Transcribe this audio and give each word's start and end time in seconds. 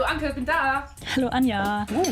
Hallo 0.00 0.12
Anke, 0.12 0.32
bin 0.32 0.46
da. 0.46 0.88
Hallo 1.14 1.28
Anja. 1.28 1.84
Oh. 1.94 2.02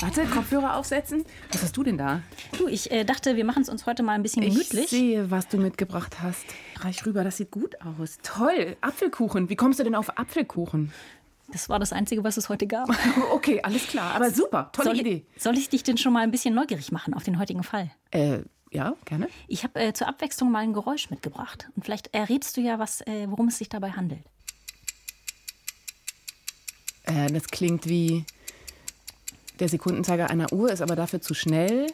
Warte, 0.00 0.24
Kopfhörer 0.24 0.74
aufsetzen. 0.74 1.24
Was 1.52 1.62
hast 1.62 1.76
du 1.76 1.84
denn 1.84 1.96
da? 1.96 2.20
Du, 2.58 2.66
ich 2.66 2.90
äh, 2.90 3.04
dachte, 3.04 3.36
wir 3.36 3.44
machen 3.44 3.62
es 3.62 3.68
uns 3.68 3.86
heute 3.86 4.02
mal 4.02 4.14
ein 4.14 4.24
bisschen 4.24 4.42
gemütlich. 4.42 4.86
Ich 4.86 4.90
sehe, 4.90 5.30
was 5.30 5.46
du 5.46 5.56
mitgebracht 5.58 6.16
hast. 6.20 6.44
Reich 6.80 7.06
rüber, 7.06 7.22
das 7.22 7.36
sieht 7.36 7.52
gut 7.52 7.76
aus. 7.80 8.18
Toll, 8.24 8.76
Apfelkuchen. 8.80 9.48
Wie 9.48 9.54
kommst 9.54 9.78
du 9.78 9.84
denn 9.84 9.94
auf 9.94 10.18
Apfelkuchen? 10.18 10.92
Das 11.52 11.68
war 11.68 11.78
das 11.78 11.92
Einzige, 11.92 12.24
was 12.24 12.38
es 12.38 12.48
heute 12.48 12.66
gab. 12.66 12.88
okay, 13.32 13.60
alles 13.62 13.86
klar. 13.86 14.16
Aber 14.16 14.32
super, 14.32 14.70
tolle 14.72 14.88
soll 14.88 14.98
Idee. 14.98 15.24
Ich, 15.36 15.42
soll 15.44 15.56
ich 15.56 15.68
dich 15.68 15.84
denn 15.84 15.98
schon 15.98 16.12
mal 16.12 16.24
ein 16.24 16.32
bisschen 16.32 16.56
neugierig 16.56 16.90
machen 16.90 17.14
auf 17.14 17.22
den 17.22 17.38
heutigen 17.38 17.62
Fall? 17.62 17.92
Äh, 18.10 18.40
ja, 18.72 18.96
gerne. 19.04 19.28
Ich 19.46 19.62
habe 19.62 19.78
äh, 19.78 19.92
zur 19.92 20.08
Abwechslung 20.08 20.50
mal 20.50 20.64
ein 20.64 20.72
Geräusch 20.72 21.08
mitgebracht. 21.10 21.68
Und 21.76 21.84
vielleicht 21.84 22.12
errätst 22.12 22.56
du 22.56 22.62
ja, 22.62 22.80
was, 22.80 23.00
äh, 23.02 23.30
worum 23.30 23.46
es 23.46 23.58
sich 23.58 23.68
dabei 23.68 23.92
handelt. 23.92 24.24
Äh, 27.06 27.32
das 27.32 27.48
klingt 27.48 27.88
wie 27.88 28.24
der 29.58 29.68
Sekundenzeiger 29.68 30.28
einer 30.28 30.52
Uhr, 30.52 30.70
ist 30.70 30.82
aber 30.82 30.96
dafür 30.96 31.20
zu 31.20 31.34
schnell. 31.34 31.86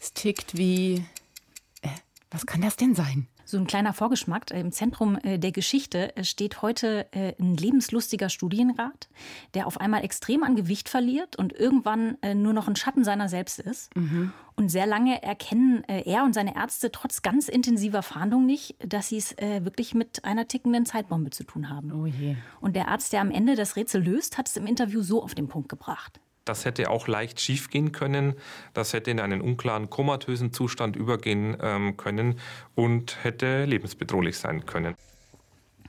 Es 0.00 0.12
tickt 0.12 0.56
wie. 0.56 1.04
Äh, 1.82 1.88
was 2.30 2.46
kann 2.46 2.62
das 2.62 2.76
denn 2.76 2.94
sein? 2.94 3.26
So 3.44 3.58
ein 3.58 3.66
kleiner 3.66 3.92
Vorgeschmack. 3.92 4.50
Im 4.50 4.72
Zentrum 4.72 5.18
äh, 5.22 5.38
der 5.38 5.52
Geschichte 5.52 6.16
äh, 6.16 6.24
steht 6.24 6.62
heute 6.62 7.06
äh, 7.12 7.34
ein 7.38 7.56
lebenslustiger 7.56 8.28
Studienrat, 8.28 9.08
der 9.54 9.66
auf 9.66 9.80
einmal 9.80 10.02
extrem 10.04 10.42
an 10.42 10.56
Gewicht 10.56 10.88
verliert 10.88 11.36
und 11.36 11.52
irgendwann 11.52 12.16
nur 12.34 12.52
noch 12.52 12.68
ein 12.68 12.76
Schatten 12.76 13.04
seiner 13.04 13.28
selbst 13.28 13.58
ist. 13.58 13.94
Mhm. 13.96 14.32
Und 14.56 14.68
sehr 14.68 14.86
lange 14.86 15.22
erkennen 15.22 15.84
er 15.84 16.24
und 16.24 16.32
seine 16.32 16.56
Ärzte 16.56 16.92
trotz 16.92 17.22
ganz 17.22 17.48
intensiver 17.48 18.02
Fahndung 18.02 18.46
nicht, 18.46 18.76
dass 18.86 19.08
sie 19.08 19.18
es 19.18 19.36
wirklich 19.38 19.94
mit 19.94 20.24
einer 20.24 20.48
tickenden 20.48 20.86
Zeitbombe 20.86 21.30
zu 21.30 21.44
tun 21.44 21.70
haben. 21.70 21.92
Oh 21.92 22.06
je. 22.06 22.36
Und 22.60 22.76
der 22.76 22.88
Arzt, 22.88 23.12
der 23.12 23.20
am 23.20 23.30
Ende 23.30 23.56
das 23.56 23.76
Rätsel 23.76 24.02
löst, 24.02 24.38
hat 24.38 24.48
es 24.48 24.56
im 24.56 24.66
Interview 24.66 25.02
so 25.02 25.22
auf 25.22 25.34
den 25.34 25.48
Punkt 25.48 25.68
gebracht. 25.68 26.20
Das 26.44 26.64
hätte 26.64 26.90
auch 26.90 27.08
leicht 27.08 27.40
schiefgehen 27.40 27.92
können. 27.92 28.34
Das 28.74 28.92
hätte 28.92 29.10
in 29.10 29.20
einen 29.20 29.40
unklaren, 29.40 29.88
komatösen 29.88 30.52
Zustand 30.52 30.96
übergehen 30.96 31.56
ähm, 31.60 31.96
können 31.96 32.38
und 32.74 33.24
hätte 33.24 33.64
lebensbedrohlich 33.64 34.38
sein 34.38 34.66
können. 34.66 34.94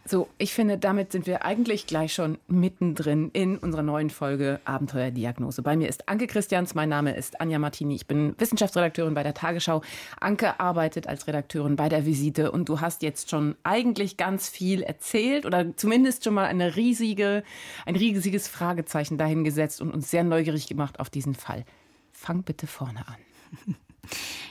So, 0.08 0.30
ich 0.38 0.54
finde, 0.54 0.78
damit 0.78 1.12
sind 1.12 1.26
wir 1.26 1.46
eigentlich 1.46 1.88
gleich 1.88 2.14
schon 2.14 2.38
mittendrin 2.48 3.32
in 3.34 3.58
unserer 3.58 3.82
neuen 3.82 4.12
Folge 4.12 4.60
Abenteuerdiagnose. 4.64 5.64
Bei 5.64 5.76
mir 5.76 5.90
ist 5.90 6.08
Anke 6.08 6.28
Christians, 6.28 6.76
mein 6.76 6.90
Name 6.90 7.16
ist 7.16 7.42
Anja 7.42 7.58
Martini, 7.58 7.96
ich 7.96 8.06
bin 8.06 8.36
Wissenschaftsredakteurin 8.38 9.16
bei 9.16 9.24
der 9.24 9.34
Tagesschau. 9.34 9.82
Anke 10.20 10.60
arbeitet 10.60 11.08
als 11.08 11.26
Redakteurin 11.26 11.76
bei 11.76 11.90
der 11.90 12.06
Visite 12.06 12.52
und 12.52 12.70
du 12.70 12.82
hast 12.82 13.02
jetzt 13.02 13.32
schon 13.32 13.56
eigentlich 13.64 14.16
ganz 14.16 14.48
viel 14.48 14.84
erzählt 14.84 15.44
oder 15.44 15.76
zumindest 15.76 16.24
schon 16.24 16.36
mal 16.36 16.46
eine 16.46 16.76
riesige, 16.76 17.44
ein 17.88 17.96
riesiges 17.96 18.48
Fragezeichen 18.48 19.18
dahingesetzt 19.18 19.82
und 19.82 19.92
uns 19.92 20.12
sehr 20.12 20.24
neugierig 20.24 20.68
gemacht 20.68 21.00
auf 21.00 21.10
diesen 21.10 21.34
Fall. 21.34 21.66
Fang 22.12 22.44
bitte 22.44 22.68
vorne 22.68 23.08
an. 23.08 23.76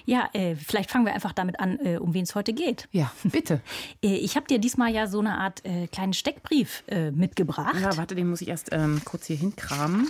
Ja, 0.05 0.29
äh, 0.33 0.57
vielleicht 0.57 0.91
fangen 0.91 1.07
wir 1.07 1.15
einfach 1.15 1.33
damit 1.33 1.61
an, 1.61 1.79
äh, 1.85 1.97
um 1.97 2.15
wen 2.15 2.25
es 2.25 2.35
heute 2.35 2.53
geht. 2.53 2.89
Ja, 2.93 3.11
bitte. 3.25 3.61
äh, 4.03 4.17
ich 4.17 4.37
habe 4.37 4.47
dir 4.47 4.59
diesmal 4.59 4.93
ja 4.93 5.07
so 5.07 5.21
eine 5.21 5.39
Art 5.39 5.65
äh, 5.65 5.87
kleinen 5.87 6.13
Steckbrief 6.13 6.85
äh, 6.89 7.11
mitgebracht. 7.11 7.77
Ja, 7.81 7.97
warte, 7.97 8.15
den 8.15 8.29
muss 8.29 8.41
ich 8.41 8.49
erst 8.49 8.71
ähm, 8.73 9.01
kurz 9.05 9.27
hier 9.27 9.37
hinkramen. 9.37 10.09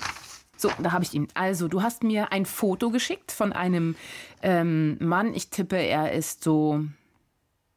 So, 0.57 0.71
da 0.83 0.93
habe 0.93 1.05
ich 1.05 1.15
ihn. 1.15 1.29
Also, 1.35 1.69
du 1.69 1.83
hast 1.83 2.03
mir 2.03 2.33
ein 2.33 2.47
Foto 2.47 2.91
geschickt 2.91 3.33
von 3.33 3.53
einem 3.53 3.97
ähm, 4.43 4.97
Mann. 5.01 5.35
Ich 5.35 5.51
tippe, 5.51 5.77
er 5.77 6.13
ist 6.13 6.45
so 6.45 6.85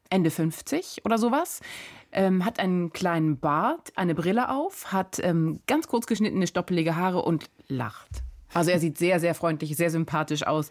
Ende 0.10 0.32
50 0.32 1.02
oder 1.04 1.18
sowas. 1.18 1.62
Ähm, 2.12 2.45
hat 2.45 2.60
einen 2.60 2.94
kleinen 2.94 3.40
Bart, 3.40 3.92
eine 3.95 4.16
Brille 4.16 4.50
auf, 4.50 4.94
hat 4.94 5.20
ähm, 5.22 5.60
ganz 5.67 5.88
kurz 5.88 6.08
geschnittene, 6.08 6.48
stoppelige 6.48 6.95
Haare 6.95 7.22
und 7.22 7.49
lacht. 7.67 8.23
Also 8.58 8.72
er 8.72 8.80
sieht 8.80 8.98
sehr, 8.98 9.20
sehr 9.20 9.36
freundlich, 9.36 9.76
sehr 9.78 9.92
sympathisch 9.92 10.45
aus 10.45 10.70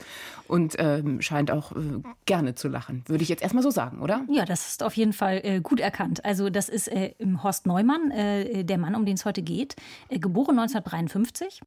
und 0.49 0.75
ähm, 0.79 1.23
scheint 1.23 1.51
auch 1.51 1.73
äh, 1.73 2.03
gerne 2.25 2.55
zu 2.55 2.69
lachen. 2.69 3.05
Würde 3.07 3.23
ich 3.23 3.29
jetzt 3.29 3.43
erstmal 3.43 3.63
so 3.63 3.71
sagen, 3.71 4.01
oder? 4.01 4.25
Ja, 4.29 4.45
das 4.45 4.69
ist 4.69 4.83
auf 4.83 4.97
jeden 4.97 5.13
Fall 5.13 5.41
äh, 5.45 5.61
gut 5.61 5.79
erkannt. 5.81 6.25
Also 6.25 6.51
das 6.51 6.69
ist 6.69 6.89
äh, 6.89 7.15
Horst 7.43 7.67
Neumann, 7.67 8.11
äh, 8.11 8.65
der 8.65 8.79
Mann, 8.79 8.95
um 8.95 9.07
den 9.07 9.15
es 9.15 9.25
heute 9.25 9.43
geht. 9.43 9.77
Äh, 10.09 10.19
geboren 10.19 10.59
1953, 10.59 11.61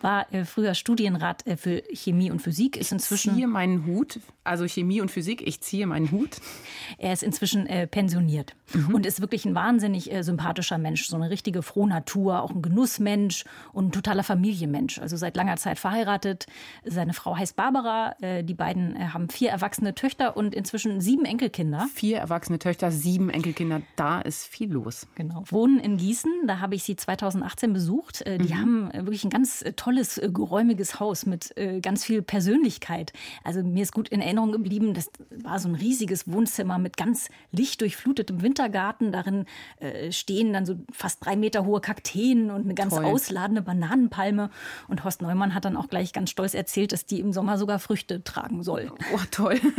war 0.00 0.32
äh, 0.32 0.44
früher 0.44 0.74
Studienrat 0.74 1.44
für 1.56 1.82
Chemie 1.92 2.30
und 2.30 2.42
Physik, 2.42 2.76
ist 2.76 2.92
inzwischen... 2.92 3.30
Ich 3.30 3.36
ziehe 3.36 3.48
meinen 3.48 3.86
Hut, 3.86 4.20
also 4.44 4.66
Chemie 4.66 5.00
und 5.00 5.10
Physik, 5.10 5.46
ich 5.46 5.60
ziehe 5.60 5.86
meinen 5.86 6.10
Hut. 6.10 6.36
Er 6.98 7.12
ist 7.12 7.22
inzwischen 7.22 7.66
pensioniert 7.90 8.54
mhm. 8.74 8.94
und 8.94 9.06
ist 9.06 9.20
wirklich 9.20 9.44
ein 9.44 9.54
wahnsinnig 9.54 10.10
sympathischer 10.20 10.78
Mensch, 10.78 11.06
so 11.06 11.16
eine 11.16 11.30
richtige 11.30 11.62
Frohnatur, 11.62 12.42
auch 12.42 12.50
ein 12.50 12.62
Genussmensch 12.62 13.44
und 13.72 13.86
ein 13.86 13.92
totaler 13.92 14.22
Familienmensch. 14.22 14.98
Also 14.98 15.16
seit 15.16 15.36
langer 15.36 15.53
Zeit 15.56 15.78
verheiratet. 15.78 16.46
Seine 16.84 17.12
Frau 17.12 17.36
heißt 17.36 17.56
Barbara. 17.56 18.14
Äh, 18.20 18.44
die 18.44 18.54
beiden 18.54 18.96
äh, 18.96 19.06
haben 19.12 19.28
vier 19.28 19.50
erwachsene 19.50 19.94
Töchter 19.94 20.36
und 20.36 20.54
inzwischen 20.54 21.00
sieben 21.00 21.24
Enkelkinder. 21.24 21.88
Vier 21.94 22.18
erwachsene 22.18 22.58
Töchter, 22.58 22.90
sieben 22.90 23.30
Enkelkinder. 23.30 23.82
Da 23.96 24.20
ist 24.20 24.46
viel 24.46 24.72
los. 24.72 25.06
Genau. 25.14 25.44
Wohnen 25.48 25.78
in 25.78 25.96
Gießen. 25.96 26.46
Da 26.46 26.60
habe 26.60 26.74
ich 26.74 26.84
sie 26.84 26.96
2018 26.96 27.72
besucht. 27.72 28.22
Äh, 28.22 28.38
die 28.38 28.54
mhm. 28.54 28.60
haben 28.60 28.90
wirklich 28.92 29.24
ein 29.24 29.30
ganz 29.30 29.64
tolles, 29.76 30.20
geräumiges 30.22 31.00
Haus 31.00 31.26
mit 31.26 31.54
ganz 31.82 32.04
viel 32.04 32.22
Persönlichkeit. 32.22 33.12
Also 33.42 33.62
mir 33.62 33.82
ist 33.82 33.92
gut 33.92 34.08
in 34.08 34.20
Erinnerung 34.20 34.52
geblieben, 34.52 34.94
das 34.94 35.10
war 35.42 35.58
so 35.58 35.68
ein 35.68 35.74
riesiges 35.74 36.30
Wohnzimmer 36.30 36.78
mit 36.78 36.96
ganz 36.96 37.28
lichtdurchflutetem 37.52 38.42
Wintergarten. 38.42 39.12
Darin 39.12 39.46
stehen 40.10 40.52
dann 40.52 40.66
so 40.66 40.76
fast 40.92 41.24
drei 41.24 41.36
Meter 41.36 41.64
hohe 41.64 41.80
Kakteen 41.80 42.50
und 42.50 42.64
eine 42.64 42.74
ganz 42.74 42.94
Toll. 42.94 43.04
ausladende 43.04 43.62
Bananenpalme. 43.62 44.50
Und 44.88 45.04
Horst 45.04 45.22
Neumann 45.22 45.43
Neumann 45.44 45.54
hat 45.54 45.64
dann 45.64 45.76
auch 45.76 45.88
gleich 45.88 46.12
ganz 46.12 46.30
stolz 46.30 46.54
erzählt, 46.54 46.92
dass 46.92 47.06
die 47.06 47.20
im 47.20 47.32
Sommer 47.32 47.58
sogar 47.58 47.78
Früchte 47.78 48.22
tragen 48.24 48.62
soll. 48.62 48.90
Oh, 49.14 49.20
toll. 49.30 49.60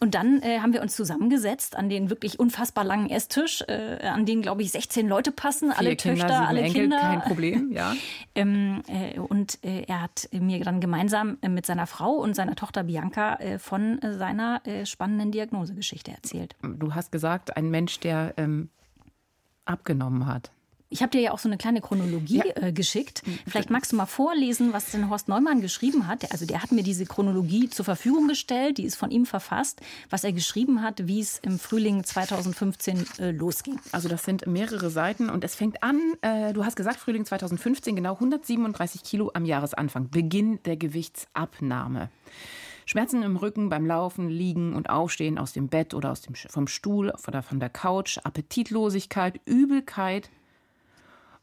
Und 0.00 0.16
dann 0.16 0.42
äh, 0.42 0.58
haben 0.58 0.72
wir 0.72 0.82
uns 0.82 0.96
zusammengesetzt 0.96 1.76
an 1.76 1.88
den 1.88 2.10
wirklich 2.10 2.38
unfassbar 2.40 2.84
langen 2.84 3.08
Esstisch, 3.08 3.62
äh, 3.68 4.00
an 4.02 4.26
den, 4.26 4.42
glaube 4.42 4.62
ich, 4.62 4.72
16 4.72 5.08
Leute 5.08 5.30
passen, 5.30 5.70
Vier 5.70 5.78
alle 5.78 5.96
Kinder, 5.96 6.20
Töchter, 6.26 6.48
alle 6.48 6.60
Enkel, 6.62 6.82
Kinder. 6.82 7.00
Kein 7.00 7.22
Problem, 7.22 7.72
ja. 7.72 7.94
ähm, 8.34 8.82
äh, 8.88 9.18
und 9.18 9.58
äh, 9.64 9.84
er 9.86 10.02
hat 10.02 10.28
mir 10.32 10.62
dann 10.64 10.80
gemeinsam 10.80 11.38
äh, 11.42 11.48
mit 11.48 11.64
seiner 11.64 11.86
Frau 11.86 12.10
und 12.10 12.34
seiner 12.34 12.56
Tochter 12.56 12.82
Bianca 12.82 13.36
äh, 13.36 13.58
von 13.58 14.00
seiner 14.02 14.60
spannenden 14.84 15.30
Diagnosegeschichte 15.30 16.10
erzählt. 16.10 16.56
Du 16.62 16.94
hast 16.94 17.12
gesagt, 17.12 17.56
ein 17.56 17.70
Mensch, 17.70 18.00
der 18.00 18.34
ähm, 18.36 18.70
abgenommen 19.64 20.26
hat. 20.26 20.50
Ich 20.90 21.02
habe 21.02 21.10
dir 21.10 21.20
ja 21.20 21.32
auch 21.32 21.38
so 21.38 21.48
eine 21.48 21.56
kleine 21.56 21.80
Chronologie 21.80 22.42
ja. 22.44 22.62
äh, 22.62 22.72
geschickt. 22.72 23.22
Vielleicht 23.46 23.70
magst 23.70 23.92
du 23.92 23.96
mal 23.96 24.06
vorlesen, 24.06 24.72
was 24.72 24.92
denn 24.92 25.10
Horst 25.10 25.28
Neumann 25.28 25.60
geschrieben 25.60 26.06
hat. 26.06 26.30
Also 26.30 26.46
der 26.46 26.62
hat 26.62 26.72
mir 26.72 26.82
diese 26.82 27.06
Chronologie 27.06 27.68
zur 27.68 27.84
Verfügung 27.84 28.28
gestellt, 28.28 28.78
die 28.78 28.84
ist 28.84 28.94
von 28.94 29.10
ihm 29.10 29.26
verfasst, 29.26 29.80
was 30.10 30.24
er 30.24 30.32
geschrieben 30.32 30.82
hat, 30.82 31.06
wie 31.08 31.20
es 31.20 31.38
im 31.38 31.58
Frühling 31.58 32.04
2015 32.04 33.06
äh, 33.18 33.30
losging. 33.32 33.80
Also 33.92 34.08
das 34.08 34.24
sind 34.24 34.46
mehrere 34.46 34.90
Seiten 34.90 35.30
und 35.30 35.42
es 35.42 35.54
fängt 35.54 35.82
an, 35.82 36.00
äh, 36.20 36.52
du 36.52 36.64
hast 36.64 36.76
gesagt, 36.76 36.98
Frühling 36.98 37.24
2015, 37.24 37.96
genau 37.96 38.14
137 38.14 39.02
Kilo 39.02 39.30
am 39.34 39.46
Jahresanfang, 39.46 40.10
Beginn 40.10 40.62
der 40.64 40.76
Gewichtsabnahme. 40.76 42.10
Schmerzen 42.86 43.22
im 43.22 43.36
Rücken 43.36 43.70
beim 43.70 43.86
Laufen, 43.86 44.28
Liegen 44.28 44.74
und 44.74 44.90
Aufstehen 44.90 45.38
aus 45.38 45.52
dem 45.52 45.68
Bett 45.68 45.94
oder 45.94 46.12
aus 46.12 46.20
dem, 46.20 46.34
vom 46.34 46.68
Stuhl 46.68 47.12
oder 47.26 47.42
von 47.42 47.58
der 47.58 47.70
Couch, 47.70 48.18
Appetitlosigkeit, 48.22 49.40
Übelkeit, 49.46 50.28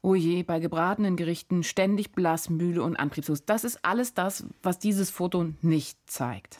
oh 0.02 0.16
je, 0.16 0.44
bei 0.44 0.60
gebratenen 0.60 1.16
Gerichten 1.16 1.64
ständig 1.64 2.12
blass, 2.14 2.50
müde 2.50 2.84
und 2.84 2.96
antriebslos. 2.96 3.46
Das 3.46 3.64
ist 3.64 3.84
alles 3.86 4.14
das, 4.14 4.46
was 4.64 4.80
dieses 4.80 5.10
Foto 5.10 5.50
nicht 5.62 5.98
zeigt. 6.08 6.58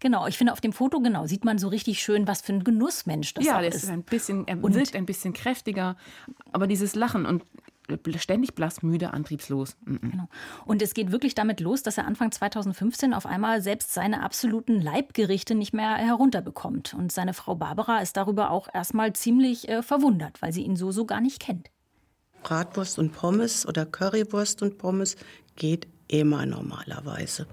Genau, 0.00 0.26
ich 0.26 0.36
finde 0.36 0.52
auf 0.52 0.60
dem 0.60 0.74
Foto 0.74 1.00
genau 1.00 1.26
sieht 1.26 1.46
man 1.46 1.56
so 1.56 1.68
richtig 1.68 2.02
schön, 2.02 2.28
was 2.28 2.42
für 2.42 2.52
ein 2.52 2.62
Genussmensch 2.62 3.32
das 3.32 3.44
ja, 3.44 3.58
ist. 3.60 3.64
Ja, 3.64 3.70
das 3.70 3.82
ist 3.84 3.90
ein 3.90 4.02
bisschen, 4.02 4.46
er 4.46 4.62
und 4.62 4.74
wirkt 4.74 4.96
ein 4.96 5.06
bisschen 5.06 5.32
kräftiger, 5.32 5.96
aber 6.52 6.66
dieses 6.66 6.94
Lachen 6.94 7.24
und 7.24 7.42
ständig 8.16 8.54
blass, 8.54 8.82
müde, 8.82 9.12
antriebslos. 9.12 9.76
Genau. 9.84 10.28
Und 10.64 10.82
es 10.82 10.94
geht 10.94 11.12
wirklich 11.12 11.34
damit 11.34 11.60
los, 11.60 11.82
dass 11.82 11.98
er 11.98 12.06
Anfang 12.06 12.32
2015 12.32 13.12
auf 13.14 13.26
einmal 13.26 13.60
selbst 13.62 13.92
seine 13.92 14.22
absoluten 14.22 14.80
Leibgerichte 14.80 15.54
nicht 15.54 15.74
mehr 15.74 15.94
herunterbekommt. 15.94 16.94
Und 16.94 17.12
seine 17.12 17.34
Frau 17.34 17.54
Barbara 17.54 17.98
ist 17.98 18.16
darüber 18.16 18.50
auch 18.50 18.68
erstmal 18.72 19.12
ziemlich 19.12 19.68
äh, 19.68 19.82
verwundert, 19.82 20.40
weil 20.40 20.52
sie 20.52 20.62
ihn 20.62 20.76
so 20.76 20.92
so 20.92 21.04
gar 21.04 21.20
nicht 21.20 21.40
kennt. 21.40 21.70
Bratwurst 22.44 22.98
und 23.00 23.12
Pommes 23.12 23.66
oder 23.66 23.84
Currywurst 23.86 24.62
und 24.62 24.78
Pommes 24.78 25.16
geht 25.56 25.88
immer 26.06 26.46
normalerweise. 26.46 27.48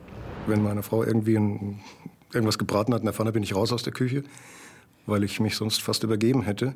Wenn 0.45 0.61
meine 0.61 0.83
Frau 0.83 1.03
irgendwie 1.03 1.37
ein, 1.37 1.79
irgendwas 2.33 2.59
gebraten 2.59 2.93
hat 2.93 3.01
in 3.01 3.05
der 3.05 3.13
Pfanne, 3.13 3.31
bin 3.31 3.41
ich 3.41 3.55
raus 3.55 3.71
aus 3.71 3.83
der 3.83 3.93
Küche, 3.93 4.23
weil 5.07 5.23
ich 5.23 5.39
mich 5.39 5.55
sonst 5.55 5.81
fast 5.81 6.03
übergeben 6.03 6.43
hätte. 6.43 6.75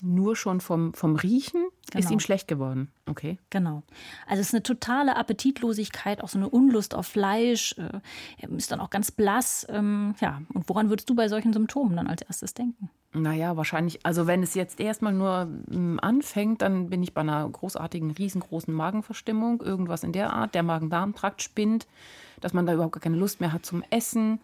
Nur 0.00 0.36
schon 0.36 0.60
vom, 0.60 0.92
vom 0.92 1.16
Riechen 1.16 1.64
genau. 1.90 2.04
ist 2.04 2.10
ihm 2.10 2.20
schlecht 2.20 2.46
geworden. 2.46 2.92
Okay. 3.06 3.38
Genau. 3.48 3.82
Also 4.26 4.42
es 4.42 4.48
ist 4.48 4.54
eine 4.54 4.62
totale 4.62 5.16
Appetitlosigkeit, 5.16 6.22
auch 6.22 6.28
so 6.28 6.38
eine 6.38 6.50
Unlust 6.50 6.94
auf 6.94 7.06
Fleisch. 7.06 7.74
Er 7.78 8.50
ist 8.50 8.70
dann 8.70 8.80
auch 8.80 8.90
ganz 8.90 9.10
blass. 9.10 9.66
Ähm, 9.70 10.14
ja, 10.20 10.42
und 10.52 10.68
woran 10.68 10.90
würdest 10.90 11.08
du 11.08 11.14
bei 11.14 11.28
solchen 11.28 11.54
Symptomen 11.54 11.96
dann 11.96 12.08
als 12.08 12.20
erstes 12.20 12.52
denken? 12.52 12.90
Naja, 13.14 13.56
wahrscheinlich. 13.56 14.04
Also 14.04 14.26
wenn 14.26 14.42
es 14.42 14.54
jetzt 14.54 14.80
erstmal 14.80 15.12
nur 15.12 15.44
mm, 15.46 15.98
anfängt, 16.02 16.62
dann 16.62 16.90
bin 16.90 17.02
ich 17.02 17.14
bei 17.14 17.20
einer 17.20 17.48
großartigen, 17.48 18.10
riesengroßen 18.10 18.74
Magenverstimmung, 18.74 19.62
irgendwas 19.62 20.02
in 20.02 20.12
der 20.12 20.32
Art. 20.32 20.54
Der 20.54 20.64
Magen-Darm-Trakt 20.64 21.40
spinnt, 21.40 21.86
dass 22.40 22.52
man 22.52 22.66
da 22.66 22.74
überhaupt 22.74 22.92
gar 22.94 23.00
keine 23.00 23.16
Lust 23.16 23.40
mehr 23.40 23.52
hat 23.52 23.64
zum 23.64 23.84
Essen. 23.90 24.40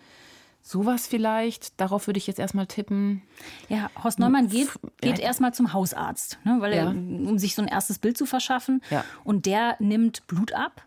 Sowas 0.63 1.07
vielleicht, 1.07 1.81
darauf 1.81 2.07
würde 2.07 2.19
ich 2.19 2.27
jetzt 2.27 2.39
erstmal 2.39 2.67
tippen. 2.67 3.23
Ja, 3.69 3.91
Horst 4.05 4.19
Neumann 4.19 4.49
geht, 4.49 4.69
geht 5.01 5.19
Ja. 5.19 5.25
erstmal 5.25 5.53
zum 5.55 5.73
Hausarzt, 5.73 6.39
ne, 6.45 6.59
weil 6.61 6.73
er, 6.75 6.85
Ja. 6.85 6.91
um 6.91 7.39
sich 7.39 7.55
so 7.55 7.63
ein 7.63 7.69
erstes 7.69 7.99
Bild 7.99 8.17
zu 8.19 8.27
verschaffen. 8.27 8.83
Ja. 8.91 9.05
Und 9.25 9.47
der 9.47 9.77
nimmt 9.81 10.27
Blut 10.27 10.53
ab 10.53 10.83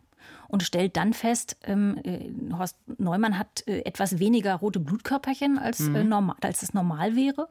und 0.54 0.62
stellt 0.62 0.96
dann 0.98 1.14
fest, 1.14 1.58
ähm, 1.64 1.98
äh, 2.04 2.30
Horst 2.56 2.78
Neumann 3.00 3.40
hat 3.40 3.64
äh, 3.68 3.80
etwas 3.86 4.20
weniger 4.20 4.54
rote 4.54 4.80
Blutkörperchen, 4.80 5.58
als, 5.58 5.80
Mhm. 5.80 5.96
äh, 5.96 6.04
normal, 6.04 6.36
als 6.42 6.62
es 6.62 6.76
normal 6.76 7.16
wäre. 7.16 7.50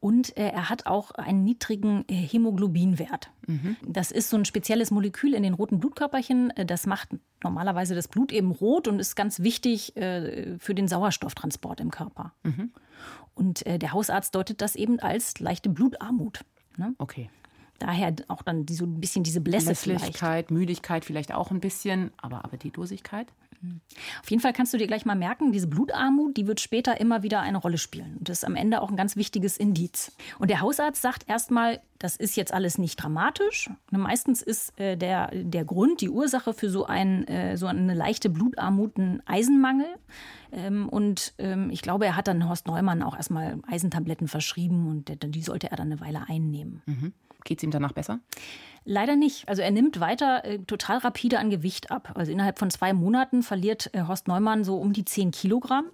Und 0.00 0.36
äh, 0.36 0.48
er 0.50 0.68
hat 0.68 0.84
auch 0.84 1.12
einen 1.12 1.44
niedrigen 1.44 2.04
äh, 2.08 2.14
Hämoglobinwert. 2.14 3.30
Mhm. 3.46 3.76
Das 3.86 4.10
ist 4.10 4.28
so 4.28 4.36
ein 4.36 4.44
spezielles 4.44 4.90
Molekül 4.90 5.32
in 5.32 5.42
den 5.42 5.54
roten 5.54 5.80
Blutkörperchen. 5.80 6.50
Äh, 6.50 6.66
Das 6.66 6.86
macht 6.86 7.08
normalerweise 7.42 7.94
das 7.94 8.06
Blut 8.06 8.30
eben 8.32 8.50
rot 8.50 8.86
und 8.86 9.00
ist 9.00 9.16
ganz 9.16 9.40
wichtig 9.40 9.96
äh, 9.96 10.58
für 10.58 10.74
den 10.74 10.88
Sauerstofftransport 10.88 11.80
im 11.80 11.90
Körper. 11.90 12.34
Mhm. 12.42 12.70
Und 13.34 13.64
äh, 13.64 13.78
der 13.78 13.92
Hausarzt 13.92 14.34
deutet 14.34 14.60
das 14.60 14.76
eben 14.76 15.00
als 15.00 15.40
leichte 15.40 15.70
Blutarmut. 15.70 16.40
Ne? 16.76 16.94
Okay. 16.98 17.30
Daher 17.82 18.14
auch 18.28 18.42
dann 18.42 18.66
so 18.68 18.84
ein 18.84 19.00
bisschen 19.00 19.24
diese 19.24 19.40
Blässe 19.40 19.74
vielleicht. 19.74 20.50
Müdigkeit 20.50 21.04
vielleicht 21.04 21.34
auch 21.34 21.50
ein 21.50 21.60
bisschen, 21.60 22.12
aber 22.16 22.44
Appetitlosigkeit. 22.44 23.26
Auf 24.22 24.30
jeden 24.30 24.40
Fall 24.40 24.52
kannst 24.52 24.72
du 24.72 24.78
dir 24.78 24.86
gleich 24.88 25.04
mal 25.04 25.14
merken, 25.14 25.52
diese 25.52 25.68
Blutarmut, 25.68 26.36
die 26.36 26.46
wird 26.46 26.60
später 26.60 27.00
immer 27.00 27.22
wieder 27.22 27.40
eine 27.40 27.58
Rolle 27.58 27.78
spielen. 27.78 28.16
Und 28.18 28.28
das 28.28 28.38
ist 28.38 28.44
am 28.44 28.56
Ende 28.56 28.82
auch 28.82 28.90
ein 28.90 28.96
ganz 28.96 29.14
wichtiges 29.14 29.56
Indiz. 29.56 30.12
Und 30.38 30.50
der 30.50 30.60
Hausarzt 30.60 31.00
sagt 31.00 31.28
erstmal, 31.28 31.80
das 31.98 32.16
ist 32.16 32.36
jetzt 32.36 32.52
alles 32.52 32.78
nicht 32.78 32.96
dramatisch. 32.96 33.70
Meistens 33.90 34.42
ist 34.42 34.78
äh, 34.80 34.96
der, 34.96 35.30
der 35.32 35.64
Grund, 35.64 36.00
die 36.00 36.10
Ursache 36.10 36.54
für 36.54 36.70
so, 36.70 36.86
ein, 36.86 37.26
äh, 37.28 37.56
so 37.56 37.66
eine 37.66 37.94
leichte 37.94 38.30
Blutarmut 38.30 38.98
ein 38.98 39.22
Eisenmangel. 39.26 39.86
Ähm, 40.52 40.88
und 40.88 41.34
ähm, 41.38 41.70
ich 41.70 41.82
glaube, 41.82 42.06
er 42.06 42.16
hat 42.16 42.28
dann 42.28 42.48
Horst 42.48 42.66
Neumann 42.66 43.02
auch 43.02 43.16
erstmal 43.16 43.58
Eisentabletten 43.66 44.28
verschrieben 44.28 44.88
und 44.88 45.10
die 45.34 45.42
sollte 45.42 45.70
er 45.70 45.76
dann 45.76 45.90
eine 45.90 46.00
Weile 46.00 46.28
einnehmen. 46.28 46.82
Geht 47.44 47.58
es 47.58 47.64
ihm 47.64 47.70
danach 47.70 47.92
besser? 47.92 48.20
Leider 48.84 49.14
nicht. 49.14 49.48
Also 49.48 49.62
er 49.62 49.70
nimmt 49.70 50.00
weiter 50.00 50.44
äh, 50.44 50.58
total 50.60 50.98
rapide 50.98 51.38
an 51.38 51.50
Gewicht 51.50 51.90
ab. 51.90 52.12
Also 52.14 52.32
innerhalb 52.32 52.58
von 52.58 52.70
zwei 52.70 52.92
Monaten 52.92 53.42
verliert 53.42 53.90
äh, 53.92 54.02
Horst 54.02 54.26
Neumann 54.28 54.64
so 54.64 54.76
um 54.76 54.92
die 54.92 55.04
10 55.04 55.30
Kilogramm. 55.30 55.86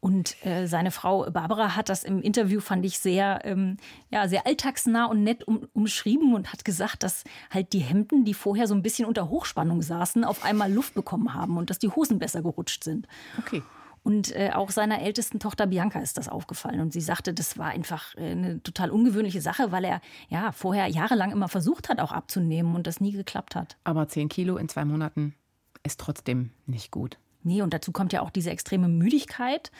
Und 0.00 0.44
äh, 0.44 0.66
seine 0.66 0.90
Frau 0.90 1.30
Barbara 1.30 1.74
hat 1.76 1.88
das 1.88 2.04
im 2.04 2.20
Interview, 2.20 2.60
fand 2.60 2.84
ich, 2.84 2.98
sehr, 2.98 3.40
ähm, 3.44 3.76
ja, 4.10 4.28
sehr 4.28 4.46
alltagsnah 4.46 5.06
und 5.06 5.22
nett 5.22 5.46
um, 5.46 5.68
umschrieben 5.72 6.34
und 6.34 6.52
hat 6.52 6.64
gesagt, 6.64 7.02
dass 7.02 7.24
halt 7.50 7.72
die 7.72 7.78
Hemden, 7.78 8.24
die 8.24 8.34
vorher 8.34 8.66
so 8.66 8.74
ein 8.74 8.82
bisschen 8.82 9.06
unter 9.06 9.28
Hochspannung 9.28 9.82
saßen, 9.82 10.24
auf 10.24 10.44
einmal 10.44 10.72
Luft 10.72 10.94
bekommen 10.94 11.32
haben 11.32 11.56
und 11.56 11.70
dass 11.70 11.78
die 11.78 11.88
Hosen 11.88 12.18
besser 12.18 12.42
gerutscht 12.42 12.84
sind. 12.84 13.06
Okay. 13.38 13.62
Und 14.06 14.30
äh, 14.36 14.52
auch 14.54 14.70
seiner 14.70 15.02
ältesten 15.02 15.40
Tochter 15.40 15.66
Bianca 15.66 15.98
ist 15.98 16.16
das 16.16 16.28
aufgefallen. 16.28 16.78
Und 16.78 16.92
sie 16.92 17.00
sagte, 17.00 17.34
das 17.34 17.58
war 17.58 17.70
einfach 17.70 18.14
äh, 18.14 18.30
eine 18.30 18.62
total 18.62 18.92
ungewöhnliche 18.92 19.40
Sache, 19.40 19.72
weil 19.72 19.82
er 19.82 20.00
ja 20.28 20.52
vorher 20.52 20.86
jahrelang 20.86 21.32
immer 21.32 21.48
versucht 21.48 21.88
hat, 21.88 21.98
auch 21.98 22.12
abzunehmen 22.12 22.76
und 22.76 22.86
das 22.86 23.00
nie 23.00 23.10
geklappt 23.10 23.56
hat. 23.56 23.76
Aber 23.82 24.06
10 24.06 24.28
Kilo 24.28 24.58
in 24.58 24.68
zwei 24.68 24.84
Monaten 24.84 25.34
ist 25.82 25.98
trotzdem 25.98 26.52
nicht 26.66 26.92
gut. 26.92 27.18
Nee, 27.42 27.62
und 27.62 27.72
dazu 27.72 27.92
kommt 27.92 28.12
ja 28.12 28.22
auch 28.22 28.30
diese 28.30 28.50
extreme 28.50 28.88
Müdigkeit, 28.88 29.70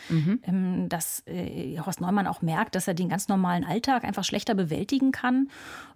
ähm, 0.44 0.88
dass 0.88 1.22
äh, 1.26 1.78
Horst 1.78 2.00
Neumann 2.00 2.26
auch 2.26 2.40
merkt, 2.40 2.74
dass 2.76 2.86
er 2.86 2.94
den 2.94 3.08
ganz 3.08 3.26
normalen 3.28 3.64
Alltag 3.64 4.04
einfach 4.04 4.22
schlechter 4.24 4.54
bewältigen 4.54 5.10
kann. 5.10 5.48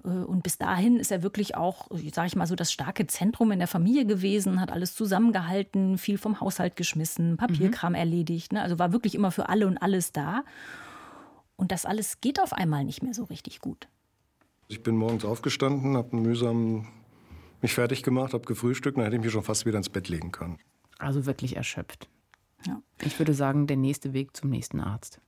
Äh, 0.05 0.09
und 0.09 0.43
bis 0.43 0.59
dahin 0.59 0.97
ist 0.97 1.13
er 1.13 1.23
wirklich 1.23 1.57
auch, 1.57 1.89
sage 2.13 2.27
ich 2.27 2.37
mal, 2.37 2.47
so 2.47 2.57
das 2.57 2.73
starke 2.73 3.07
Zentrum 3.07 3.53
in 3.53 3.61
der 3.61 3.69
Familie 3.69 4.05
gewesen, 4.05 4.61
hat 4.61 4.73
alles 4.73 4.95
zusammengehalten, 4.95 5.97
viel 5.97 6.19
vom 6.19 6.41
Haushalt 6.41 6.75
geschmissen, 6.75 7.37
Papierkram 7.37 7.95
erledigt. 7.95 8.53
Ne? 8.53 8.63
Also 8.63 8.79
war 8.79 8.93
wirklich 8.93 9.15
immer 9.15 9.31
für 9.31 9.49
alle 9.49 9.67
und 9.67 9.79
alles 9.79 10.13
da. 10.13 10.43
Und 11.57 11.73
das 11.73 11.87
alles 11.87 12.21
geht 12.21 12.41
auf 12.41 12.53
einmal 12.53 12.85
nicht 12.85 13.03
mehr 13.03 13.15
so 13.15 13.25
richtig 13.25 13.61
gut. 13.61 13.87
Ich 14.69 14.83
bin 14.83 14.97
morgens 14.97 15.25
aufgestanden, 15.25 15.97
habe 15.97 16.17
mühsam 16.17 16.87
mich 17.61 17.75
fertig 17.75 18.03
gemacht, 18.03 18.33
habe 18.33 18.45
gefrühstückt, 18.45 18.97
dann 18.97 19.05
hätte 19.05 19.17
ich 19.17 19.23
mich 19.23 19.33
schon 19.33 19.43
fast 19.43 19.67
wieder 19.67 19.77
ins 19.77 19.89
Bett 19.89 20.09
legen 20.09 20.33
können. 20.33 20.59
Also 21.01 21.27
wirklich 21.27 21.57
erschöpft. 21.57 22.09
Ja. 22.67 22.83
Ich 23.03 23.19
würde 23.19 23.33
sagen, 23.35 23.67
der 23.67 23.77
nächste 23.77 24.13
Weg 24.13 24.37
zum 24.37 24.51
nächsten 24.51 24.81
Arzt. 24.81 25.21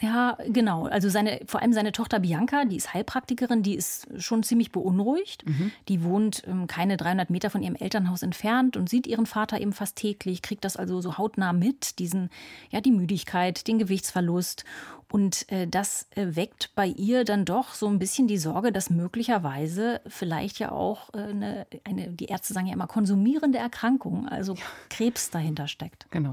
Ja, 0.00 0.38
genau. 0.46 0.86
Also 0.86 1.08
seine, 1.08 1.40
vor 1.46 1.60
allem 1.60 1.72
seine 1.72 1.92
Tochter 1.92 2.20
Bianca, 2.20 2.64
die 2.64 2.76
ist 2.76 2.94
Heilpraktikerin, 2.94 3.62
die 3.62 3.74
ist 3.74 4.06
schon 4.18 4.42
ziemlich 4.42 4.70
beunruhigt. 4.70 5.44
Die 5.88 6.04
wohnt 6.04 6.42
ähm, 6.46 6.66
keine 6.68 6.96
300 6.96 7.30
Meter 7.30 7.50
von 7.50 7.62
ihrem 7.62 7.74
Elternhaus 7.74 8.22
entfernt 8.22 8.76
und 8.76 8.88
sieht 8.88 9.06
ihren 9.06 9.26
Vater 9.26 9.60
eben 9.60 9.72
fast 9.72 9.96
täglich, 9.96 10.42
kriegt 10.42 10.64
das 10.64 10.76
also 10.76 11.00
so 11.00 11.18
hautnah 11.18 11.52
mit, 11.52 11.98
diesen, 11.98 12.30
ja, 12.70 12.80
die 12.80 12.92
Müdigkeit, 12.92 13.66
den 13.66 13.78
Gewichtsverlust. 13.78 14.64
Und 15.10 15.50
äh, 15.50 15.66
das 15.66 16.06
äh, 16.10 16.36
weckt 16.36 16.74
bei 16.74 16.86
ihr 16.86 17.24
dann 17.24 17.44
doch 17.44 17.74
so 17.74 17.88
ein 17.88 17.98
bisschen 17.98 18.28
die 18.28 18.38
Sorge, 18.38 18.72
dass 18.72 18.90
möglicherweise 18.90 20.00
vielleicht 20.06 20.58
ja 20.58 20.70
auch 20.70 21.12
äh, 21.14 21.18
eine, 21.18 21.66
eine, 21.84 22.08
die 22.08 22.26
Ärzte 22.26 22.52
sagen 22.52 22.66
ja 22.66 22.74
immer, 22.74 22.86
konsumierende 22.86 23.58
Erkrankung, 23.58 24.28
also 24.28 24.54
Krebs 24.90 25.30
dahinter 25.30 25.66
steckt. 25.66 26.06
Genau. 26.10 26.32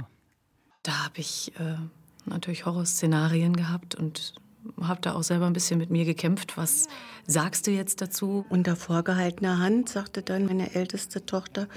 Da 0.84 1.06
habe 1.06 1.20
ich 1.20 1.52
äh, 1.58 1.78
natürlich 2.25 2.66
Horrorszenarien 2.66 3.56
gehabt 3.56 3.95
und 3.95 4.33
habe 4.81 5.01
da 5.01 5.13
auch 5.13 5.24
selber 5.24 5.45
ein 5.45 5.54
bisschen 5.54 5.77
mit 5.77 5.89
mir 5.89 6.06
gekämpft. 6.06 6.57
Was 6.57 6.88
sagst 7.27 7.68
du 7.68 7.72
jetzt 7.72 8.01
dazu? 8.01 8.45
Unter 8.50 8.75
vorgehaltener 8.75 9.60
Hand 9.60 9.89
sagte 9.89 10.22
dann 10.22 10.45
meine 10.45 10.74
älteste 10.74 11.25
Tochter, 11.25 11.68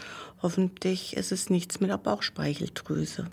hoffentlich 0.42 1.16
ist 1.16 1.32
es 1.32 1.50
nichts 1.50 1.80
mit 1.80 1.90
der 1.90 1.98
Bauchspeicheldrüse. 1.98 3.26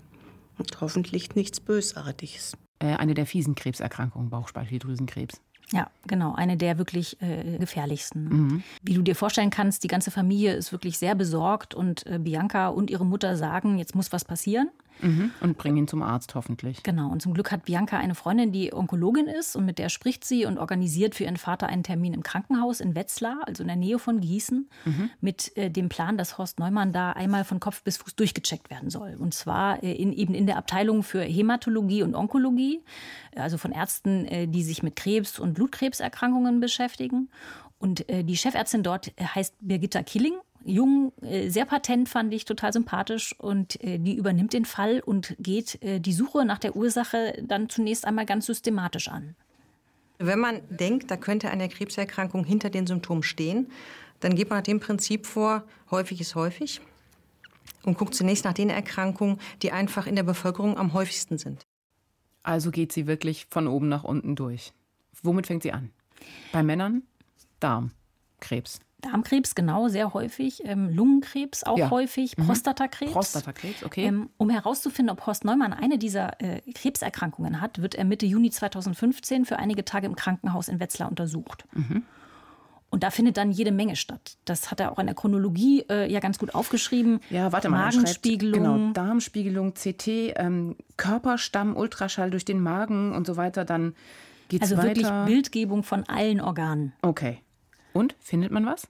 Und 0.58 0.80
hoffentlich 0.80 1.34
nichts 1.34 1.60
Bösartiges. 1.60 2.56
Äh, 2.78 2.94
eine 2.96 3.14
der 3.14 3.26
fiesen 3.26 3.54
Krebserkrankungen, 3.54 4.30
Bauchspeicheldrüsenkrebs. 4.30 5.40
Ja, 5.72 5.90
genau, 6.06 6.34
eine 6.34 6.56
der 6.56 6.78
wirklich 6.78 7.20
äh, 7.20 7.58
gefährlichsten. 7.58 8.62
Wie 8.82 8.94
du 8.94 9.02
dir 9.02 9.16
vorstellen 9.16 9.50
kannst, 9.50 9.82
die 9.82 9.88
ganze 9.88 10.12
Familie 10.12 10.54
ist 10.54 10.70
wirklich 10.70 10.96
sehr 10.96 11.16
besorgt 11.16 11.74
und 11.74 12.06
äh, 12.06 12.18
Bianca 12.18 12.68
und 12.68 12.88
ihre 12.88 13.04
Mutter 13.04 13.36
sagen, 13.36 13.76
jetzt 13.78 13.94
muss 13.94 14.12
was 14.12 14.24
passieren. 14.24 14.70
Mhm. 15.00 15.30
Und 15.40 15.58
bring 15.58 15.76
ihn 15.76 15.88
zum 15.88 16.02
Arzt 16.02 16.34
hoffentlich. 16.34 16.82
Genau, 16.82 17.10
und 17.10 17.22
zum 17.22 17.34
Glück 17.34 17.52
hat 17.52 17.64
Bianca 17.64 17.98
eine 17.98 18.14
Freundin, 18.14 18.52
die 18.52 18.72
Onkologin 18.72 19.26
ist 19.26 19.56
und 19.56 19.64
mit 19.64 19.78
der 19.78 19.88
spricht 19.88 20.24
sie 20.24 20.46
und 20.46 20.58
organisiert 20.58 21.14
für 21.14 21.24
ihren 21.24 21.36
Vater 21.36 21.68
einen 21.68 21.82
Termin 21.82 22.14
im 22.14 22.22
Krankenhaus 22.22 22.80
in 22.80 22.94
Wetzlar, 22.94 23.40
also 23.46 23.62
in 23.62 23.68
der 23.68 23.76
Nähe 23.76 23.98
von 23.98 24.20
Gießen, 24.20 24.68
mit 25.20 25.56
äh, 25.56 25.70
dem 25.70 25.88
Plan, 25.88 26.16
dass 26.16 26.38
Horst 26.38 26.58
Neumann 26.58 26.92
da 26.92 27.12
einmal 27.12 27.44
von 27.44 27.60
Kopf 27.60 27.82
bis 27.82 27.96
Fuß 27.98 28.16
durchgecheckt 28.16 28.70
werden 28.70 28.90
soll. 28.90 29.16
Und 29.18 29.34
zwar 29.34 29.82
äh, 29.82 29.92
in, 29.92 30.12
eben 30.12 30.34
in 30.34 30.46
der 30.46 30.56
Abteilung 30.56 31.02
für 31.02 31.22
Hämatologie 31.22 32.02
und 32.02 32.14
Onkologie, 32.14 32.82
also 33.34 33.58
von 33.58 33.72
Ärzten, 33.72 34.26
äh, 34.26 34.46
die 34.48 34.62
sich 34.62 34.82
mit 34.82 34.96
Krebs- 34.96 35.38
und 35.38 35.54
Blutkrebserkrankungen 35.54 36.60
beschäftigen. 36.60 37.28
Und 37.78 38.08
äh, 38.08 38.24
die 38.24 38.36
Chefärztin 38.36 38.82
dort 38.82 39.08
äh, 39.16 39.24
heißt 39.24 39.54
Birgitta 39.60 40.02
Killing 40.02 40.34
jung, 40.66 41.12
äh, 41.22 41.48
sehr 41.48 41.64
patent, 41.64 42.08
fand 42.08 42.32
ich 42.34 42.44
total 42.44 42.72
sympathisch. 42.72 43.34
Und 43.38 43.82
äh, 43.82 43.98
die 43.98 44.16
übernimmt 44.16 44.52
den 44.52 44.64
Fall 44.64 45.00
und 45.00 45.36
geht 45.38 45.82
äh, 45.82 46.00
die 46.00 46.12
Suche 46.12 46.44
nach 46.44 46.58
der 46.58 46.76
Ursache 46.76 47.42
dann 47.42 47.68
zunächst 47.68 48.04
einmal 48.04 48.26
ganz 48.26 48.46
systematisch 48.46 49.08
an. 49.08 49.36
Wenn 50.18 50.38
man 50.38 50.60
denkt, 50.70 51.10
da 51.10 51.16
könnte 51.16 51.50
eine 51.50 51.68
Krebserkrankung 51.68 52.44
hinter 52.44 52.70
den 52.70 52.86
Symptomen 52.86 53.22
stehen, 53.22 53.70
dann 54.20 54.34
geht 54.34 54.48
man 54.48 54.58
nach 54.58 54.64
dem 54.64 54.80
Prinzip 54.80 55.26
vor, 55.26 55.64
häufig 55.90 56.20
ist 56.20 56.34
häufig 56.34 56.80
und 57.84 57.98
guckt 57.98 58.14
zunächst 58.14 58.44
nach 58.44 58.54
den 58.54 58.70
Erkrankungen, 58.70 59.38
die 59.62 59.72
einfach 59.72 60.06
in 60.06 60.16
der 60.16 60.22
Bevölkerung 60.22 60.78
am 60.78 60.94
häufigsten 60.94 61.36
sind. 61.36 61.66
Also 62.42 62.70
geht 62.70 62.92
sie 62.92 63.06
wirklich 63.06 63.46
von 63.50 63.66
oben 63.66 63.88
nach 63.88 64.04
unten 64.04 64.36
durch. 64.36 64.72
Womit 65.22 65.46
fängt 65.46 65.62
sie 65.62 65.72
an? 65.72 65.90
Bei 66.52 66.62
Männern 66.62 67.02
Darm, 67.60 67.90
Krebs. 68.40 68.80
Darmkrebs, 69.10 69.54
genau, 69.54 69.88
sehr 69.88 70.12
häufig. 70.14 70.62
Ähm, 70.64 70.88
Lungenkrebs 70.88 71.64
auch 71.64 71.78
Ja. 71.78 71.90
häufig. 71.90 72.36
Mhm. 72.36 72.46
Prostatakrebs. 72.46 73.12
Prostatakrebs, 73.12 73.84
okay. 73.84 74.04
Ähm, 74.04 74.30
um 74.36 74.50
herauszufinden, 74.50 75.12
ob 75.12 75.26
Horst 75.26 75.44
Neumann 75.44 75.72
eine 75.72 75.98
dieser 75.98 76.40
äh, 76.40 76.60
Krebserkrankungen 76.72 77.60
hat, 77.60 77.80
wird 77.82 77.94
er 77.94 78.04
Mitte 78.04 78.26
Juni 78.26 78.50
2015 78.50 79.44
für 79.44 79.58
einige 79.58 79.84
Tage 79.84 80.06
im 80.06 80.16
Krankenhaus 80.16 80.68
in 80.68 80.80
Wetzlar 80.80 81.08
untersucht. 81.08 81.64
Mhm. 81.72 82.02
Und 82.88 83.02
da 83.02 83.10
findet 83.10 83.36
dann 83.36 83.50
jede 83.50 83.72
Menge 83.72 83.96
statt. 83.96 84.38
Das 84.44 84.70
hat 84.70 84.78
er 84.80 84.92
auch 84.92 84.98
in 84.98 85.06
der 85.06 85.14
Chronologie 85.14 85.84
äh, 85.90 86.10
ja 86.10 86.20
ganz 86.20 86.38
gut 86.38 86.54
aufgeschrieben. 86.54 87.20
Ja, 87.30 87.50
warte 87.52 87.68
mal. 87.68 87.78
er 87.78 87.82
schreibt, 87.92 87.96
Magenspiegelung. 87.96 88.62
Genau, 88.62 88.92
Darmspiegelung, 88.92 89.74
CT, 89.74 90.06
ähm, 90.36 90.76
Körperstamm, 90.96 91.76
Ultraschall 91.76 92.30
durch 92.30 92.44
den 92.44 92.60
Magen 92.60 93.12
und 93.12 93.26
so 93.26 93.36
weiter. 93.36 93.64
Dann 93.64 93.94
geht's 94.48 94.62
Also 94.62 94.76
weiter. 94.78 94.86
wirklich 94.88 95.08
Bildgebung 95.26 95.82
von 95.82 96.04
allen 96.08 96.40
Organen. 96.40 96.92
Okay. 97.02 97.38
Und 97.96 98.16
findet 98.20 98.52
man 98.52 98.66
was? 98.66 98.88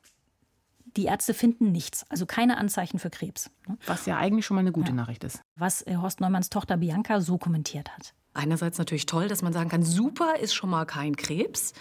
Die 0.96 1.04
Ärzte 1.04 1.34
finden 1.34 1.72
nichts, 1.72 2.06
also 2.08 2.24
keine 2.24 2.56
Anzeichen 2.56 2.98
für 2.98 3.10
Krebs. 3.10 3.50
ne? 3.68 3.76
Was 3.86 4.06
ja 4.06 4.16
eigentlich 4.16 4.46
schon 4.46 4.54
mal 4.54 4.62
eine 4.62 4.72
gute 4.72 4.92
Nachricht 4.92 5.24
ist. 5.24 5.42
Was 5.54 5.82
äh, 5.86 5.96
Horst 5.96 6.20
Neumanns 6.20 6.48
Tochter 6.48 6.78
Bianca 6.78 7.20
so 7.20 7.36
kommentiert 7.36 7.90
hat. 7.94 8.14
Einerseits 8.32 8.78
natürlich 8.78 9.06
toll, 9.06 9.28
dass 9.28 9.42
man 9.42 9.52
sagen 9.52 9.68
kann, 9.68 9.82
super, 9.82 10.38
ist 10.40 10.54
schon 10.54 10.70
mal 10.70 10.86
kein 10.86 11.16
Krebs. 11.16 11.74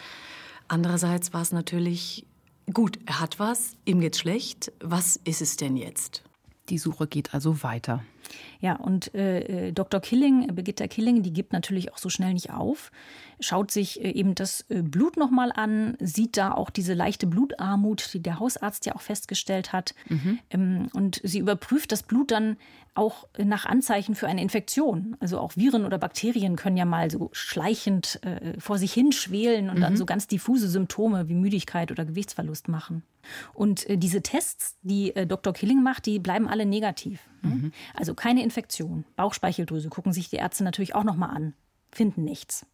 Andererseits 0.68 1.34
war 1.34 1.42
es 1.42 1.52
natürlich 1.52 2.26
gut, 2.74 3.00
er 3.06 3.20
hat 3.20 3.40
was, 3.40 3.76
ihm 3.86 4.02
geht's 4.02 4.20
schlecht. 4.20 4.72
Was 4.82 5.16
ist 5.18 5.42
es 5.42 5.58
denn 5.58 5.78
jetzt? 5.78 6.24
Die 6.70 6.78
Suche 6.78 7.08
geht 7.08 7.34
also 7.34 7.62
weiter. 7.64 8.04
Ja, 8.60 8.76
und 8.76 9.14
äh, 9.14 9.68
äh 9.68 9.72
Dr. 9.72 10.00
Killing, 10.00 10.48
Birgitta 10.56 10.88
Killing, 10.88 11.22
die 11.22 11.32
gibt 11.32 11.54
natürlich 11.54 11.94
auch 11.94 11.98
so 11.98 12.10
schnell 12.10 12.34
nicht 12.34 12.52
auf, 12.52 12.92
schaut 13.40 13.72
sich 13.72 14.04
äh, 14.04 14.12
eben 14.12 14.36
das 14.36 14.66
äh, 14.70 14.82
Blut 14.82 15.18
nochmal 15.18 15.52
an, 15.54 15.98
sieht 16.00 16.38
da 16.38 16.52
auch 16.52 16.70
diese 16.70 16.94
leichte 16.94 17.28
Blutarmut, 17.28 18.14
die 18.14 18.22
der 18.22 18.40
Hausarzt 18.40 18.86
ja 18.86 18.96
auch 18.96 19.02
festgestellt 19.02 19.74
hat. 19.74 19.96
Mhm. 20.10 20.40
Ähm, 20.50 20.88
und 20.94 21.22
sie 21.24 21.40
überprüft 21.40 21.92
das 21.92 22.04
Blut 22.04 22.32
dann 22.32 22.58
auch 22.96 23.28
nach 23.38 23.66
Anzeichen 23.66 24.16
für 24.16 24.28
eine 24.28 24.42
Infektion. 24.42 25.18
Also 25.20 25.40
auch 25.40 25.58
Viren 25.58 25.86
oder 25.86 25.98
Bakterien 25.98 26.56
können 26.56 26.78
ja 26.78 26.86
mal 26.86 27.12
so 27.12 27.30
schleichend 27.34 28.20
äh, 28.24 28.60
vor 28.60 28.78
sich 28.78 28.94
hin 28.94 29.12
schwelen 29.12 29.70
und 29.70 29.78
mhm. 29.78 29.82
dann 29.82 29.98
so 29.98 30.06
ganz 30.06 30.28
diffuse 30.28 30.70
Symptome 30.70 31.28
wie 31.28 31.36
Müdigkeit 31.36 31.92
oder 31.92 32.06
Gewichtsverlust 32.06 32.70
machen. 32.70 33.04
Und 33.54 33.88
äh, 33.90 33.98
diese 33.98 34.22
Tests, 34.22 34.78
die 34.82 35.14
äh, 35.16 35.28
Dr. 35.28 35.54
Killing 35.54 35.84
macht, 35.84 36.06
die 36.06 36.20
bleiben 36.20 36.48
alle 36.48 36.66
negativ. 36.66 37.20
Ne? 37.42 37.56
Mhm. 37.56 37.72
Also 37.94 38.14
keine 38.14 38.44
Infektion. 38.44 39.04
Bauchspeicheldrüse 39.18 39.90
gucken 39.90 40.14
sich 40.14 40.30
die 40.30 40.38
Ärzte 40.38 40.64
natürlich 40.64 40.96
auch 40.96 41.04
nochmal 41.04 41.36
an, 41.36 41.54
finden 41.92 42.24
nichts. 42.24 42.66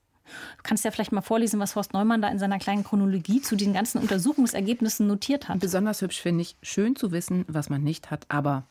Du 0.57 0.63
kannst 0.63 0.85
ja 0.85 0.91
vielleicht 0.91 1.11
mal 1.11 1.21
vorlesen, 1.21 1.59
was 1.59 1.75
Horst 1.75 1.93
Neumann 1.93 2.21
da 2.21 2.29
in 2.29 2.39
seiner 2.39 2.59
kleinen 2.59 2.83
Chronologie 2.83 3.41
zu 3.41 3.55
diesen 3.55 3.73
ganzen 3.73 3.99
Untersuchungsergebnissen 3.99 5.07
notiert 5.07 5.49
hat. 5.49 5.59
Besonders 5.59 6.01
hübsch 6.01 6.21
finde 6.21 6.43
ich, 6.43 6.55
schön 6.61 6.95
zu 6.95 7.11
wissen, 7.11 7.45
was 7.47 7.69
man 7.69 7.83
nicht 7.83 8.11
hat, 8.11 8.25
aber 8.29 8.63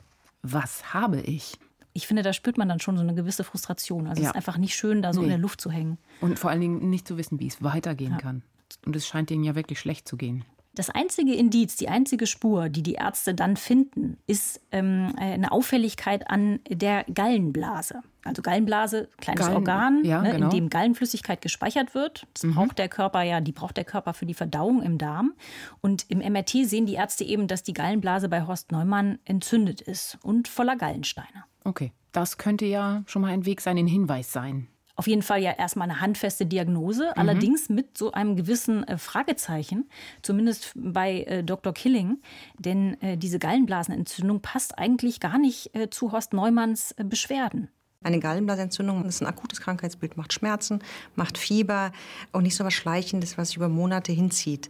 was 0.42 0.94
habe 0.94 1.20
ich? 1.20 1.58
Ich 1.92 2.06
finde, 2.06 2.22
da 2.22 2.32
spürt 2.32 2.56
man 2.56 2.68
dann 2.68 2.80
schon 2.80 2.96
so 2.96 3.02
eine 3.02 3.14
gewisse 3.14 3.44
Frustration. 3.44 4.06
Also 4.06 4.22
ja. 4.22 4.28
es 4.28 4.32
ist 4.32 4.36
einfach 4.36 4.56
nicht 4.56 4.76
schön, 4.76 5.02
da 5.02 5.12
so 5.12 5.20
nee. 5.20 5.26
in 5.26 5.30
der 5.30 5.38
Luft 5.38 5.60
zu 5.60 5.70
hängen. 5.70 5.98
Und 6.20 6.38
vor 6.38 6.50
allen 6.50 6.60
Dingen 6.60 6.88
nicht 6.88 7.06
zu 7.06 7.18
wissen, 7.18 7.40
wie 7.40 7.48
es 7.48 7.62
weitergehen 7.62 8.12
ja. 8.12 8.18
kann. 8.18 8.42
Und 8.86 8.94
es 8.94 9.06
scheint 9.06 9.30
ihnen 9.30 9.44
ja 9.44 9.56
wirklich 9.56 9.80
schlecht 9.80 10.06
zu 10.06 10.16
gehen. 10.16 10.44
Das 10.74 10.88
einzige 10.88 11.34
Indiz, 11.34 11.74
die 11.76 11.88
einzige 11.88 12.26
Spur, 12.26 12.68
die 12.68 12.84
die 12.84 12.94
Ärzte 12.94 13.34
dann 13.34 13.56
finden, 13.56 14.18
ist 14.28 14.60
ähm, 14.70 15.12
eine 15.16 15.50
Auffälligkeit 15.50 16.30
an 16.30 16.60
der 16.68 17.04
Gallenblase. 17.12 18.02
Also 18.24 18.42
Gallenblase, 18.42 19.08
kleines 19.18 19.46
Gallen, 19.46 19.56
Organ, 19.56 20.04
ja, 20.04 20.22
ne, 20.22 20.32
genau. 20.32 20.46
in 20.46 20.50
dem 20.50 20.68
Gallenflüssigkeit 20.68 21.40
gespeichert 21.40 21.94
wird. 21.94 22.26
Das 22.34 22.44
mhm. 22.44 22.54
braucht 22.54 22.78
der 22.78 22.88
Körper 22.88 23.22
ja, 23.22 23.40
die 23.40 23.50
braucht 23.50 23.76
der 23.76 23.84
Körper 23.84 24.14
für 24.14 24.26
die 24.26 24.34
Verdauung 24.34 24.82
im 24.82 24.96
Darm. 24.96 25.32
Und 25.80 26.04
im 26.08 26.18
MRT 26.18 26.68
sehen 26.68 26.86
die 26.86 26.94
Ärzte 26.94 27.24
eben, 27.24 27.48
dass 27.48 27.64
die 27.64 27.72
Gallenblase 27.72 28.28
bei 28.28 28.46
Horst 28.46 28.70
Neumann 28.70 29.18
entzündet 29.24 29.80
ist 29.80 30.18
und 30.22 30.46
voller 30.46 30.76
Gallensteine. 30.76 31.44
Okay, 31.64 31.92
das 32.12 32.38
könnte 32.38 32.66
ja 32.66 33.02
schon 33.06 33.22
mal 33.22 33.32
ein 33.32 33.44
Weg 33.44 33.60
sein, 33.60 33.76
ein 33.76 33.86
Hinweis 33.88 34.32
sein 34.32 34.68
auf 35.00 35.06
jeden 35.06 35.22
Fall 35.22 35.40
ja 35.40 35.52
erstmal 35.52 35.88
eine 35.88 36.02
handfeste 36.02 36.44
Diagnose, 36.44 37.04
mhm. 37.04 37.12
allerdings 37.16 37.70
mit 37.70 37.96
so 37.96 38.12
einem 38.12 38.36
gewissen 38.36 38.86
äh, 38.86 38.98
Fragezeichen, 38.98 39.88
zumindest 40.20 40.72
bei 40.74 41.22
äh, 41.22 41.42
Dr. 41.42 41.72
Killing, 41.72 42.18
denn 42.58 43.00
äh, 43.00 43.16
diese 43.16 43.38
Gallenblasenentzündung 43.38 44.42
passt 44.42 44.78
eigentlich 44.78 45.18
gar 45.18 45.38
nicht 45.38 45.74
äh, 45.74 45.88
zu 45.88 46.12
Horst 46.12 46.34
Neumanns 46.34 46.92
äh, 46.98 47.04
Beschwerden. 47.04 47.70
Eine 48.04 48.20
Gallenblasenentzündung 48.20 49.06
ist 49.06 49.22
ein 49.22 49.26
akutes 49.26 49.62
Krankheitsbild, 49.62 50.18
macht 50.18 50.34
Schmerzen, 50.34 50.80
macht 51.14 51.38
Fieber 51.38 51.92
und 52.32 52.42
nicht 52.42 52.56
so 52.56 52.64
was 52.66 52.74
Schleichendes, 52.74 53.38
was 53.38 53.48
sich 53.48 53.56
über 53.56 53.70
Monate 53.70 54.12
hinzieht. 54.12 54.68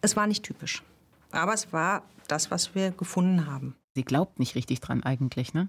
Es 0.00 0.16
war 0.16 0.26
nicht 0.26 0.42
typisch, 0.42 0.82
aber 1.30 1.54
es 1.54 1.72
war 1.72 2.02
das, 2.26 2.50
was 2.50 2.74
wir 2.74 2.90
gefunden 2.90 3.46
haben. 3.46 3.76
Sie 3.94 4.02
glaubt 4.02 4.40
nicht 4.40 4.56
richtig 4.56 4.80
dran 4.80 5.04
eigentlich, 5.04 5.54
ne? 5.54 5.68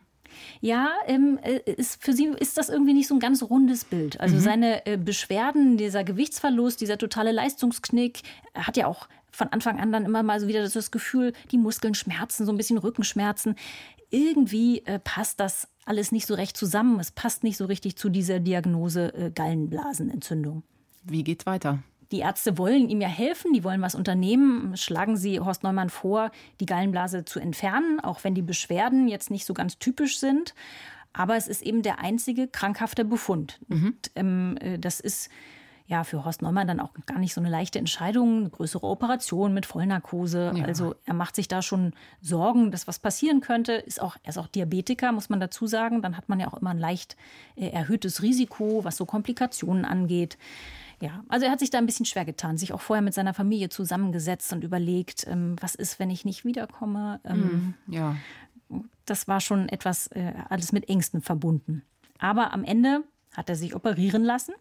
Ja, 0.61 0.89
ähm, 1.07 1.39
äh, 1.41 1.59
ist, 1.71 2.03
für 2.03 2.13
sie 2.13 2.27
ist 2.39 2.57
das 2.57 2.69
irgendwie 2.69 2.93
nicht 2.93 3.07
so 3.07 3.15
ein 3.15 3.19
ganz 3.19 3.43
rundes 3.43 3.85
Bild. 3.85 4.19
Also 4.19 4.35
mhm. 4.35 4.39
seine 4.39 4.85
äh, 4.85 4.97
Beschwerden, 4.97 5.77
dieser 5.77 6.03
Gewichtsverlust, 6.03 6.81
dieser 6.81 6.97
totale 6.97 7.31
Leistungsknick, 7.31 8.21
hat 8.53 8.77
ja 8.77 8.87
auch 8.87 9.07
von 9.31 9.49
Anfang 9.49 9.79
an 9.79 9.91
dann 9.91 10.05
immer 10.05 10.23
mal 10.23 10.39
so 10.39 10.47
wieder 10.47 10.67
das 10.67 10.91
Gefühl, 10.91 11.33
die 11.51 11.57
Muskeln 11.57 11.93
schmerzen, 11.93 12.45
so 12.45 12.51
ein 12.51 12.57
bisschen 12.57 12.77
Rückenschmerzen. 12.77 13.55
Irgendwie 14.09 14.85
äh, 14.85 14.99
passt 14.99 15.39
das 15.39 15.67
alles 15.85 16.11
nicht 16.11 16.25
so 16.25 16.33
recht 16.33 16.55
zusammen. 16.55 16.99
Es 16.99 17.11
passt 17.11 17.43
nicht 17.43 17.57
so 17.57 17.65
richtig 17.65 17.97
zu 17.97 18.09
dieser 18.09 18.39
Diagnose 18.39 19.13
äh, 19.13 19.31
Gallenblasenentzündung. 19.31 20.63
Wie 21.03 21.23
geht's 21.23 21.45
weiter? 21.45 21.83
Die 22.11 22.19
Ärzte 22.19 22.57
wollen 22.57 22.89
ihm 22.89 23.01
ja 23.01 23.07
helfen, 23.07 23.53
die 23.53 23.63
wollen 23.63 23.81
was 23.81 23.95
unternehmen. 23.95 24.77
Schlagen 24.77 25.17
sie 25.17 25.39
Horst 25.39 25.63
Neumann 25.63 25.89
vor, 25.89 26.31
die 26.59 26.65
Gallenblase 26.65 27.25
zu 27.25 27.39
entfernen, 27.39 27.99
auch 27.99 28.23
wenn 28.23 28.35
die 28.35 28.41
Beschwerden 28.41 29.07
jetzt 29.07 29.31
nicht 29.31 29.45
so 29.45 29.53
ganz 29.53 29.79
typisch 29.79 30.19
sind. 30.19 30.53
Aber 31.13 31.35
es 31.35 31.47
ist 31.47 31.61
eben 31.61 31.81
der 31.81 31.99
einzige 31.99 32.47
krankhafte 32.47 33.05
Befund. 33.05 33.59
Mhm. 33.67 33.85
Und, 33.85 34.11
ähm, 34.15 34.57
äh, 34.59 34.77
das 34.77 34.99
ist 34.99 35.29
ja 35.87 36.03
für 36.03 36.25
Horst 36.25 36.41
Neumann 36.41 36.67
dann 36.67 36.79
auch 36.79 36.91
gar 37.05 37.19
nicht 37.19 37.33
so 37.33 37.41
eine 37.41 37.49
leichte 37.49 37.77
Entscheidung, 37.77 38.37
eine 38.37 38.49
größere 38.49 38.85
Operation 38.85 39.53
mit 39.53 39.65
Vollnarkose. 39.65 40.51
Ja. 40.55 40.65
Also 40.65 40.95
er 41.05 41.13
macht 41.13 41.35
sich 41.35 41.47
da 41.47 41.61
schon 41.61 41.93
Sorgen, 42.21 42.71
dass 42.71 42.87
was 42.87 42.99
passieren 42.99 43.41
könnte. 43.41 43.73
Ist 43.73 44.01
auch, 44.01 44.17
er 44.23 44.29
ist 44.29 44.37
auch 44.37 44.47
Diabetiker, 44.47 45.11
muss 45.11 45.29
man 45.29 45.39
dazu 45.39 45.67
sagen. 45.67 46.01
Dann 46.01 46.17
hat 46.17 46.27
man 46.27 46.39
ja 46.39 46.47
auch 46.47 46.55
immer 46.55 46.71
ein 46.71 46.79
leicht 46.79 47.15
äh, 47.55 47.69
erhöhtes 47.69 48.23
Risiko, 48.23 48.83
was 48.83 48.97
so 48.97 49.05
Komplikationen 49.05 49.85
angeht. 49.85 50.37
Ja, 51.01 51.23
also 51.27 51.45
er 51.45 51.51
hat 51.51 51.59
sich 51.59 51.69
da 51.69 51.77
ein 51.77 51.85
bisschen 51.85 52.05
schwer 52.05 52.25
getan, 52.25 52.57
sich 52.57 52.73
auch 52.73 52.81
vorher 52.81 53.03
mit 53.03 53.13
seiner 53.13 53.33
Familie 53.33 53.69
zusammengesetzt 53.69 54.53
und 54.53 54.63
überlegt, 54.63 55.27
ähm, 55.27 55.55
was 55.59 55.75
ist, 55.75 55.99
wenn 55.99 56.09
ich 56.09 56.25
nicht 56.25 56.45
wiederkomme. 56.45 57.19
Ähm, 57.25 57.75
mm, 57.87 57.93
ja. 57.93 58.15
Das 59.05 59.27
war 59.27 59.41
schon 59.41 59.69
etwas 59.69 60.07
äh, 60.07 60.33
alles 60.49 60.71
mit 60.71 60.89
Ängsten 60.89 61.21
verbunden. 61.21 61.83
Aber 62.17 62.53
am 62.53 62.63
Ende 62.63 63.03
hat 63.33 63.49
er 63.49 63.55
sich 63.55 63.75
operieren 63.75 64.23
lassen. 64.23 64.53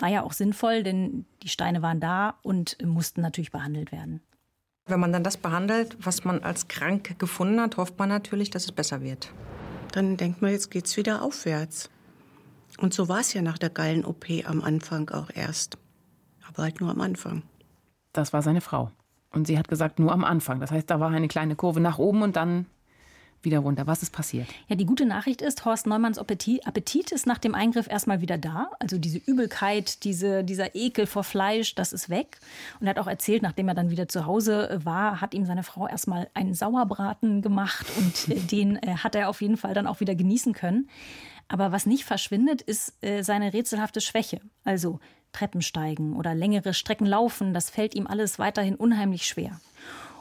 War 0.00 0.08
ja 0.08 0.22
auch 0.22 0.32
sinnvoll, 0.32 0.82
denn 0.82 1.26
die 1.42 1.48
Steine 1.48 1.82
waren 1.82 2.00
da 2.00 2.38
und 2.42 2.76
mussten 2.82 3.20
natürlich 3.20 3.52
behandelt 3.52 3.92
werden. 3.92 4.20
Wenn 4.86 4.98
man 4.98 5.12
dann 5.12 5.22
das 5.22 5.36
behandelt, 5.36 5.96
was 6.00 6.24
man 6.24 6.42
als 6.42 6.66
krank 6.66 7.18
gefunden 7.18 7.60
hat, 7.60 7.76
hofft 7.76 7.98
man 7.98 8.08
natürlich, 8.08 8.50
dass 8.50 8.64
es 8.64 8.72
besser 8.72 9.02
wird. 9.02 9.32
Dann 9.92 10.16
denkt 10.16 10.42
man, 10.42 10.50
jetzt 10.50 10.70
geht 10.70 10.86
es 10.86 10.96
wieder 10.96 11.22
aufwärts. 11.22 11.90
Und 12.78 12.94
so 12.94 13.08
war 13.08 13.20
es 13.20 13.34
ja 13.34 13.42
nach 13.42 13.58
der 13.58 13.70
Gallen-OP 13.70 14.26
am 14.46 14.62
Anfang 14.62 15.10
auch 15.10 15.30
erst. 15.34 15.78
Aber 16.48 16.62
halt 16.62 16.80
nur 16.80 16.90
am 16.90 17.00
Anfang. 17.00 17.42
Das 18.12 18.32
war 18.32 18.42
seine 18.42 18.60
Frau. 18.60 18.90
Und 19.32 19.46
sie 19.46 19.58
hat 19.58 19.68
gesagt, 19.68 19.98
nur 19.98 20.12
am 20.12 20.24
Anfang. 20.24 20.60
Das 20.60 20.70
heißt, 20.70 20.90
da 20.90 20.98
war 20.98 21.10
eine 21.10 21.28
kleine 21.28 21.56
Kurve 21.56 21.80
nach 21.80 21.98
oben 21.98 22.22
und 22.22 22.36
dann 22.36 22.66
wieder 23.42 23.60
runter. 23.60 23.86
Was 23.86 24.02
ist 24.02 24.12
passiert? 24.12 24.48
Ja, 24.68 24.76
die 24.76 24.86
gute 24.86 25.06
Nachricht 25.06 25.42
ist, 25.42 25.64
Horst 25.64 25.86
Neumanns 25.86 26.18
Appetit, 26.18 26.66
Appetit 26.66 27.12
ist 27.12 27.26
nach 27.26 27.38
dem 27.38 27.54
Eingriff 27.54 27.88
erstmal 27.88 28.20
wieder 28.20 28.38
da. 28.38 28.70
Also 28.78 28.98
diese 28.98 29.18
Übelkeit, 29.18 30.04
diese, 30.04 30.44
dieser 30.44 30.74
Ekel 30.74 31.06
vor 31.06 31.24
Fleisch, 31.24 31.74
das 31.74 31.92
ist 31.92 32.10
weg. 32.10 32.38
Und 32.80 32.86
er 32.86 32.90
hat 32.90 32.98
auch 32.98 33.06
erzählt, 33.06 33.42
nachdem 33.42 33.68
er 33.68 33.74
dann 33.74 33.90
wieder 33.90 34.08
zu 34.08 34.26
Hause 34.26 34.80
war, 34.84 35.20
hat 35.20 35.34
ihm 35.34 35.46
seine 35.46 35.62
Frau 35.62 35.86
erstmal 35.86 36.28
einen 36.34 36.54
Sauerbraten 36.54 37.42
gemacht 37.42 37.86
und 37.98 38.50
den 38.52 38.76
äh, 38.76 38.96
hat 38.96 39.14
er 39.14 39.28
auf 39.28 39.40
jeden 39.40 39.56
Fall 39.56 39.74
dann 39.74 39.86
auch 39.86 40.00
wieder 40.00 40.14
genießen 40.14 40.52
können. 40.52 40.88
Aber 41.48 41.72
was 41.72 41.84
nicht 41.84 42.04
verschwindet, 42.04 42.62
ist 42.62 42.94
äh, 43.02 43.22
seine 43.22 43.52
rätselhafte 43.52 44.00
Schwäche. 44.00 44.40
Also 44.64 45.00
Treppensteigen 45.32 46.16
oder 46.16 46.34
längere 46.34 46.74
Strecken 46.74 47.06
laufen, 47.06 47.54
das 47.54 47.70
fällt 47.70 47.94
ihm 47.94 48.06
alles 48.06 48.38
weiterhin 48.38 48.76
unheimlich 48.76 49.26
schwer. 49.26 49.60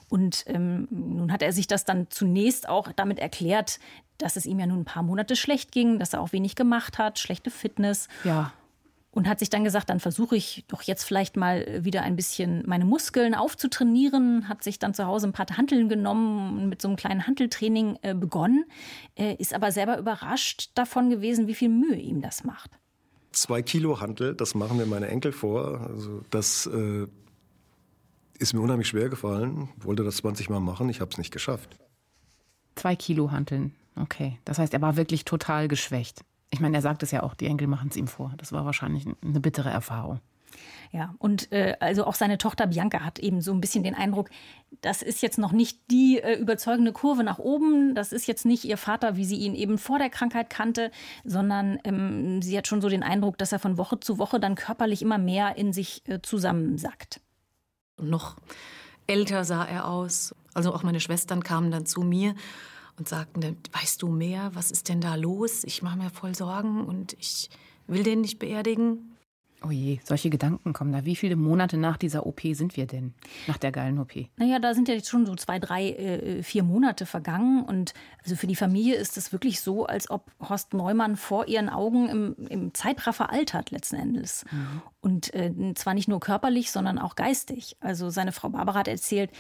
Und 0.09 0.43
ähm, 0.47 0.87
nun 0.89 1.31
hat 1.31 1.41
er 1.41 1.53
sich 1.53 1.67
das 1.67 1.85
dann 1.85 2.07
zunächst 2.09 2.67
auch 2.67 2.91
damit 2.91 3.19
erklärt, 3.19 3.79
dass 4.17 4.35
es 4.35 4.45
ihm 4.45 4.59
ja 4.59 4.65
nun 4.65 4.81
ein 4.81 4.85
paar 4.85 5.03
Monate 5.03 5.35
schlecht 5.35 5.71
ging, 5.71 5.99
dass 5.99 6.13
er 6.13 6.21
auch 6.21 6.33
wenig 6.33 6.55
gemacht 6.55 6.97
hat, 6.97 7.19
schlechte 7.19 7.51
Fitness. 7.51 8.07
Ja 8.23 8.51
und 9.11 9.27
hat 9.27 9.39
sich 9.39 9.49
dann 9.49 9.63
gesagt, 9.63 9.89
dann 9.89 9.99
versuche 9.99 10.35
ich 10.35 10.65
doch 10.67 10.81
jetzt 10.83 11.03
vielleicht 11.03 11.35
mal 11.35 11.83
wieder 11.83 12.03
ein 12.03 12.15
bisschen 12.15 12.63
meine 12.67 12.85
Muskeln 12.85 13.33
aufzutrainieren, 13.33 14.47
hat 14.47 14.63
sich 14.63 14.79
dann 14.79 14.93
zu 14.93 15.05
Hause 15.05 15.27
ein 15.27 15.33
paar 15.33 15.47
Hanteln 15.57 15.89
genommen 15.89 16.59
und 16.59 16.69
mit 16.69 16.81
so 16.81 16.87
einem 16.87 16.97
kleinen 16.97 17.25
Hanteltraining 17.25 17.97
äh, 18.01 18.13
begonnen, 18.13 18.65
äh, 19.15 19.35
ist 19.35 19.53
aber 19.53 19.71
selber 19.71 19.97
überrascht 19.97 20.71
davon 20.75 21.09
gewesen, 21.09 21.47
wie 21.47 21.55
viel 21.55 21.69
Mühe 21.69 21.95
ihm 21.95 22.21
das 22.21 22.43
macht. 22.43 22.71
Zwei 23.31 23.61
Kilo 23.61 23.99
Hantel, 23.99 24.35
das 24.35 24.55
machen 24.55 24.77
mir 24.77 24.85
meine 24.85 25.07
Enkel 25.07 25.31
vor. 25.31 25.81
Also 25.81 26.21
das 26.29 26.67
äh, 26.67 27.07
ist 28.39 28.53
mir 28.53 28.62
unheimlich 28.62 28.88
schwer 28.88 29.10
gefallen, 29.10 29.69
wollte 29.77 30.03
das 30.03 30.17
20 30.17 30.50
Mal 30.50 30.60
machen, 30.60 30.89
ich 30.89 31.01
habe 31.01 31.12
es 31.12 31.17
nicht 31.17 31.31
geschafft. 31.31 31.77
Zwei 32.75 32.96
Kilo 32.96 33.31
Hanteln, 33.31 33.75
okay. 33.96 34.39
Das 34.46 34.58
heißt, 34.58 34.74
er 34.74 34.81
war 34.81 34.96
wirklich 34.96 35.25
total 35.25 35.67
geschwächt. 35.67 36.22
Ich 36.51 36.60
meine, 36.60 36.77
er 36.77 36.81
sagt 36.81 37.03
es 37.03 37.12
ja 37.12 37.22
auch, 37.22 37.36
die 37.36 37.46
Enkel 37.46 37.67
machen 37.67 37.89
es 37.89 37.98
ihm 37.98 38.08
vor. 38.08 38.34
Das 38.38 38.51
war 38.51 38.65
wahrscheinlich 38.65 39.05
eine 39.05 39.39
bittere 39.39 39.69
Erfahrung. 39.69 40.19
Ja, 40.91 41.13
und 41.19 41.51
äh, 41.51 41.75
also 41.79 42.05
auch 42.05 42.15
seine 42.15 42.39
Tochter 42.39 42.65
Bianca 42.65 43.01
hat 43.01 43.19
eben 43.19 43.41
so 43.41 43.51
ein 43.51 43.62
bisschen 43.62 43.84
den 43.84 43.93
Eindruck, 43.93 44.29
das 44.81 45.03
ist 45.03 45.22
jetzt 45.22 45.38
noch 45.38 45.51
nicht 45.51 45.79
die 45.91 46.19
äh, 46.19 46.39
überzeugende 46.39 46.91
Kurve 46.91 47.24
nach 47.24 47.38
oben, 47.38 47.93
das 47.93 48.12
ist 48.12 48.27
jetzt 48.27 48.46
nicht 48.46 48.65
ihr 48.65 48.77
Vater, 48.77 49.15
wie 49.15 49.25
sie 49.25 49.38
ihn 49.38 49.53
eben 49.53 49.77
vor 49.77 50.00
der 50.00 50.10
Krankheit 50.10 50.50
kannte, 50.50 50.89
sondern 51.24 51.77
ähm, 51.84 52.41
sie 52.41 52.58
hat 52.58 52.65
schon 52.65 52.81
so 52.81 52.89
den 52.89 53.03
Eindruck, 53.03 53.38
dass 53.38 53.51
er 53.51 53.60
von 53.60 53.77
Woche 53.77 54.00
zu 54.00 54.17
Woche 54.17 54.39
dann 54.39 54.55
körperlich 54.55 55.03
immer 55.03 55.19
mehr 55.19 55.58
in 55.58 55.74
sich 55.74 56.01
äh, 56.08 56.22
zusammensackt. 56.24 57.22
Und 58.00 58.10
noch 58.10 58.36
älter 59.08 59.44
sah 59.44 59.65
er 59.65 59.88
aus. 59.88 60.36
Also 60.53 60.74
auch 60.74 60.84
meine 60.84 61.00
Schwestern 61.00 61.44
kamen 61.44 61.72
dann 61.72 61.86
zu 61.86 62.01
mir 62.01 62.36
und 62.98 63.08
sagten, 63.08 63.58
weißt 63.72 64.01
du 64.01 64.10
mehr, 64.10 64.51
was 64.53 64.72
ist 64.72 64.89
denn 64.89 65.01
da 65.01 65.15
los? 65.15 65.63
Ich 65.63 65.82
mache 65.82 65.98
mir 65.98 66.10
voll 66.10 66.36
Sorgen 66.36 66.86
und 66.86 67.13
ich 67.20 67.50
will 67.88 68.03
den 68.03 68.22
nicht 68.22 68.39
beerdigen. 68.39 69.15
Oh 69.62 69.72
je, 69.72 70.00
solche 70.03 70.29
Gedanken 70.29 70.72
kommen 70.72 70.94
da. 70.94 71.03
Wie 71.03 71.18
viele 71.18 71.36
Monate 71.36 71.75
nach 71.75 71.98
dieser 71.98 72.25
OP 72.25 72.41
sind 72.53 72.77
wir 72.77 72.86
denn? 72.86 73.13
Nach 73.46 73.58
der 73.58 73.74
geilen 73.74 74.00
OP? 74.00 74.13
Naja, 74.38 74.58
da 74.60 74.74
sind 74.74 74.88
ja 74.88 74.94
jetzt 74.94 75.10
schon 75.10 75.25
so 75.25 75.36
zwei, 75.36 75.60
drei, 75.60 75.89
äh, 75.89 76.44
vier 76.44 76.63
Monate 76.63 77.06
vergangen. 77.06 77.63
Und 77.63 77.94
also 78.24 78.38
für 78.38 78.48
die 78.48 78.56
Familie 78.56 78.96
ist 78.96 79.18
es 79.18 79.34
wirklich 79.34 79.60
so, 79.60 79.86
als 79.86 80.10
ob 80.10 80.32
Horst 80.39 80.74
Neumann 80.74 81.18
vor 81.18 81.50
ihren 81.50 81.68
Augen 81.68 82.08
im, 82.08 82.36
im 82.48 82.74
Zeitraffer 82.74 83.32
altert, 83.32 83.72
letzten 83.72 83.98
Endes. 83.98 84.46
Mhm. 84.50 84.82
Und 85.01 85.34
äh, 85.34 85.53
zwar 85.75 85.94
nicht 85.94 86.10
nur 86.10 86.20
körperlich, 86.20 86.72
sondern 86.72 87.00
auch 87.00 87.15
geistig. 87.15 87.77
Also 87.79 88.10
seine 88.10 88.34
Frau 88.34 88.50
Barbara 88.50 88.79
hat 88.79 88.88
erzählt, 88.89 89.32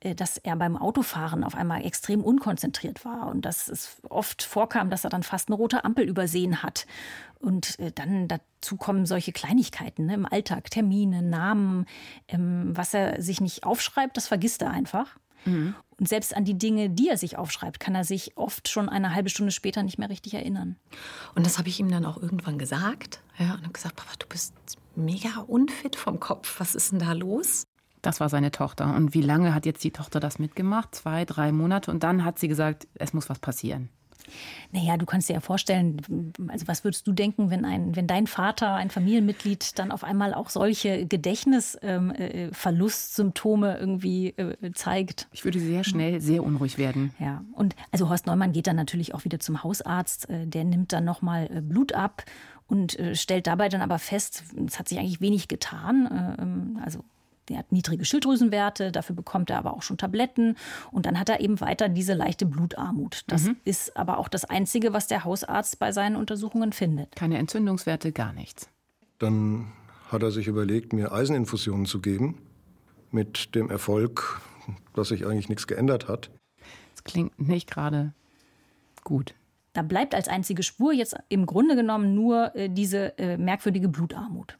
äh, 0.00 0.14
dass 0.14 0.38
er 0.38 0.54
beim 0.54 0.76
Autofahren 0.76 1.42
auf 1.42 1.56
einmal 1.56 1.84
extrem 1.84 2.22
unkonzentriert 2.22 3.04
war 3.04 3.26
und 3.26 3.44
dass 3.44 3.68
es 3.68 4.00
oft 4.08 4.42
vorkam, 4.42 4.90
dass 4.90 5.02
er 5.02 5.10
dann 5.10 5.24
fast 5.24 5.48
eine 5.48 5.56
rote 5.56 5.84
Ampel 5.84 6.08
übersehen 6.08 6.62
hat. 6.62 6.86
Und 7.40 7.78
äh, 7.80 7.90
dann 7.90 8.28
dazu 8.28 8.76
kommen 8.76 9.06
solche 9.06 9.32
Kleinigkeiten 9.32 10.06
ne, 10.06 10.14
im 10.14 10.26
Alltag, 10.26 10.70
Termine, 10.70 11.22
Namen, 11.22 11.86
ähm, 12.28 12.70
was 12.76 12.94
er 12.94 13.20
sich 13.20 13.40
nicht 13.40 13.64
aufschreibt, 13.64 14.16
das 14.16 14.28
vergisst 14.28 14.62
er 14.62 14.70
einfach. 14.70 15.18
Mhm. 15.44 15.74
Und 15.98 16.08
selbst 16.08 16.36
an 16.36 16.44
die 16.44 16.56
Dinge, 16.56 16.90
die 16.90 17.08
er 17.08 17.16
sich 17.16 17.36
aufschreibt, 17.36 17.80
kann 17.80 17.96
er 17.96 18.04
sich 18.04 18.36
oft 18.36 18.68
schon 18.68 18.88
eine 18.88 19.14
halbe 19.14 19.30
Stunde 19.30 19.50
später 19.50 19.82
nicht 19.82 19.98
mehr 19.98 20.10
richtig 20.10 20.34
erinnern. 20.34 20.76
Und 21.34 21.44
das 21.44 21.58
habe 21.58 21.68
ich 21.68 21.80
ihm 21.80 21.90
dann 21.90 22.04
auch 22.04 22.16
irgendwann 22.22 22.58
gesagt. 22.58 23.20
Ja, 23.36 23.54
und 23.54 23.62
habe 23.62 23.72
gesagt, 23.72 23.96
Papa, 23.96 24.12
du 24.18 24.26
bist 24.28 24.54
mega 24.98 25.40
unfit 25.46 25.96
vom 25.96 26.20
Kopf. 26.20 26.60
Was 26.60 26.74
ist 26.74 26.92
denn 26.92 26.98
da 26.98 27.12
los? 27.12 27.64
Das 28.02 28.20
war 28.20 28.28
seine 28.28 28.50
Tochter. 28.50 28.94
Und 28.94 29.14
wie 29.14 29.22
lange 29.22 29.54
hat 29.54 29.66
jetzt 29.66 29.82
die 29.82 29.90
Tochter 29.90 30.20
das 30.20 30.38
mitgemacht? 30.38 30.94
Zwei, 30.94 31.24
drei 31.24 31.52
Monate. 31.52 31.90
Und 31.90 32.02
dann 32.02 32.24
hat 32.24 32.38
sie 32.38 32.48
gesagt, 32.48 32.86
es 32.94 33.12
muss 33.12 33.28
was 33.28 33.38
passieren. 33.38 33.88
Naja, 34.72 34.96
du 34.96 35.06
kannst 35.06 35.28
dir 35.28 35.34
ja 35.34 35.40
vorstellen, 35.40 36.32
also 36.48 36.66
was 36.68 36.84
würdest 36.84 37.06
du 37.06 37.12
denken, 37.12 37.50
wenn, 37.50 37.64
ein, 37.64 37.96
wenn 37.96 38.06
dein 38.06 38.26
Vater, 38.26 38.74
ein 38.74 38.90
Familienmitglied, 38.90 39.78
dann 39.78 39.90
auf 39.90 40.04
einmal 40.04 40.34
auch 40.34 40.50
solche 40.50 41.06
Gedächtnisverlustsymptome 41.06 43.76
äh, 43.76 43.80
irgendwie 43.80 44.28
äh, 44.30 44.72
zeigt? 44.72 45.28
Ich 45.32 45.44
würde 45.44 45.60
sehr 45.60 45.84
schnell 45.84 46.20
sehr 46.20 46.42
unruhig 46.42 46.78
werden. 46.78 47.12
Ja, 47.18 47.44
und 47.52 47.76
also 47.90 48.08
Horst 48.08 48.26
Neumann 48.26 48.52
geht 48.52 48.66
dann 48.66 48.76
natürlich 48.76 49.14
auch 49.14 49.24
wieder 49.24 49.40
zum 49.40 49.62
Hausarzt. 49.62 50.30
Äh, 50.30 50.46
der 50.46 50.64
nimmt 50.64 50.92
dann 50.92 51.04
nochmal 51.04 51.48
äh, 51.52 51.60
Blut 51.60 51.92
ab 51.92 52.24
und 52.66 52.98
äh, 52.98 53.14
stellt 53.14 53.46
dabei 53.46 53.68
dann 53.68 53.80
aber 53.80 53.98
fest, 53.98 54.44
es 54.66 54.78
hat 54.78 54.88
sich 54.88 54.98
eigentlich 54.98 55.20
wenig 55.20 55.48
getan. 55.48 56.36
Ähm, 56.38 56.80
also 56.84 57.04
der 57.48 57.58
hat 57.58 57.72
niedrige 57.72 58.04
Schilddrüsenwerte, 58.04 58.92
dafür 58.92 59.16
bekommt 59.16 59.50
er 59.50 59.58
aber 59.58 59.74
auch 59.74 59.82
schon 59.82 59.96
Tabletten. 59.98 60.56
Und 60.90 61.06
dann 61.06 61.18
hat 61.18 61.28
er 61.28 61.40
eben 61.40 61.60
weiter 61.60 61.88
diese 61.88 62.14
leichte 62.14 62.46
Blutarmut. 62.46 63.24
Das 63.26 63.44
mhm. 63.44 63.56
ist 63.64 63.96
aber 63.96 64.18
auch 64.18 64.28
das 64.28 64.44
Einzige, 64.44 64.92
was 64.92 65.06
der 65.06 65.24
Hausarzt 65.24 65.78
bei 65.78 65.92
seinen 65.92 66.16
Untersuchungen 66.16 66.72
findet. 66.72 67.16
Keine 67.16 67.38
Entzündungswerte, 67.38 68.12
gar 68.12 68.32
nichts. 68.32 68.68
Dann 69.18 69.72
hat 70.10 70.22
er 70.22 70.30
sich 70.30 70.46
überlegt, 70.46 70.92
mir 70.92 71.12
Eiseninfusionen 71.12 71.86
zu 71.86 72.00
geben, 72.00 72.40
mit 73.10 73.54
dem 73.54 73.70
Erfolg, 73.70 74.40
dass 74.94 75.08
sich 75.08 75.26
eigentlich 75.26 75.48
nichts 75.48 75.66
geändert 75.66 76.08
hat. 76.08 76.30
Das 76.94 77.04
klingt 77.04 77.38
nicht 77.40 77.70
gerade 77.70 78.12
gut. 79.04 79.34
Da 79.72 79.82
bleibt 79.82 80.14
als 80.14 80.28
einzige 80.28 80.62
Spur 80.62 80.92
jetzt 80.92 81.16
im 81.28 81.46
Grunde 81.46 81.76
genommen 81.76 82.14
nur 82.14 82.54
äh, 82.56 82.68
diese 82.68 83.16
äh, 83.18 83.36
merkwürdige 83.36 83.88
Blutarmut. 83.88 84.58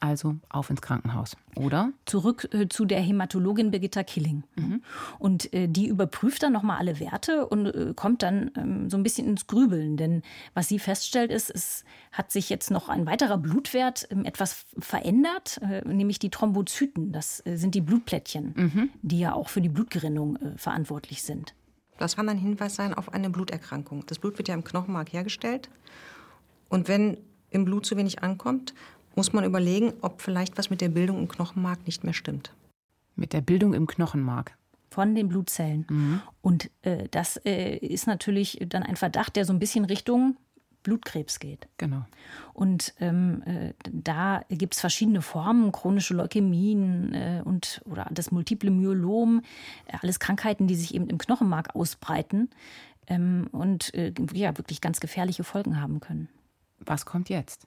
Also 0.00 0.36
auf 0.48 0.70
ins 0.70 0.80
Krankenhaus, 0.80 1.36
oder? 1.54 1.92
Zurück 2.06 2.48
äh, 2.54 2.68
zu 2.68 2.86
der 2.86 3.00
Hämatologin 3.00 3.70
Birgitta 3.70 4.02
Killing. 4.02 4.44
Mhm. 4.56 4.82
Und 5.18 5.52
äh, 5.52 5.68
die 5.68 5.88
überprüft 5.88 6.42
dann 6.42 6.54
nochmal 6.54 6.78
alle 6.78 6.98
Werte 7.00 7.46
und 7.46 7.66
äh, 7.66 7.92
kommt 7.94 8.22
dann 8.22 8.50
ähm, 8.56 8.88
so 8.88 8.96
ein 8.96 9.02
bisschen 9.02 9.26
ins 9.26 9.46
Grübeln. 9.46 9.98
Denn 9.98 10.22
was 10.54 10.68
sie 10.68 10.78
feststellt, 10.78 11.30
ist, 11.30 11.50
es 11.50 11.84
hat 12.12 12.32
sich 12.32 12.48
jetzt 12.48 12.70
noch 12.70 12.88
ein 12.88 13.04
weiterer 13.04 13.36
Blutwert 13.36 14.08
ähm, 14.10 14.24
etwas 14.24 14.64
verändert, 14.78 15.60
äh, 15.62 15.86
nämlich 15.86 16.18
die 16.18 16.30
Thrombozyten. 16.30 17.12
Das 17.12 17.44
äh, 17.44 17.56
sind 17.56 17.74
die 17.74 17.82
Blutplättchen, 17.82 18.54
mhm. 18.56 18.90
die 19.02 19.20
ja 19.20 19.34
auch 19.34 19.50
für 19.50 19.60
die 19.60 19.68
Blutgerinnung 19.68 20.36
äh, 20.36 20.56
verantwortlich 20.56 21.22
sind. 21.22 21.54
Das 21.98 22.16
kann 22.16 22.26
ein 22.30 22.38
Hinweis 22.38 22.74
sein 22.74 22.94
auf 22.94 23.12
eine 23.12 23.28
Bluterkrankung. 23.28 24.06
Das 24.06 24.18
Blut 24.18 24.38
wird 24.38 24.48
ja 24.48 24.54
im 24.54 24.64
Knochenmark 24.64 25.12
hergestellt. 25.12 25.68
Und 26.70 26.88
wenn 26.88 27.18
im 27.50 27.66
Blut 27.66 27.84
zu 27.84 27.96
wenig 27.98 28.22
ankommt, 28.22 28.72
muss 29.14 29.32
man 29.32 29.44
überlegen, 29.44 29.92
ob 30.00 30.22
vielleicht 30.22 30.58
was 30.58 30.70
mit 30.70 30.80
der 30.80 30.88
Bildung 30.88 31.18
im 31.18 31.28
Knochenmark 31.28 31.86
nicht 31.86 32.04
mehr 32.04 32.14
stimmt. 32.14 32.52
Mit 33.16 33.32
der 33.32 33.40
Bildung 33.40 33.74
im 33.74 33.86
Knochenmark? 33.86 34.56
Von 34.90 35.14
den 35.14 35.28
Blutzellen. 35.28 35.86
Mhm. 35.88 36.22
Und 36.42 36.70
äh, 36.82 37.08
das 37.10 37.36
äh, 37.44 37.76
ist 37.76 38.06
natürlich 38.06 38.58
dann 38.66 38.82
ein 38.82 38.96
Verdacht, 38.96 39.36
der 39.36 39.44
so 39.44 39.52
ein 39.52 39.58
bisschen 39.58 39.84
Richtung 39.84 40.36
Blutkrebs 40.82 41.38
geht. 41.38 41.68
Genau. 41.76 42.04
Und 42.54 42.94
ähm, 43.00 43.42
äh, 43.42 43.74
da 43.92 44.42
gibt 44.48 44.74
es 44.74 44.80
verschiedene 44.80 45.22
Formen, 45.22 45.72
chronische 45.72 46.14
Leukämien 46.14 47.12
äh, 47.12 47.42
und 47.44 47.82
oder 47.84 48.08
das 48.10 48.30
multiple 48.30 48.70
Myelom, 48.70 49.42
äh, 49.86 49.98
alles 50.00 50.18
Krankheiten, 50.20 50.66
die 50.66 50.74
sich 50.74 50.94
eben 50.94 51.08
im 51.08 51.18
Knochenmark 51.18 51.74
ausbreiten 51.74 52.50
ähm, 53.06 53.48
und 53.52 53.92
äh, 53.94 54.12
ja 54.32 54.56
wirklich 54.56 54.80
ganz 54.80 55.00
gefährliche 55.00 55.44
Folgen 55.44 55.80
haben 55.80 56.00
können. 56.00 56.28
Was 56.78 57.04
kommt 57.04 57.28
jetzt? 57.28 57.66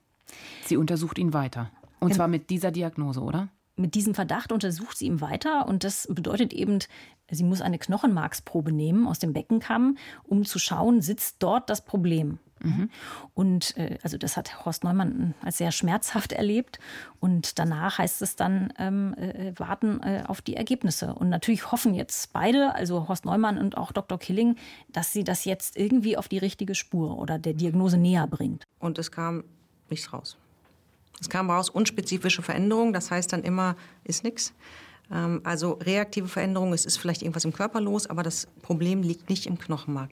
Sie 0.65 0.77
untersucht 0.77 1.17
ihn 1.17 1.33
weiter. 1.33 1.71
Und 1.99 2.11
ähm, 2.11 2.15
zwar 2.15 2.27
mit 2.27 2.49
dieser 2.49 2.71
Diagnose, 2.71 3.21
oder? 3.21 3.49
Mit 3.75 3.95
diesem 3.95 4.13
Verdacht 4.13 4.51
untersucht 4.51 4.97
sie 4.97 5.07
ihn 5.07 5.19
weiter 5.19 5.67
und 5.67 5.83
das 5.83 6.07
bedeutet 6.09 6.53
eben, 6.53 6.79
sie 7.31 7.43
muss 7.43 7.61
eine 7.61 7.79
Knochenmarksprobe 7.79 8.71
nehmen 8.71 9.07
aus 9.07 9.17
dem 9.17 9.33
Beckenkamm, 9.33 9.97
um 10.23 10.45
zu 10.45 10.59
schauen, 10.59 11.01
sitzt 11.01 11.37
dort 11.39 11.69
das 11.69 11.83
Problem. 11.83 12.37
Mhm. 12.63 12.89
Und 13.33 13.77
äh, 13.77 13.97
also 14.03 14.17
das 14.17 14.37
hat 14.37 14.65
Horst 14.65 14.83
Neumann 14.83 15.33
als 15.41 15.57
sehr 15.57 15.71
schmerzhaft 15.71 16.31
erlebt. 16.31 16.79
Und 17.19 17.59
danach 17.59 17.97
heißt 17.97 18.21
es 18.21 18.35
dann 18.35 18.73
ähm, 18.79 19.13
äh, 19.15 19.53
warten 19.57 20.01
äh, 20.01 20.23
auf 20.25 20.41
die 20.41 20.55
Ergebnisse. 20.55 21.13
Und 21.13 21.29
natürlich 21.29 21.71
hoffen 21.71 21.93
jetzt 21.93 22.31
beide, 22.33 22.73
also 22.73 23.07
Horst 23.07 23.25
Neumann 23.25 23.57
und 23.57 23.77
auch 23.77 23.91
Dr. 23.91 24.17
Killing, 24.17 24.55
dass 24.89 25.11
sie 25.11 25.23
das 25.23 25.45
jetzt 25.45 25.77
irgendwie 25.77 26.17
auf 26.17 26.27
die 26.27 26.37
richtige 26.37 26.73
Spur 26.73 27.17
oder 27.17 27.37
der 27.37 27.53
Diagnose 27.53 27.97
näher 27.97 28.27
bringt. 28.27 28.63
Und 28.79 28.97
es 28.97 29.11
kam 29.11 29.43
nichts 29.89 30.11
raus. 30.13 30.37
Es 31.19 31.29
kam 31.29 31.49
raus 31.49 31.69
unspezifische 31.69 32.41
Veränderungen, 32.41 32.93
das 32.93 33.11
heißt 33.11 33.31
dann 33.31 33.43
immer, 33.43 33.75
ist 34.03 34.23
nichts. 34.23 34.53
Ähm, 35.11 35.41
also 35.43 35.73
reaktive 35.73 36.27
Veränderungen, 36.27 36.73
es 36.73 36.85
ist 36.85 36.97
vielleicht 36.97 37.21
irgendwas 37.21 37.45
im 37.45 37.53
Körper 37.53 37.81
los, 37.81 38.07
aber 38.07 38.23
das 38.23 38.47
Problem 38.61 39.01
liegt 39.03 39.29
nicht 39.29 39.45
im 39.45 39.57
Knochenmark. 39.57 40.09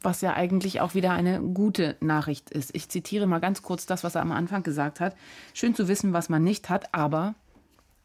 Was 0.00 0.22
ja 0.22 0.32
eigentlich 0.32 0.80
auch 0.80 0.94
wieder 0.94 1.12
eine 1.12 1.40
gute 1.40 1.96
Nachricht 2.00 2.50
ist. 2.50 2.74
Ich 2.74 2.88
zitiere 2.88 3.26
mal 3.26 3.40
ganz 3.40 3.60
kurz 3.60 3.84
das, 3.84 4.04
was 4.04 4.14
er 4.14 4.22
am 4.22 4.32
Anfang 4.32 4.62
gesagt 4.62 5.00
hat. 5.00 5.14
Schön 5.52 5.74
zu 5.74 5.86
wissen, 5.86 6.14
was 6.14 6.30
man 6.30 6.42
nicht 6.42 6.70
hat, 6.70 6.94
aber 6.94 7.34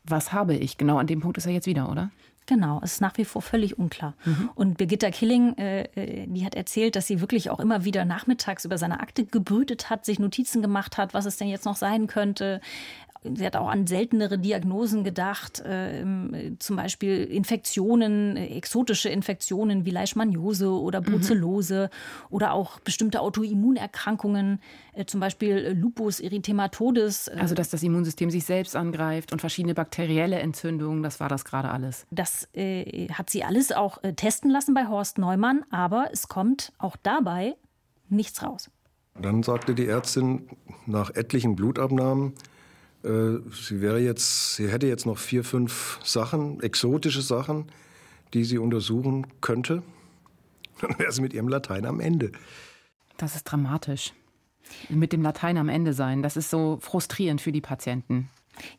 was 0.03 0.33
habe 0.33 0.55
ich? 0.55 0.77
Genau 0.77 0.97
an 0.97 1.07
dem 1.07 1.21
Punkt 1.21 1.37
ist 1.37 1.45
er 1.45 1.53
jetzt 1.53 1.67
wieder, 1.67 1.89
oder? 1.89 2.11
Genau, 2.47 2.79
es 2.81 2.93
ist 2.93 3.01
nach 3.01 3.17
wie 3.17 3.25
vor 3.25 3.41
völlig 3.41 3.77
unklar. 3.77 4.13
Mhm. 4.23 4.49
Und 4.55 4.77
Birgitta 4.77 5.11
Killing, 5.11 5.57
äh, 5.57 5.81
äh, 5.95 6.25
die 6.27 6.45
hat 6.45 6.55
erzählt, 6.55 6.95
dass 6.95 7.05
sie 7.05 7.19
wirklich 7.19 7.49
auch 7.49 7.59
immer 7.59 7.83
wieder 7.83 8.05
nachmittags 8.05 8.63
über 8.63 8.77
seine 8.77 9.01
Akte 9.01 9.25
gebrütet 9.25 9.89
hat, 9.89 10.05
sich 10.05 10.17
Notizen 10.17 10.61
gemacht 10.61 10.97
hat, 10.97 11.13
was 11.13 11.25
es 11.25 11.35
denn 11.35 11.49
jetzt 11.49 11.65
noch 11.65 11.75
sein 11.75 12.07
könnte. 12.07 12.61
Sie 13.35 13.45
hat 13.45 13.55
auch 13.55 13.69
an 13.69 13.87
seltenere 13.87 14.37
Diagnosen 14.37 15.03
gedacht, 15.03 15.59
äh, 15.59 16.03
zum 16.59 16.75
Beispiel 16.75 17.23
Infektionen, 17.23 18.37
äh, 18.37 18.47
exotische 18.47 19.09
Infektionen 19.09 19.85
wie 19.85 19.91
Leishmaniose 19.91 20.69
oder 20.69 21.01
mhm. 21.01 21.05
Brucellose 21.05 21.89
mhm. 21.91 22.35
oder 22.35 22.53
auch 22.53 22.79
bestimmte 22.79 23.21
Autoimmunerkrankungen, 23.21 24.59
äh, 24.93 25.05
zum 25.05 25.19
Beispiel 25.19 25.57
äh, 25.57 25.73
Lupus 25.73 26.19
erythematodes. 26.19 27.27
Äh. 27.27 27.37
Also 27.39 27.55
dass 27.55 27.69
das 27.69 27.83
Immunsystem 27.83 28.29
sich 28.29 28.45
selbst 28.45 28.75
angreift 28.75 29.31
und 29.33 29.39
verschiedene 29.39 29.73
bakterielle 29.73 30.39
Entzündungen, 30.39 31.03
das 31.03 31.19
war 31.19 31.29
das 31.29 31.45
gerade 31.45 31.69
alles. 31.69 32.05
Das 32.11 32.47
äh, 32.53 33.07
hat 33.09 33.29
sie 33.29 33.43
alles 33.43 33.71
auch 33.71 33.99
testen 34.15 34.51
lassen 34.51 34.73
bei 34.73 34.87
Horst 34.87 35.17
Neumann, 35.17 35.63
aber 35.69 36.09
es 36.11 36.27
kommt 36.27 36.71
auch 36.77 36.95
dabei 37.01 37.55
nichts 38.09 38.43
raus. 38.43 38.69
Dann 39.19 39.43
sagte 39.43 39.73
die 39.73 39.87
Ärztin 39.87 40.47
nach 40.85 41.09
etlichen 41.15 41.55
Blutabnahmen, 41.55 42.33
äh, 42.33 42.56
sie 43.51 43.81
wäre 43.81 43.99
jetzt, 43.99 44.55
sie 44.55 44.69
hätte 44.69 44.87
jetzt 44.87 45.05
noch 45.05 45.17
vier, 45.17 45.43
fünf 45.43 45.99
Sachen, 46.03 46.61
exotische 46.61 47.21
Sachen, 47.21 47.65
die 48.33 48.43
sie 48.43 48.57
untersuchen 48.57 49.27
könnte. 49.41 49.83
Dann 50.81 50.97
wäre 50.99 51.11
sie 51.11 51.21
mit 51.21 51.33
ihrem 51.33 51.47
Latein 51.47 51.85
am 51.85 51.99
Ende. 51.99 52.31
Das 53.17 53.35
ist 53.35 53.45
dramatisch. 53.45 54.13
Mit 54.89 55.13
dem 55.13 55.21
Latein 55.21 55.57
am 55.57 55.69
Ende 55.69 55.93
sein, 55.93 56.21
das 56.21 56.35
ist 56.35 56.49
so 56.49 56.77
frustrierend 56.81 57.41
für 57.41 57.53
die 57.53 57.61
Patienten. 57.61 58.29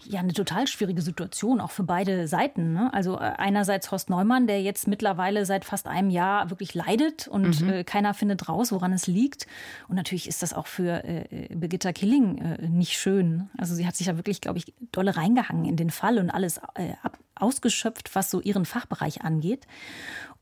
Ja, 0.04 0.20
eine 0.20 0.32
total 0.32 0.66
schwierige 0.66 1.02
Situation, 1.02 1.60
auch 1.60 1.70
für 1.70 1.82
beide 1.82 2.28
Seiten. 2.28 2.72
Ne? 2.72 2.92
Also 2.92 3.16
äh, 3.16 3.34
einerseits 3.36 3.90
Horst 3.90 4.10
Neumann, 4.10 4.46
der 4.46 4.62
jetzt 4.62 4.88
mittlerweile 4.88 5.46
seit 5.46 5.64
fast 5.64 5.86
einem 5.86 6.10
Jahr 6.10 6.50
wirklich 6.50 6.74
leidet 6.74 7.28
und 7.28 7.60
mhm. 7.60 7.68
äh, 7.68 7.84
keiner 7.84 8.14
findet 8.14 8.48
raus, 8.48 8.72
woran 8.72 8.92
es 8.92 9.06
liegt. 9.06 9.46
Und 9.88 9.96
natürlich 9.96 10.28
ist 10.28 10.42
das 10.42 10.54
auch 10.54 10.66
für 10.66 11.04
äh, 11.04 11.48
Birgitta 11.54 11.92
Killing 11.92 12.38
äh, 12.38 12.68
nicht 12.68 12.92
schön. 12.92 13.50
Also 13.56 13.74
sie 13.74 13.86
hat 13.86 13.96
sich 13.96 14.06
ja 14.06 14.16
wirklich, 14.16 14.40
glaube 14.40 14.58
ich, 14.58 14.74
dolle 14.92 15.16
reingehangen 15.16 15.64
in 15.64 15.76
den 15.76 15.90
Fall 15.90 16.18
und 16.18 16.30
alles 16.30 16.58
äh, 16.74 16.92
ab, 17.02 17.18
ausgeschöpft, 17.34 18.14
was 18.14 18.30
so 18.30 18.40
ihren 18.40 18.64
Fachbereich 18.64 19.22
angeht. 19.22 19.66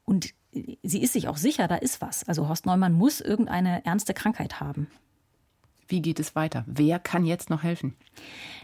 Und 0.04 0.32
äh, 0.52 0.76
sie 0.82 1.02
ist 1.02 1.12
sich 1.12 1.28
auch 1.28 1.36
sicher, 1.36 1.68
da 1.68 1.76
ist 1.76 2.00
was. 2.00 2.26
Also 2.28 2.48
Horst 2.48 2.66
Neumann 2.66 2.92
muss 2.92 3.20
irgendeine 3.20 3.84
ernste 3.84 4.14
Krankheit 4.14 4.60
haben. 4.60 4.88
Wie 5.88 6.02
geht 6.02 6.18
es 6.20 6.34
weiter? 6.34 6.64
Wer 6.66 6.98
kann 6.98 7.24
jetzt 7.24 7.50
noch 7.50 7.62
helfen? 7.62 7.96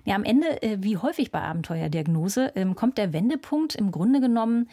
Ja, 0.04 0.14
am 0.14 0.24
Ende, 0.24 0.62
äh, 0.62 0.78
wie 0.80 0.96
häufig 0.96 1.30
bei 1.30 1.40
Abenteuerdiagnose, 1.40 2.52
ähm, 2.56 2.74
kommt 2.74 2.98
der 2.98 3.12
Wendepunkt 3.12 3.74
im 3.74 3.90
Grunde 3.90 4.20
genommen 4.20 4.68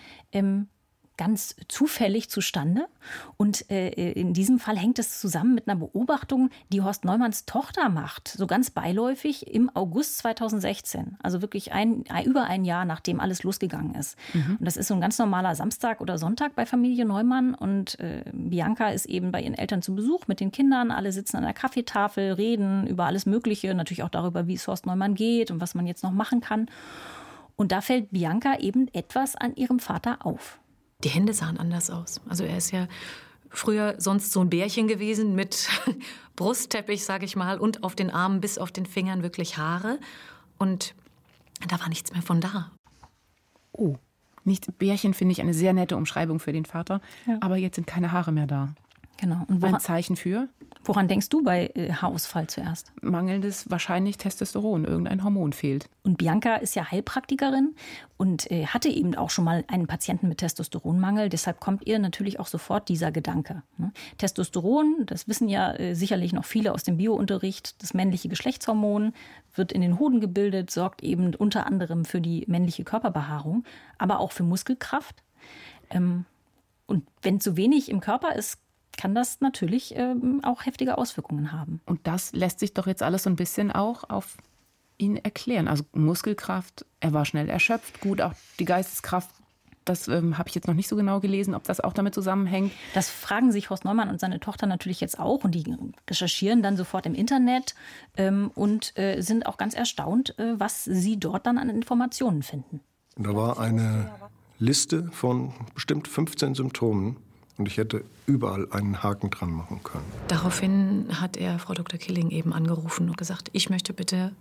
ganz 1.19 1.53
zufällig 1.67 2.29
zustande. 2.29 2.87
Und 3.35 3.69
äh, 3.69 3.89
in 4.13 4.33
diesem 4.33 4.57
Fall 4.57 4.77
hängt 4.77 4.99
es 4.99 5.19
zusammen 5.19 5.53
mit 5.53 5.67
einer 5.67 5.77
Beobachtung, 5.77 6.49
die 6.71 6.81
Horst 6.81 7.03
Neumanns 7.03 7.45
Tochter 7.45 7.89
macht, 7.89 8.29
so 8.29 8.47
ganz 8.47 8.69
beiläufig 8.69 9.53
im 9.53 9.69
August 9.75 10.19
2016. 10.19 11.17
Also 11.21 11.41
wirklich 11.41 11.73
ein, 11.73 12.05
über 12.23 12.45
ein 12.45 12.63
Jahr, 12.63 12.85
nachdem 12.85 13.19
alles 13.19 13.43
losgegangen 13.43 13.95
ist. 13.95 14.17
Mhm. 14.33 14.55
Und 14.59 14.65
das 14.65 14.77
ist 14.77 14.87
so 14.87 14.93
ein 14.93 15.01
ganz 15.01 15.19
normaler 15.19 15.55
Samstag 15.55 15.99
oder 15.99 16.17
Sonntag 16.17 16.55
bei 16.55 16.65
Familie 16.65 17.03
Neumann. 17.03 17.53
Und 17.53 17.99
äh, 17.99 18.23
Bianca 18.31 18.87
ist 18.87 19.05
eben 19.05 19.33
bei 19.33 19.41
ihren 19.41 19.55
Eltern 19.55 19.81
zu 19.81 19.95
Besuch 19.95 20.27
mit 20.27 20.39
den 20.39 20.53
Kindern. 20.53 20.89
Alle 20.89 21.11
sitzen 21.11 21.35
an 21.35 21.43
der 21.43 21.53
Kaffeetafel, 21.53 22.31
reden 22.31 22.87
über 22.87 23.07
alles 23.07 23.25
Mögliche, 23.25 23.75
natürlich 23.75 24.03
auch 24.03 24.09
darüber, 24.09 24.47
wie 24.47 24.53
es 24.53 24.65
Horst 24.69 24.85
Neumann 24.85 25.15
geht 25.15 25.51
und 25.51 25.59
was 25.59 25.75
man 25.75 25.85
jetzt 25.85 26.01
noch 26.01 26.11
machen 26.11 26.39
kann. 26.39 26.67
Und 27.57 27.73
da 27.73 27.81
fällt 27.81 28.11
Bianca 28.11 28.57
eben 28.59 28.87
etwas 28.93 29.35
an 29.35 29.53
ihrem 29.57 29.79
Vater 29.79 30.25
auf. 30.25 30.61
Die 31.03 31.09
Hände 31.09 31.33
sahen 31.33 31.57
anders 31.57 31.89
aus. 31.89 32.19
Also 32.27 32.43
er 32.43 32.57
ist 32.57 32.71
ja 32.71 32.87
früher 33.49 33.95
sonst 33.99 34.31
so 34.31 34.41
ein 34.41 34.49
Bärchen 34.49 34.87
gewesen 34.87 35.33
mit 35.33 35.69
Brustteppich, 36.35 37.05
sage 37.05 37.25
ich 37.25 37.35
mal, 37.35 37.57
und 37.57 37.83
auf 37.83 37.95
den 37.95 38.09
Armen 38.09 38.41
bis 38.41 38.57
auf 38.57 38.71
den 38.71 38.85
Fingern 38.85 39.23
wirklich 39.23 39.57
Haare. 39.57 39.99
Und 40.57 40.93
da 41.67 41.79
war 41.79 41.89
nichts 41.89 42.11
mehr 42.11 42.21
von 42.21 42.41
da. 42.41 42.71
Oh, 43.71 43.95
nicht 44.43 44.77
Bärchen 44.77 45.13
finde 45.13 45.31
ich 45.33 45.41
eine 45.41 45.53
sehr 45.53 45.73
nette 45.73 45.95
Umschreibung 45.95 46.39
für 46.39 46.51
den 46.51 46.65
Vater, 46.65 47.01
ja. 47.25 47.37
aber 47.41 47.57
jetzt 47.57 47.75
sind 47.75 47.87
keine 47.87 48.11
Haare 48.11 48.31
mehr 48.31 48.47
da. 48.47 48.69
Genau. 49.19 49.43
Und 49.47 49.61
woran, 49.61 49.75
ein 49.75 49.81
Zeichen 49.81 50.15
für? 50.15 50.47
Woran 50.85 51.09
denkst 51.09 51.27
du 51.27 51.43
bei 51.43 51.71
äh, 51.75 51.91
Haarausfall 51.91 52.47
zuerst? 52.47 52.93
Mangelndes 53.01 53.69
wahrscheinlich 53.69 54.17
Testosteron, 54.17 54.85
irgendein 54.85 55.25
Hormon 55.25 55.51
fehlt. 55.51 55.89
Und 56.03 56.17
Bianca 56.17 56.55
ist 56.55 56.73
ja 56.73 56.89
Heilpraktikerin 56.89 57.75
und 58.15 58.49
äh, 58.49 58.67
hatte 58.67 58.87
eben 58.87 59.15
auch 59.15 59.29
schon 59.29 59.43
mal 59.43 59.65
einen 59.67 59.87
Patienten 59.87 60.29
mit 60.29 60.37
Testosteronmangel. 60.37 61.27
Deshalb 61.27 61.59
kommt 61.59 61.85
ihr 61.85 61.99
natürlich 61.99 62.39
auch 62.39 62.47
sofort 62.47 62.87
dieser 62.87 63.11
Gedanke. 63.11 63.61
Ne? 63.77 63.91
Testosteron, 64.17 65.03
das 65.05 65.27
wissen 65.27 65.49
ja 65.49 65.73
äh, 65.73 65.95
sicherlich 65.95 66.31
noch 66.31 66.45
viele 66.45 66.73
aus 66.73 66.83
dem 66.83 66.95
Biounterricht, 66.95 67.81
das 67.83 67.93
männliche 67.93 68.29
Geschlechtshormon 68.29 69.11
wird 69.53 69.73
in 69.73 69.81
den 69.81 69.99
Hoden 69.99 70.21
gebildet, 70.21 70.71
sorgt 70.71 71.03
eben 71.03 71.35
unter 71.35 71.65
anderem 71.65 72.05
für 72.05 72.21
die 72.21 72.45
männliche 72.47 72.85
Körperbehaarung, 72.85 73.65
aber 73.97 74.21
auch 74.21 74.31
für 74.31 74.43
Muskelkraft. 74.43 75.23
Ähm, 75.89 76.23
und 76.87 77.05
wenn 77.21 77.41
zu 77.41 77.57
wenig 77.57 77.89
im 77.89 77.99
Körper 77.99 78.33
ist, 78.35 78.59
kann 78.99 79.15
das 79.15 79.39
natürlich 79.39 79.95
ähm, 79.95 80.41
auch 80.43 80.65
heftige 80.65 80.97
Auswirkungen 80.97 81.53
haben. 81.53 81.79
Und 81.85 82.05
das 82.05 82.33
lässt 82.33 82.59
sich 82.59 82.73
doch 82.73 82.85
jetzt 82.85 83.01
alles 83.01 83.23
so 83.23 83.29
ein 83.29 83.37
bisschen 83.37 83.71
auch 83.71 84.09
auf 84.09 84.35
ihn 84.97 85.15
erklären. 85.15 85.69
Also 85.69 85.85
Muskelkraft, 85.93 86.85
er 86.99 87.13
war 87.13 87.23
schnell 87.23 87.47
erschöpft, 87.47 88.01
gut, 88.01 88.19
auch 88.19 88.33
die 88.59 88.65
Geisteskraft. 88.65 89.29
Das 89.85 90.09
ähm, 90.09 90.37
habe 90.37 90.49
ich 90.49 90.55
jetzt 90.55 90.67
noch 90.67 90.73
nicht 90.73 90.89
so 90.89 90.97
genau 90.97 91.21
gelesen, 91.21 91.55
ob 91.55 91.63
das 91.63 91.79
auch 91.79 91.93
damit 91.93 92.13
zusammenhängt. 92.13 92.73
Das 92.93 93.09
fragen 93.09 93.53
sich 93.53 93.69
Horst 93.69 93.85
Neumann 93.85 94.09
und 94.09 94.19
seine 94.19 94.41
Tochter 94.41 94.67
natürlich 94.67 94.99
jetzt 94.99 95.17
auch 95.17 95.45
und 95.45 95.55
die 95.55 95.63
recherchieren 96.09 96.61
dann 96.61 96.75
sofort 96.75 97.05
im 97.05 97.15
Internet 97.15 97.75
ähm, 98.17 98.51
und 98.53 98.91
äh, 98.99 99.21
sind 99.21 99.45
auch 99.45 99.57
ganz 99.57 99.75
erstaunt, 99.75 100.37
äh, 100.37 100.59
was 100.59 100.83
sie 100.83 101.17
dort 101.17 101.47
dann 101.47 101.57
an 101.57 101.69
Informationen 101.69 102.43
finden. 102.43 102.81
Da 103.15 103.33
war 103.33 103.59
eine 103.59 104.11
Liste 104.59 105.09
von 105.13 105.53
bestimmt 105.73 106.09
15 106.09 106.53
Symptomen, 106.53 107.15
und 107.59 107.67
ich 107.67 107.77
hätte 107.77 108.03
überall 108.25 108.67
einen 108.71 109.03
Haken 109.03 109.29
dran 109.29 109.51
machen 109.51 109.81
können. 109.83 110.05
Daraufhin 110.29 111.07
hat 111.19 111.37
er 111.37 111.59
Frau 111.59 111.73
Dr. 111.73 111.99
Killing 111.99 112.31
eben 112.31 112.53
angerufen 112.53 113.09
und 113.09 113.17
gesagt, 113.17 113.49
ich 113.53 113.69
möchte 113.69 113.93
bitte 113.93 114.31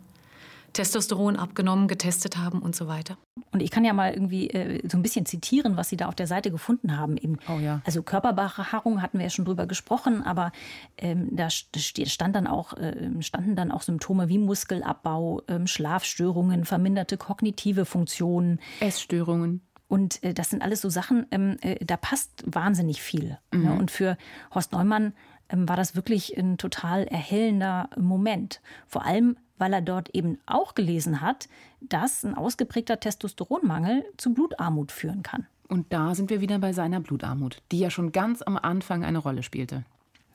Testosteron 0.73 1.37
abgenommen, 1.37 1.89
getestet 1.89 2.37
haben 2.37 2.61
und 2.61 2.77
so 2.77 2.89
weiter. 2.89 3.17
Und 3.53 3.63
ich 3.63 3.71
kann 3.71 3.85
ja 3.85 3.93
mal 3.93 4.13
irgendwie 4.13 4.51
äh, 4.51 4.87
so 4.89 4.99
ein 4.99 5.03
bisschen 5.03 5.25
zitieren, 5.25 5.77
was 5.77 5.89
Sie 5.89 5.97
da 5.97 6.07
auf 6.07 6.15
der 6.15 6.27
Seite 6.27 6.51
gefunden 6.51 6.97
haben. 6.97 7.17
Eben. 7.17 7.39
Oh 7.49 7.59
ja. 7.59 7.81
Also 7.85 8.03
Körperbehaarung 8.03 9.01
hatten 9.01 9.19
wir 9.19 9.25
ja 9.25 9.31
schon 9.31 9.47
drüber 9.47 9.67
gesprochen, 9.67 10.23
aber 10.23 10.53
ähm, 10.99 11.29
da 11.33 11.49
stand 11.51 12.37
dann 12.37 12.47
auch, 12.47 12.75
äh, 12.75 13.11
standen 13.21 13.57
dann 13.57 13.73
auch 13.73 13.83
Symptome 13.83 14.29
wie 14.29 14.39
Muskelabbau, 14.39 15.43
äh, 15.47 15.67
Schlafstörungen, 15.67 16.65
verminderte 16.65 17.17
kognitive 17.17 17.85
Funktionen. 17.85 18.61
Essstörungen. 18.81 19.63
Und 19.89 20.23
äh, 20.23 20.35
das 20.35 20.51
sind 20.51 20.63
alles 20.63 20.81
so 20.81 20.91
Sachen, 20.91 21.27
ähm, 21.31 21.57
äh, 21.63 21.85
da 21.85 21.97
passt 21.97 22.45
wahnsinnig 22.47 23.03
viel. 23.03 23.39
Ne? 23.53 23.59
Mhm. 23.59 23.65
Ne? 23.65 23.73
Und 23.75 23.91
für 23.91 24.17
Horst 24.55 24.73
Neumann 24.73 25.15
ähm, 25.49 25.69
war 25.69 25.77
das 25.77 25.97
wirklich 25.97 26.37
ein 26.39 26.59
total 26.59 27.05
erhellender 27.05 27.89
Moment. 27.97 28.61
Vor 28.87 29.05
allem, 29.05 29.37
weil 29.57 29.73
er 29.73 29.83
dort 29.83 30.11
eben 30.15 30.39
auch 30.47 30.75
gelesen 30.75 31.21
hat, 31.21 31.49
dass 31.81 32.25
ein 32.25 32.35
ausgeprägter 32.35 33.01
Testosteronmangel 33.01 34.05
zu 34.17 34.35
Blutarmut 34.35 34.93
führen 34.93 35.23
kann. 35.23 35.47
Und 35.69 35.93
da 35.93 36.15
sind 36.15 36.31
wir 36.31 36.41
wieder 36.41 36.59
bei 36.59 36.73
seiner 36.73 37.01
Blutarmut, 37.01 37.63
die 37.73 37.79
ja 37.79 37.91
schon 37.91 38.13
ganz 38.13 38.43
am 38.43 38.57
Anfang 38.57 39.05
eine 39.05 39.19
Rolle 39.19 39.43
spielte. 39.43 39.85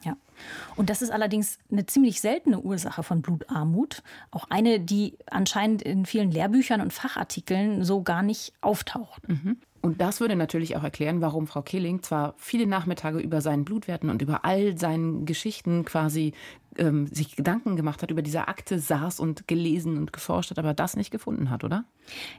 Ja. 0.03 0.17
Und 0.75 0.89
das 0.89 1.01
ist 1.01 1.11
allerdings 1.11 1.57
eine 1.71 1.85
ziemlich 1.85 2.21
seltene 2.21 2.59
Ursache 2.59 3.03
von 3.03 3.21
Blutarmut. 3.21 4.03
Auch 4.31 4.45
eine, 4.49 4.79
die 4.79 5.17
anscheinend 5.29 5.81
in 5.81 6.05
vielen 6.05 6.31
Lehrbüchern 6.31 6.81
und 6.81 6.91
Fachartikeln 6.91 7.83
so 7.83 8.01
gar 8.01 8.23
nicht 8.23 8.53
auftaucht. 8.61 9.27
Mhm. 9.27 9.57
Und 9.83 9.99
das 9.99 10.21
würde 10.21 10.37
natürlich 10.37 10.77
auch 10.77 10.83
erklären, 10.83 11.19
warum 11.19 11.45
Frau 11.45 11.61
Killing 11.61 12.01
zwar 12.01 12.35
viele 12.37 12.65
Nachmittage 12.65 13.19
über 13.19 13.41
seinen 13.41 13.65
Blutwerten 13.65 14.09
und 14.09 14.21
über 14.21 14.45
all 14.45 14.77
seinen 14.77 15.25
Geschichten 15.25 15.83
quasi 15.83 16.31
ähm, 16.77 17.07
sich 17.07 17.35
Gedanken 17.35 17.75
gemacht 17.75 18.01
hat, 18.01 18.09
über 18.09 18.21
diese 18.21 18.47
Akte 18.47 18.79
saß 18.79 19.19
und 19.19 19.45
gelesen 19.45 19.97
und 19.97 20.13
geforscht 20.13 20.51
hat, 20.51 20.57
aber 20.57 20.73
das 20.73 20.95
nicht 20.95 21.11
gefunden 21.11 21.49
hat, 21.49 21.65
oder? 21.65 21.83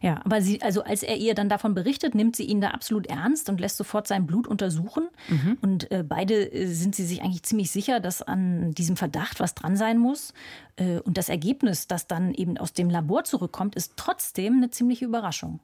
Ja, 0.00 0.22
aber 0.24 0.40
sie, 0.40 0.62
also 0.62 0.84
als 0.84 1.02
er 1.02 1.18
ihr 1.18 1.34
dann 1.34 1.50
davon 1.50 1.74
berichtet, 1.74 2.14
nimmt 2.14 2.34
sie 2.34 2.44
ihn 2.44 2.62
da 2.62 2.68
absolut 2.68 3.08
ernst 3.08 3.50
und 3.50 3.60
lässt 3.60 3.76
sofort 3.76 4.08
sein 4.08 4.26
Blut 4.26 4.46
untersuchen. 4.46 5.08
Mhm. 5.28 5.58
Und 5.60 5.90
äh, 5.90 6.02
beide 6.02 6.50
äh, 6.50 6.64
sind 6.64 6.94
sie 6.94 7.04
sich 7.04 7.20
eigentlich 7.20 7.42
ziemlich 7.42 7.70
sicher, 7.70 8.00
dass 8.00 8.22
an 8.22 8.72
diesem 8.72 8.96
Verdacht 8.96 9.38
was 9.38 9.54
dran 9.54 9.76
sein 9.76 9.98
muss. 9.98 10.32
Äh, 10.76 11.00
und 11.00 11.18
das 11.18 11.28
Ergebnis, 11.28 11.88
das 11.88 12.06
dann 12.06 12.32
eben 12.32 12.56
aus 12.56 12.72
dem 12.72 12.88
Labor 12.88 13.24
zurückkommt, 13.24 13.74
ist 13.74 13.92
trotzdem 13.96 14.54
eine 14.54 14.70
ziemliche 14.70 15.04
Überraschung. 15.04 15.60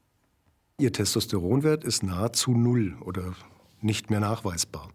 Ihr 0.81 0.95
Testosteronwert 0.95 1.85
ist 1.85 2.03
nahezu 2.03 2.53
null 2.53 2.97
oder 3.03 3.35
nicht 3.83 4.09
mehr 4.09 4.19
nachweisbar. 4.19 4.88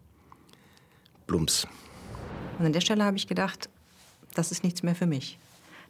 Plumps. 1.28 1.68
Und 2.58 2.66
an 2.66 2.72
der 2.72 2.80
Stelle 2.80 3.04
habe 3.04 3.16
ich 3.16 3.28
gedacht, 3.28 3.70
das 4.34 4.50
ist 4.50 4.64
nichts 4.64 4.82
mehr 4.82 4.96
für 4.96 5.06
mich. 5.06 5.38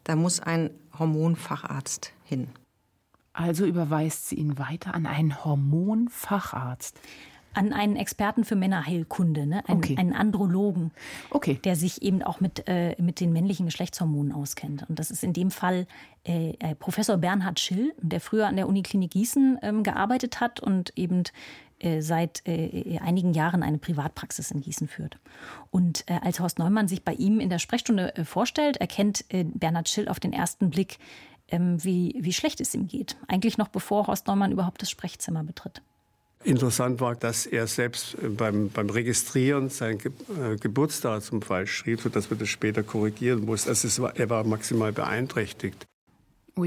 Da 0.05 0.15
muss 0.15 0.39
ein 0.39 0.69
Hormonfacharzt 0.99 2.13
hin. 2.25 2.49
Also 3.33 3.65
überweist 3.65 4.29
sie 4.29 4.35
ihn 4.35 4.59
weiter 4.59 4.93
an 4.93 5.07
einen 5.07 5.43
Hormonfacharzt 5.43 7.01
an 7.57 7.73
einen 7.73 7.97
Experten 7.97 8.45
für 8.45 8.55
Männerheilkunde, 8.55 9.47
ne? 9.47 9.62
Ein, 9.66 9.79
okay. 9.79 9.97
einen 9.97 10.12
Andrologen, 10.12 10.92
okay. 11.31 11.59
der 11.64 11.75
sich 11.75 12.03
eben 12.03 12.23
auch 12.23 12.40
mit, 12.40 12.64
äh, 12.69 12.95
mit 13.01 13.21
den 13.21 13.33
männlichen 13.33 13.66
Geschlechtshormonen 13.66 14.33
auskennt. 14.33 14.88
Und 14.88 14.99
das 14.99 15.11
ist 15.11 15.25
in 15.25 15.33
dem 15.33 15.51
Fall 15.51 15.87
äh, 16.25 16.51
äh, 16.59 16.75
Professor 16.75 17.16
Bernhard 17.16 17.59
Schill, 17.59 17.95
der 18.01 18.21
früher 18.21 18.47
an 18.47 18.57
der 18.57 18.69
Uniklinik 18.69 19.11
Gießen 19.11 19.59
ähm, 19.62 19.83
gearbeitet 19.83 20.40
hat 20.40 20.61
und 20.61 20.92
eben 20.97 21.23
äh, 21.79 22.03
seit 22.03 22.42
äh, 22.47 22.99
einigen 22.99 23.33
Jahren 23.33 23.62
eine 23.62 23.79
Privatpraxis 23.79 24.51
in 24.51 24.61
Gießen 24.61 24.88
führt. 24.88 25.19
Und 25.71 26.05
äh, 26.09 26.19
als 26.23 26.40
Horst 26.40 26.59
Neumann 26.59 26.88
sich 26.88 27.05
bei 27.05 27.14
ihm 27.14 27.40
in 27.40 27.49
der 27.49 27.59
Sprechstunde 27.59 28.12
vorstellt, 28.25 28.77
erkennt 28.79 29.25
Bernhard 29.31 29.88
Schill 29.88 30.09
auf 30.09 30.21
den 30.21 30.33
ersten 30.33 30.71
Blick, 30.71 30.99
ähm, 31.49 31.83
wie, 31.83 32.16
wie 32.19 32.33
schlecht 32.33 32.61
es 32.61 32.75
ihm 32.75 32.87
geht. 32.87 33.16
Eigentlich 33.29 33.57
noch 33.59 33.69
bevor 33.69 34.07
Horst 34.07 34.27
Neumann 34.27 34.53
überhaupt 34.53 34.83
das 34.83 34.90
Sprechzimmer 34.90 35.45
betritt. 35.45 35.83
Interessant 36.47 37.01
war, 37.01 37.17
dass 37.17 37.45
er 37.45 37.67
selbst 37.67 38.17
beim, 38.37 38.69
beim 38.69 38.89
Registrieren 38.89 39.69
sein 39.69 39.99
Ge 39.99 40.13
äh, 40.41 40.57
Geburtsdatum 40.57 41.43
falsch 41.43 41.73
schrieb, 41.73 42.01
sodass 42.01 42.31
wir 42.31 42.37
das 42.37 42.49
später 42.49 42.85
korrigieren 42.85 43.45
mussten. 43.45 43.69
Also 43.71 44.03
war, 44.03 44.17
er 44.17 44.31
war 44.31 44.45
maximal 44.45 44.93
beeinträchtigt. 44.93 45.85
Oh. 46.55 46.65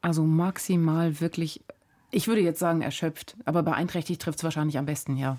Also 0.00 0.24
maximal 0.24 1.20
wirklich, 1.20 1.62
ich 2.10 2.26
würde 2.26 2.40
jetzt 2.40 2.58
sagen 2.58 2.82
erschöpft, 2.82 3.36
aber 3.44 3.62
beeinträchtigt 3.62 4.20
trifft 4.20 4.38
es 4.38 4.44
wahrscheinlich 4.44 4.78
am 4.78 4.86
besten, 4.86 5.16
ja. 5.16 5.38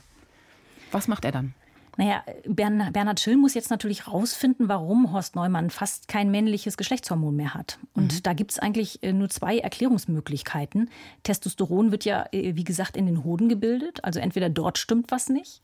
Was 0.94 1.10
macht 1.10 1.26
er 1.26 1.34
dann? 1.34 1.54
Naja, 1.98 2.24
Bernhard 2.46 3.20
Schill 3.20 3.38
muss 3.38 3.56
jetzt 3.56 3.72
natürlich 3.72 4.08
rausfinden, 4.08 4.70
warum 4.70 5.12
Horst 5.12 5.36
Neumann 5.36 5.72
fast 5.72 6.08
kein 6.08 6.30
männliches 6.30 6.78
Geschlechtshormon 6.78 7.36
mehr 7.36 7.56
hat. 7.56 7.80
Und 7.96 8.14
mhm. 8.14 8.24
da 8.24 8.34
gibt 8.34 8.52
es 8.52 8.60
eigentlich 8.60 9.02
äh, 9.02 9.14
nur 9.14 9.30
zwei 9.30 9.58
Erklärungsmöglichkeiten. 9.58 10.92
Testosteron 11.24 11.92
wird 11.92 12.06
ja, 12.06 12.28
äh, 12.32 12.56
wie 12.56 12.64
gesagt, 12.64 12.96
in 12.96 13.08
den 13.08 13.24
Hoden 13.24 13.50
gebildet. 13.50 14.04
Also 14.04 14.20
entweder 14.20 14.50
dort 14.50 14.78
stimmt 14.78 15.10
was 15.10 15.30
nicht. 15.30 15.62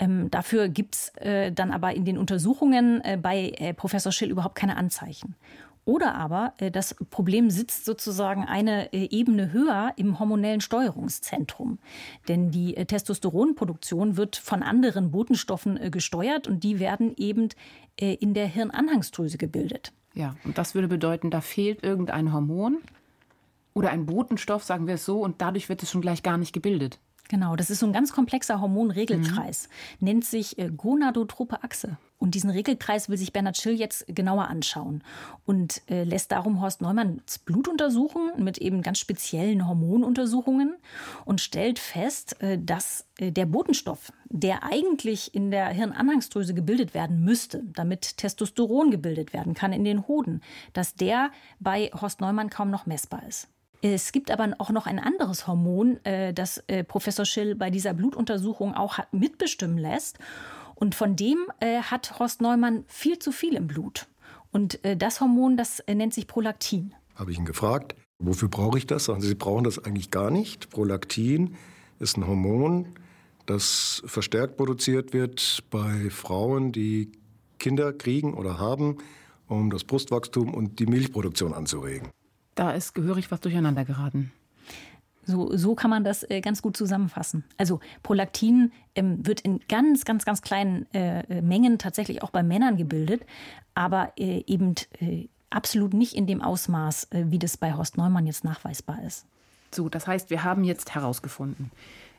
Ähm, 0.00 0.30
dafür 0.30 0.68
gibt 0.68 0.96
es 0.96 1.08
äh, 1.16 1.52
dann 1.52 1.70
aber 1.70 1.94
in 1.94 2.04
den 2.04 2.18
Untersuchungen 2.18 3.00
äh, 3.04 3.16
bei 3.20 3.50
äh, 3.56 3.72
Professor 3.72 4.10
Schill 4.10 4.30
überhaupt 4.30 4.56
keine 4.56 4.76
Anzeichen. 4.76 5.36
Oder 5.88 6.16
aber 6.16 6.52
äh, 6.58 6.70
das 6.70 6.94
Problem 7.08 7.48
sitzt 7.48 7.86
sozusagen 7.86 8.44
eine 8.44 8.92
äh, 8.92 9.08
Ebene 9.10 9.52
höher 9.52 9.94
im 9.96 10.18
hormonellen 10.18 10.60
Steuerungszentrum. 10.60 11.78
Denn 12.28 12.50
die 12.50 12.76
äh, 12.76 12.84
Testosteronproduktion 12.84 14.18
wird 14.18 14.36
von 14.36 14.62
anderen 14.62 15.10
Botenstoffen 15.10 15.90
gesteuert 15.90 16.46
und 16.46 16.62
die 16.62 16.78
werden 16.78 17.14
eben 17.16 17.48
in 17.96 18.32
der 18.32 18.46
Hirnanhangsdrüse 18.46 19.38
gebildet. 19.38 19.92
Ja, 20.14 20.36
und 20.44 20.56
das 20.56 20.76
würde 20.76 20.86
bedeuten, 20.86 21.32
da 21.32 21.40
fehlt 21.40 21.82
irgendein 21.82 22.32
Hormon 22.32 22.78
oder 23.74 23.90
ein 23.90 24.06
Botenstoff, 24.06 24.62
sagen 24.62 24.86
wir 24.86 24.94
es 24.94 25.04
so, 25.04 25.20
und 25.20 25.40
dadurch 25.40 25.68
wird 25.68 25.82
es 25.82 25.90
schon 25.90 26.00
gleich 26.00 26.22
gar 26.22 26.38
nicht 26.38 26.52
gebildet. 26.52 27.00
Genau, 27.28 27.56
das 27.56 27.70
ist 27.70 27.80
so 27.80 27.86
ein 27.86 27.92
ganz 27.92 28.12
komplexer 28.12 28.60
Hormonregelkreis, 28.60 29.68
mhm. 29.98 30.04
nennt 30.04 30.24
sich 30.24 30.58
äh, 30.58 30.70
Gonadotrope 30.70 31.64
Achse. 31.64 31.96
Und 32.18 32.34
diesen 32.34 32.50
Regelkreis 32.50 33.08
will 33.08 33.16
sich 33.16 33.32
Bernhard 33.32 33.56
Schill 33.56 33.74
jetzt 33.74 34.04
genauer 34.08 34.48
anschauen 34.48 35.04
und 35.46 35.82
äh, 35.88 36.02
lässt 36.02 36.32
darum 36.32 36.60
Horst 36.60 36.80
Neumanns 36.80 37.38
Blut 37.38 37.68
untersuchen 37.68 38.32
mit 38.38 38.58
eben 38.58 38.82
ganz 38.82 38.98
speziellen 38.98 39.68
Hormonuntersuchungen 39.68 40.76
und 41.24 41.40
stellt 41.40 41.78
fest, 41.78 42.40
äh, 42.42 42.58
dass 42.58 43.06
äh, 43.18 43.30
der 43.30 43.46
Botenstoff, 43.46 44.12
der 44.28 44.64
eigentlich 44.64 45.32
in 45.32 45.52
der 45.52 45.68
Hirnanhangsdrüse 45.68 46.54
gebildet 46.54 46.92
werden 46.92 47.22
müsste, 47.22 47.62
damit 47.72 48.16
Testosteron 48.16 48.90
gebildet 48.90 49.32
werden 49.32 49.54
kann 49.54 49.72
in 49.72 49.84
den 49.84 50.08
Hoden, 50.08 50.42
dass 50.72 50.96
der 50.96 51.30
bei 51.60 51.90
Horst 52.00 52.20
Neumann 52.20 52.50
kaum 52.50 52.70
noch 52.70 52.86
messbar 52.86 53.22
ist. 53.28 53.48
Es 53.80 54.10
gibt 54.10 54.32
aber 54.32 54.54
auch 54.58 54.70
noch 54.70 54.86
ein 54.86 54.98
anderes 54.98 55.46
Hormon, 55.46 56.04
äh, 56.04 56.34
das 56.34 56.58
äh, 56.66 56.82
Professor 56.82 57.24
Schill 57.24 57.54
bei 57.54 57.70
dieser 57.70 57.94
Blutuntersuchung 57.94 58.74
auch 58.74 58.98
mitbestimmen 59.12 59.78
lässt. 59.78 60.18
Und 60.78 60.94
von 60.94 61.16
dem 61.16 61.38
äh, 61.58 61.80
hat 61.80 62.20
Horst 62.20 62.40
Neumann 62.40 62.84
viel 62.86 63.18
zu 63.18 63.32
viel 63.32 63.54
im 63.54 63.66
Blut. 63.66 64.06
Und 64.52 64.78
das 64.82 65.20
Hormon, 65.20 65.56
das 65.58 65.82
nennt 65.86 66.14
sich 66.14 66.26
Prolaktin. 66.26 66.94
Habe 67.16 67.32
ich 67.32 67.38
ihn 67.38 67.44
gefragt, 67.44 67.96
wofür 68.18 68.48
brauche 68.48 68.78
ich 68.78 68.86
das? 68.86 69.04
Sagen 69.04 69.20
Sie, 69.20 69.28
Sie 69.28 69.34
brauchen 69.34 69.64
das 69.64 69.84
eigentlich 69.84 70.10
gar 70.10 70.30
nicht. 70.30 70.70
Prolaktin 70.70 71.56
ist 71.98 72.16
ein 72.16 72.26
Hormon, 72.26 72.94
das 73.44 74.02
verstärkt 74.06 74.56
produziert 74.56 75.12
wird 75.12 75.64
bei 75.70 76.10
Frauen, 76.10 76.72
die 76.72 77.12
Kinder 77.58 77.92
kriegen 77.92 78.34
oder 78.34 78.58
haben, 78.58 78.98
um 79.48 79.70
das 79.70 79.84
Brustwachstum 79.84 80.54
und 80.54 80.78
die 80.78 80.86
Milchproduktion 80.86 81.52
anzuregen. 81.52 82.08
Da 82.54 82.70
ist 82.72 82.94
gehörig 82.94 83.30
was 83.30 83.40
durcheinander 83.40 83.84
geraten. 83.84 84.32
So, 85.28 85.54
so 85.54 85.74
kann 85.74 85.90
man 85.90 86.04
das 86.04 86.22
äh, 86.30 86.40
ganz 86.40 86.62
gut 86.62 86.74
zusammenfassen. 86.74 87.44
Also 87.58 87.80
Prolaktin 88.02 88.72
ähm, 88.94 89.26
wird 89.26 89.42
in 89.42 89.60
ganz, 89.68 90.06
ganz, 90.06 90.24
ganz 90.24 90.40
kleinen 90.40 90.86
äh, 90.94 91.20
äh, 91.20 91.42
Mengen 91.42 91.78
tatsächlich 91.78 92.22
auch 92.22 92.30
bei 92.30 92.42
Männern 92.42 92.78
gebildet, 92.78 93.26
aber 93.74 94.14
äh, 94.18 94.42
eben 94.46 94.74
äh, 95.00 95.28
absolut 95.50 95.92
nicht 95.92 96.14
in 96.14 96.26
dem 96.26 96.40
Ausmaß, 96.40 97.08
äh, 97.10 97.24
wie 97.28 97.38
das 97.38 97.58
bei 97.58 97.74
Horst 97.74 97.98
Neumann 97.98 98.26
jetzt 98.26 98.42
nachweisbar 98.42 99.02
ist. 99.06 99.26
So, 99.70 99.90
das 99.90 100.06
heißt, 100.06 100.30
wir 100.30 100.44
haben 100.44 100.64
jetzt 100.64 100.94
herausgefunden, 100.94 101.72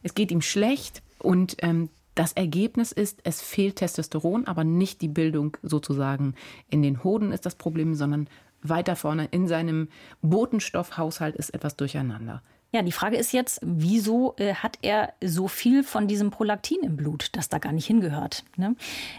es 0.03 0.13
geht 0.13 0.29
ihm 0.29 0.43
schlecht 0.43 1.01
und 1.17 1.55
ähm, 1.63 1.89
das 2.13 2.33
Ergebnis 2.33 2.91
ist, 2.91 3.21
es 3.23 3.41
fehlt 3.41 3.77
Testosteron, 3.77 4.45
aber 4.45 4.63
nicht 4.63 5.01
die 5.01 5.07
Bildung 5.07 5.57
sozusagen 5.63 6.35
in 6.69 6.83
den 6.83 7.03
Hoden 7.03 7.31
ist 7.31 7.47
das 7.47 7.55
Problem, 7.55 7.95
sondern 7.95 8.29
weiter 8.61 8.95
vorne 8.95 9.25
in 9.31 9.47
seinem 9.47 9.87
Botenstoffhaushalt 10.21 11.35
ist 11.37 11.55
etwas 11.55 11.75
durcheinander. 11.75 12.43
Ja, 12.71 12.83
die 12.83 12.91
Frage 12.91 13.17
ist 13.17 13.31
jetzt, 13.31 13.59
wieso 13.63 14.35
äh, 14.37 14.53
hat 14.53 14.77
er 14.81 15.13
so 15.23 15.47
viel 15.47 15.83
von 15.83 16.07
diesem 16.07 16.29
Prolaktin 16.29 16.81
im 16.83 16.97
Blut, 16.97 17.29
das 17.31 17.49
da 17.49 17.57
gar 17.57 17.71
nicht 17.71 17.87
hingehört? 17.87 18.43
Ne? 18.57 18.75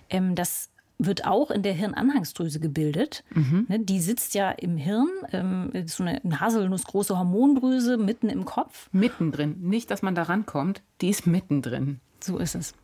Ähm, 0.09 0.35
das 0.37 0.71
wird 0.99 1.25
auch 1.25 1.51
in 1.51 1.63
der 1.63 1.73
Hirnanhangsdrüse 1.73 2.61
gebildet. 2.61 3.25
Mhm. 3.35 3.67
Ne, 3.69 3.81
die 3.81 4.01
sitzt 4.01 4.35
ja 4.35 4.51
im 4.51 4.77
Hirn, 4.77 5.09
ähm, 5.33 5.71
so 5.87 6.05
eine, 6.05 6.23
eine 6.23 6.41
haselnussgroße 6.41 7.19
Hormondrüse 7.19 7.97
mitten 7.97 8.29
im 8.29 8.45
Kopf. 8.45 8.89
Mittendrin. 8.93 9.57
Nicht, 9.61 9.91
dass 9.91 10.03
man 10.03 10.15
da 10.15 10.25
rankommt, 10.25 10.83
die 11.01 11.09
ist 11.09 11.27
mittendrin. 11.27 12.01
So 12.21 12.39
ist 12.39 12.55
es. 12.55 12.75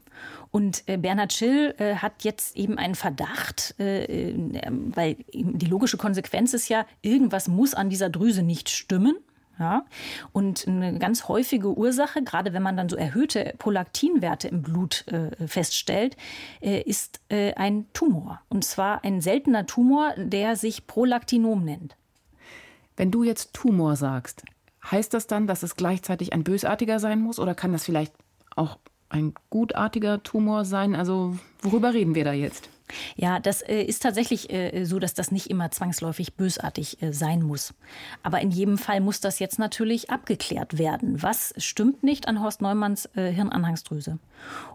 Und 0.50 0.82
äh, 0.86 0.96
Bernhard 0.96 1.34
Schill 1.34 1.74
äh, 1.76 1.96
hat 1.96 2.24
jetzt 2.24 2.56
eben 2.56 2.78
einen 2.78 2.94
Verdacht, 2.94 3.74
äh, 3.78 4.04
äh 4.04 4.70
weil 4.94 5.16
die 5.34 5.66
logische 5.66 5.98
Konsequenz 5.98 6.54
ist 6.54 6.68
ja, 6.68 6.86
irgendwas 7.02 7.48
muss 7.48 7.74
an 7.74 7.90
dieser 7.90 8.08
Drüse 8.08 8.42
nicht 8.42 8.70
stimmen. 8.70 9.16
Ja? 9.58 9.84
Und 10.32 10.66
eine 10.66 10.98
ganz 10.98 11.28
häufige 11.28 11.76
Ursache, 11.76 12.22
gerade 12.22 12.52
wenn 12.52 12.62
man 12.62 12.76
dann 12.76 12.88
so 12.88 12.96
erhöhte 12.96 13.54
Prolaktinwerte 13.58 14.48
im 14.48 14.62
Blut 14.62 15.06
äh, 15.08 15.46
feststellt, 15.46 16.16
äh, 16.60 16.82
ist 16.82 17.20
äh, 17.28 17.54
ein 17.54 17.86
Tumor. 17.92 18.40
Und 18.48 18.64
zwar 18.64 19.04
ein 19.04 19.20
seltener 19.20 19.66
Tumor, 19.66 20.14
der 20.16 20.56
sich 20.56 20.86
Prolaktinom 20.86 21.64
nennt. 21.64 21.96
Wenn 22.96 23.10
du 23.10 23.22
jetzt 23.22 23.52
Tumor 23.54 23.96
sagst, 23.96 24.42
heißt 24.90 25.12
das 25.12 25.26
dann, 25.26 25.46
dass 25.46 25.62
es 25.62 25.76
gleichzeitig 25.76 26.32
ein 26.32 26.44
bösartiger 26.44 26.98
sein 26.98 27.20
muss 27.20 27.38
oder 27.38 27.54
kann 27.54 27.72
das 27.72 27.84
vielleicht 27.84 28.14
auch 28.54 28.78
ein 29.08 29.34
gutartiger 29.50 30.22
Tumor 30.22 30.64
sein? 30.64 30.94
Also 30.94 31.36
worüber 31.60 31.94
reden 31.94 32.14
wir 32.14 32.24
da 32.24 32.32
jetzt? 32.32 32.70
Ja, 33.16 33.40
das 33.40 33.62
äh, 33.62 33.82
ist 33.82 34.02
tatsächlich 34.02 34.52
äh, 34.52 34.84
so, 34.84 34.98
dass 34.98 35.14
das 35.14 35.30
nicht 35.30 35.48
immer 35.48 35.70
zwangsläufig 35.70 36.34
bösartig 36.34 37.02
äh, 37.02 37.12
sein 37.12 37.42
muss. 37.42 37.74
Aber 38.22 38.40
in 38.40 38.50
jedem 38.50 38.78
Fall 38.78 39.00
muss 39.00 39.20
das 39.20 39.38
jetzt 39.38 39.58
natürlich 39.58 40.10
abgeklärt 40.10 40.78
werden. 40.78 41.22
Was 41.22 41.54
stimmt 41.58 42.02
nicht 42.02 42.28
an 42.28 42.42
Horst 42.42 42.62
Neumanns 42.62 43.06
äh, 43.16 43.30
Hirnanhangsdrüse? 43.30 44.18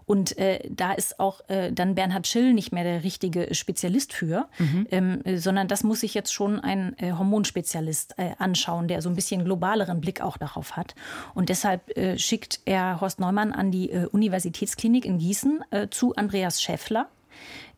Und 0.06 0.36
äh, 0.38 0.60
da 0.70 0.92
ist 0.92 1.20
auch 1.20 1.40
äh, 1.48 1.72
dann 1.72 1.94
Bernhard 1.94 2.26
Schill 2.26 2.52
nicht 2.52 2.72
mehr 2.72 2.84
der 2.84 3.04
richtige 3.04 3.54
Spezialist 3.54 4.12
für, 4.12 4.48
mhm. 4.58 4.86
ähm, 4.90 5.22
sondern 5.36 5.68
das 5.68 5.84
muss 5.84 6.00
sich 6.00 6.14
jetzt 6.14 6.32
schon 6.32 6.60
ein 6.60 6.96
Hormonspezialist 7.00 8.18
anschauen, 8.38 8.88
der 8.88 9.02
so 9.02 9.08
ein 9.08 9.14
bisschen 9.14 9.44
globaleren 9.44 10.00
Blick 10.00 10.20
auch 10.20 10.36
darauf 10.36 10.76
hat. 10.76 10.94
Und 11.34 11.48
deshalb 11.48 11.92
schickt 12.16 12.60
er 12.64 13.00
Horst 13.00 13.20
Neumann 13.20 13.52
an 13.52 13.70
die 13.70 13.90
Universitätsklinik 13.90 15.04
in 15.04 15.18
Gießen 15.18 15.64
zu 15.90 16.14
Andreas 16.14 16.62
Schäffler 16.62 17.08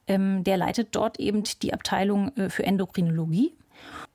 der 0.08 0.56
leitet 0.56 0.94
dort 0.94 1.18
eben 1.18 1.44
die 1.62 1.72
Abteilung 1.72 2.36
äh, 2.36 2.50
für 2.50 2.64
Endokrinologie. 2.64 3.54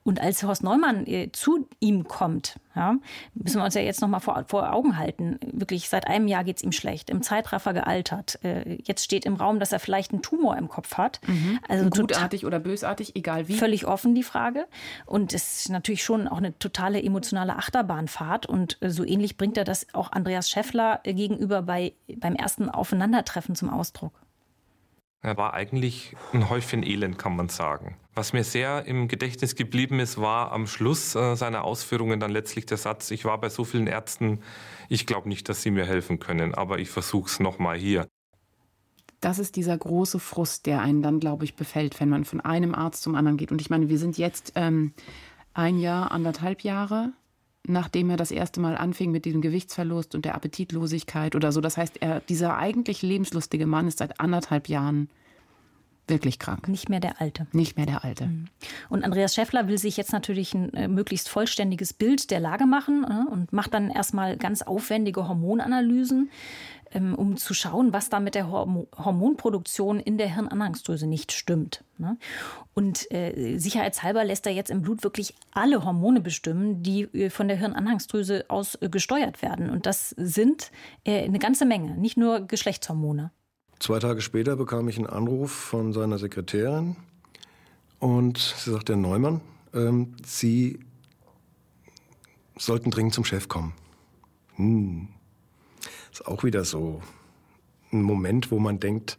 Und 0.02 0.20
als 0.20 0.42
Horst 0.42 0.64
Neumann 0.64 1.06
äh, 1.06 1.30
zu 1.30 1.68
ihm 1.78 2.04
kommt, 2.08 2.58
ja, 2.74 2.96
müssen 3.34 3.58
wir 3.58 3.64
uns 3.64 3.74
ja 3.74 3.82
jetzt 3.82 4.00
noch 4.00 4.08
mal 4.08 4.20
vor, 4.20 4.44
vor 4.48 4.72
Augen 4.72 4.96
halten. 4.96 5.38
Wirklich, 5.52 5.88
seit 5.90 6.06
einem 6.06 6.26
Jahr 6.26 6.42
geht 6.42 6.56
es 6.56 6.62
ihm 6.62 6.72
schlecht, 6.72 7.10
im 7.10 7.22
Zeitraffer 7.22 7.74
gealtert. 7.74 8.38
Äh, 8.42 8.78
jetzt 8.84 9.04
steht 9.04 9.26
im 9.26 9.34
Raum, 9.34 9.60
dass 9.60 9.72
er 9.72 9.78
vielleicht 9.78 10.12
einen 10.12 10.22
Tumor 10.22 10.56
im 10.56 10.68
Kopf 10.68 10.96
hat. 10.96 11.20
Mhm. 11.26 11.60
Also 11.68 11.90
Gutartig 11.90 12.46
oder 12.46 12.58
bösartig, 12.58 13.14
egal 13.14 13.48
wie. 13.48 13.54
Völlig 13.54 13.86
offen 13.86 14.14
die 14.14 14.22
Frage. 14.22 14.66
Und 15.04 15.34
es 15.34 15.60
ist 15.60 15.68
natürlich 15.68 16.02
schon 16.02 16.28
auch 16.28 16.38
eine 16.38 16.58
totale 16.58 17.02
emotionale 17.02 17.56
Achterbahnfahrt. 17.56 18.46
Und 18.46 18.78
so 18.80 19.04
ähnlich 19.04 19.36
bringt 19.36 19.58
er 19.58 19.64
das 19.64 19.86
auch 19.92 20.12
Andreas 20.12 20.48
Schäffler 20.48 21.00
gegenüber 21.04 21.62
bei, 21.62 21.92
beim 22.16 22.34
ersten 22.34 22.70
Aufeinandertreffen 22.70 23.54
zum 23.54 23.68
Ausdruck. 23.68 24.12
Er 25.22 25.36
war 25.36 25.52
eigentlich 25.52 26.16
ein 26.32 26.48
Häufchen 26.48 26.82
Elend, 26.82 27.18
kann 27.18 27.36
man 27.36 27.50
sagen. 27.50 27.96
Was 28.14 28.32
mir 28.32 28.42
sehr 28.42 28.86
im 28.86 29.06
Gedächtnis 29.06 29.54
geblieben 29.54 30.00
ist, 30.00 30.18
war 30.18 30.50
am 30.52 30.66
Schluss 30.66 31.14
äh, 31.14 31.36
seiner 31.36 31.64
Ausführungen 31.64 32.20
dann 32.20 32.30
letztlich 32.30 32.64
der 32.64 32.78
Satz, 32.78 33.10
ich 33.10 33.24
war 33.26 33.38
bei 33.38 33.50
so 33.50 33.64
vielen 33.64 33.86
Ärzten, 33.86 34.40
ich 34.88 35.06
glaube 35.06 35.28
nicht, 35.28 35.48
dass 35.48 35.62
sie 35.62 35.70
mir 35.70 35.84
helfen 35.84 36.20
können, 36.20 36.54
aber 36.54 36.78
ich 36.78 36.88
versuche 36.88 37.28
es 37.28 37.38
nochmal 37.38 37.76
hier. 37.76 38.06
Das 39.20 39.38
ist 39.38 39.56
dieser 39.56 39.76
große 39.76 40.18
Frust, 40.18 40.64
der 40.64 40.80
einen 40.80 41.02
dann, 41.02 41.20
glaube 41.20 41.44
ich, 41.44 41.54
befällt, 41.54 42.00
wenn 42.00 42.08
man 42.08 42.24
von 42.24 42.40
einem 42.40 42.74
Arzt 42.74 43.02
zum 43.02 43.14
anderen 43.14 43.36
geht. 43.36 43.52
Und 43.52 43.60
ich 43.60 43.68
meine, 43.68 43.90
wir 43.90 43.98
sind 43.98 44.16
jetzt 44.16 44.52
ähm, 44.54 44.94
ein 45.52 45.78
Jahr, 45.78 46.10
anderthalb 46.12 46.62
Jahre 46.62 47.12
nachdem 47.66 48.10
er 48.10 48.16
das 48.16 48.30
erste 48.30 48.60
Mal 48.60 48.76
anfing 48.76 49.10
mit 49.10 49.24
diesem 49.24 49.40
Gewichtsverlust 49.40 50.14
und 50.14 50.24
der 50.24 50.34
Appetitlosigkeit 50.34 51.34
oder 51.36 51.52
so. 51.52 51.60
Das 51.60 51.76
heißt, 51.76 51.98
er, 52.00 52.20
dieser 52.20 52.56
eigentlich 52.56 53.02
lebenslustige 53.02 53.66
Mann 53.66 53.86
ist 53.86 53.98
seit 53.98 54.20
anderthalb 54.20 54.68
Jahren 54.68 55.08
wirklich 56.10 56.38
krank. 56.38 56.68
Nicht 56.68 56.88
mehr 56.88 57.00
der 57.00 57.20
Alte. 57.20 57.46
Nicht 57.52 57.76
mehr 57.76 57.86
der 57.86 58.04
Alte. 58.04 58.26
Mhm. 58.26 58.48
Und 58.88 59.04
Andreas 59.04 59.34
Schäffler 59.34 59.68
will 59.68 59.78
sich 59.78 59.96
jetzt 59.96 60.12
natürlich 60.12 60.52
ein 60.52 60.74
äh, 60.74 60.88
möglichst 60.88 61.28
vollständiges 61.28 61.94
Bild 61.94 62.30
der 62.30 62.40
Lage 62.40 62.66
machen 62.66 63.04
äh, 63.04 63.32
und 63.32 63.52
macht 63.52 63.72
dann 63.72 63.90
erstmal 63.90 64.36
ganz 64.36 64.62
aufwendige 64.62 65.28
Hormonanalysen. 65.28 66.30
Ähm, 66.92 67.14
um 67.14 67.36
zu 67.36 67.54
schauen, 67.54 67.92
was 67.92 68.08
da 68.08 68.18
mit 68.18 68.34
der 68.34 68.50
Hormonproduktion 68.50 70.00
in 70.00 70.18
der 70.18 70.34
Hirnanhangsdrüse 70.34 71.06
nicht 71.06 71.30
stimmt. 71.30 71.84
Ne? 71.98 72.18
Und 72.74 73.10
äh, 73.12 73.58
sicherheitshalber 73.58 74.24
lässt 74.24 74.44
er 74.46 74.52
jetzt 74.52 74.70
im 74.70 74.82
Blut 74.82 75.04
wirklich 75.04 75.34
alle 75.52 75.84
Hormone 75.84 76.20
bestimmen, 76.20 76.82
die 76.82 77.02
äh, 77.02 77.30
von 77.30 77.46
der 77.46 77.58
Hirnanhangsdrüse 77.58 78.46
aus 78.48 78.74
äh, 78.76 78.88
gesteuert 78.88 79.40
werden. 79.40 79.70
Und 79.70 79.86
das 79.86 80.10
sind 80.10 80.72
eine 81.06 81.38
ganze 81.38 81.64
Menge, 81.64 81.96
nicht 81.96 82.16
nur 82.16 82.40
Geschlechtshormone. 82.40 83.30
Zwei 83.78 83.98
Tage 83.98 84.20
später 84.20 84.56
bekam 84.56 84.88
ich 84.88 84.96
einen 84.98 85.06
Anruf 85.06 85.50
von 85.50 85.92
seiner 85.92 86.18
Sekretärin 86.18 86.96
und 87.98 88.38
sie 88.38 88.72
sagte, 88.72 88.94
Herr 88.94 89.00
Neumann, 89.00 89.40
ähm, 89.72 90.16
Sie 90.24 90.80
sollten 92.56 92.90
dringend 92.90 93.14
zum 93.14 93.24
Chef 93.24 93.48
kommen. 93.48 93.72
Hm. 94.56 95.08
Ist 96.12 96.26
auch 96.26 96.44
wieder 96.44 96.64
so 96.64 97.02
ein 97.92 98.02
Moment, 98.02 98.50
wo 98.50 98.58
man 98.58 98.80
denkt, 98.80 99.18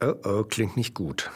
oh, 0.00 0.14
oh, 0.24 0.44
klingt 0.44 0.76
nicht 0.76 0.94
gut. 0.94 1.30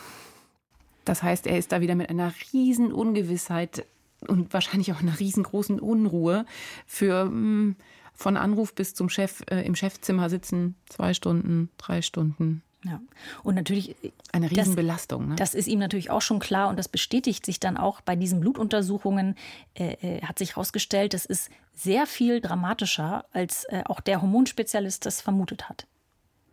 Das 1.05 1.23
heißt, 1.23 1.47
er 1.47 1.59
ist 1.59 1.73
da 1.73 1.81
wieder 1.81 1.95
mit 1.95 2.11
einer 2.11 2.33
riesen 2.53 2.93
Ungewissheit 2.93 3.87
und 4.27 4.53
wahrscheinlich 4.53 4.93
auch 4.93 5.01
einer 5.01 5.19
riesengroßen 5.19 5.81
Unruhe 5.81 6.45
für 6.87 7.25
mh, 7.25 7.31
hm, 7.31 7.77
von 8.15 8.37
Anruf 8.37 8.75
bis 8.75 8.95
zum 8.95 9.09
Chef 9.09 9.43
äh, 9.49 9.65
im 9.65 9.77
Chefzimmer 9.77 10.29
sitzen, 10.29 10.75
zwei 10.87 11.15
Stunden, 11.15 11.71
drei 11.79 12.03
Stunden. 12.03 12.63
Ja. 12.85 13.01
Und 13.43 13.57
natürlich 13.57 13.97
eine 14.33 14.51
Riesenbelastung. 14.51 15.23
Das, 15.23 15.29
ne? 15.29 15.37
das 15.37 15.55
ist 15.55 15.67
ihm 15.67 15.81
natürlich 15.81 16.11
auch 16.11 16.23
schon 16.23 16.39
klar 16.39 16.69
und 16.69 16.79
das 16.79 16.89
bestätigt 16.89 17.45
sich 17.45 17.59
dann 17.59 17.77
auch 17.77 18.01
bei 18.01 18.15
diesen 18.15 18.41
Blutuntersuchungen. 18.41 19.35
Äh, 19.75 19.95
äh, 20.01 20.23
hat 20.23 20.39
sich 20.39 20.51
herausgestellt, 20.51 21.13
das 21.13 21.27
ist 21.27 21.51
sehr 21.75 22.07
viel 22.07 22.41
dramatischer, 22.41 23.25
als 23.33 23.65
äh, 23.65 23.83
auch 23.85 24.01
der 24.01 24.23
Hormonspezialist 24.23 25.07
das 25.07 25.21
vermutet 25.21 25.69
hat. 25.69 25.87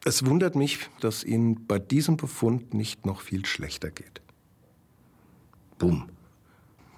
Es 0.03 0.25
wundert 0.25 0.55
mich, 0.55 0.79
dass 0.99 1.23
Ihnen 1.23 1.65
bei 1.67 1.79
diesem 1.79 2.17
Befund 2.17 2.73
nicht 2.73 3.05
noch 3.05 3.21
viel 3.21 3.45
schlechter 3.45 3.91
geht. 3.91 4.21
Bumm. 5.77 6.09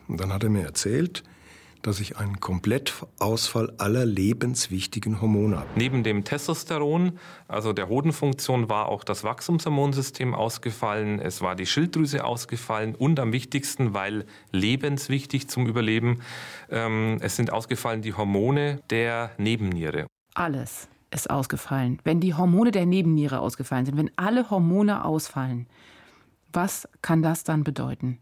Und 0.07 0.21
dann 0.21 0.31
hat 0.31 0.43
er 0.43 0.49
mir 0.49 0.63
erzählt, 0.63 1.23
dass 1.87 2.01
ich 2.01 2.17
einen 2.17 2.41
Komplettausfall 2.41 3.73
aller 3.77 4.05
lebenswichtigen 4.05 5.21
Hormone 5.21 5.57
habe. 5.57 5.69
Neben 5.77 6.03
dem 6.03 6.25
Testosteron, 6.25 7.17
also 7.47 7.71
der 7.71 7.87
Hodenfunktion, 7.87 8.69
war 8.69 8.89
auch 8.89 9.05
das 9.05 9.23
Wachstumshormonsystem 9.23 10.35
ausgefallen, 10.35 11.21
es 11.21 11.41
war 11.41 11.55
die 11.55 11.65
Schilddrüse 11.65 12.25
ausgefallen 12.25 12.93
und 12.93 13.21
am 13.21 13.31
wichtigsten, 13.31 13.93
weil 13.93 14.25
lebenswichtig 14.51 15.47
zum 15.47 15.65
Überleben, 15.65 16.19
ähm, 16.69 17.19
es 17.21 17.37
sind 17.37 17.53
ausgefallen 17.53 18.01
die 18.01 18.13
Hormone 18.13 18.81
der 18.89 19.31
Nebenniere. 19.37 20.07
Alles 20.33 20.89
ist 21.09 21.29
ausgefallen. 21.29 21.99
Wenn 22.03 22.19
die 22.19 22.33
Hormone 22.33 22.71
der 22.71 22.85
Nebenniere 22.85 23.39
ausgefallen 23.39 23.85
sind, 23.85 23.97
wenn 23.97 24.11
alle 24.17 24.49
Hormone 24.49 25.05
ausfallen, 25.05 25.67
was 26.51 26.85
kann 27.01 27.21
das 27.21 27.45
dann 27.45 27.63
bedeuten? 27.63 28.19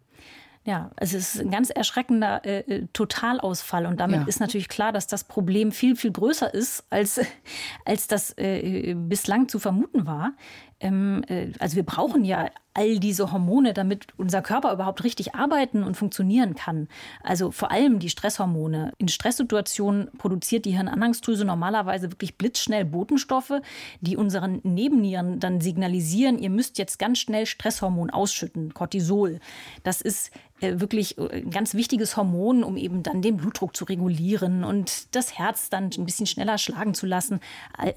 Ja, 0.65 0.89
es 0.95 1.13
ist 1.13 1.39
ein 1.39 1.51
ganz 1.51 1.69
erschreckender 1.69 2.43
äh, 2.43 2.59
äh, 2.61 2.87
Totalausfall. 2.91 3.85
Und 3.85 3.99
damit 3.99 4.21
ja. 4.21 4.27
ist 4.27 4.39
natürlich 4.39 4.67
klar, 4.67 4.91
dass 4.91 5.05
das 5.05 5.23
Problem 5.23 5.71
viel, 5.71 5.95
viel 5.95 6.11
größer 6.11 6.51
ist, 6.51 6.83
als, 6.89 7.21
als 7.85 8.07
das 8.07 8.33
äh, 8.37 8.95
bislang 8.97 9.47
zu 9.47 9.59
vermuten 9.59 10.07
war. 10.07 10.33
Ähm, 10.79 11.23
äh, 11.27 11.51
also 11.59 11.75
wir 11.75 11.83
brauchen 11.83 12.25
ja 12.25 12.49
all 12.75 12.99
diese 12.99 13.31
Hormone, 13.31 13.73
damit 13.73 14.07
unser 14.17 14.41
Körper 14.41 14.73
überhaupt 14.73 15.03
richtig 15.05 15.33
arbeiten 15.33 15.81
und 15.81 15.95
funktionieren 15.95 16.55
kann. 16.55 16.89
Also 17.23 17.51
vor 17.51 17.71
allem 17.71 17.99
die 17.99 18.09
Stresshormone. 18.09 18.91
In 18.97 19.07
Stresssituationen 19.07 20.11
produziert 20.17 20.65
die 20.65 20.75
Hirnanhangsdrüse 20.75 21.45
normalerweise 21.45 22.11
wirklich 22.11 22.37
blitzschnell 22.37 22.83
Botenstoffe, 22.83 23.61
die 24.01 24.17
unseren 24.17 24.59
Nebennieren 24.63 25.39
dann 25.39 25.61
signalisieren, 25.61 26.37
ihr 26.37 26.49
müsst 26.49 26.77
jetzt 26.77 26.99
ganz 26.99 27.19
schnell 27.19 27.45
Stresshormon 27.45 28.09
ausschütten, 28.09 28.73
Cortisol. 28.73 29.39
Das 29.83 30.01
ist 30.01 30.31
äh, 30.59 30.79
wirklich 30.81 31.17
äh, 31.17 31.43
ein 31.43 31.51
ganz 31.51 31.75
wichtiges 31.75 32.17
Hormon, 32.17 32.63
um 32.65 32.75
eben 32.75 33.03
dann 33.03 33.21
den 33.21 33.37
Blutdruck 33.37 33.73
zu 33.75 33.85
regulieren 33.85 34.65
und 34.65 35.15
das 35.15 35.37
Herz 35.37 35.69
dann 35.69 35.91
ein 35.97 36.05
bisschen 36.05 36.27
schneller 36.27 36.57
schlagen 36.57 36.93
zu 36.93 37.05
lassen, 37.05 37.39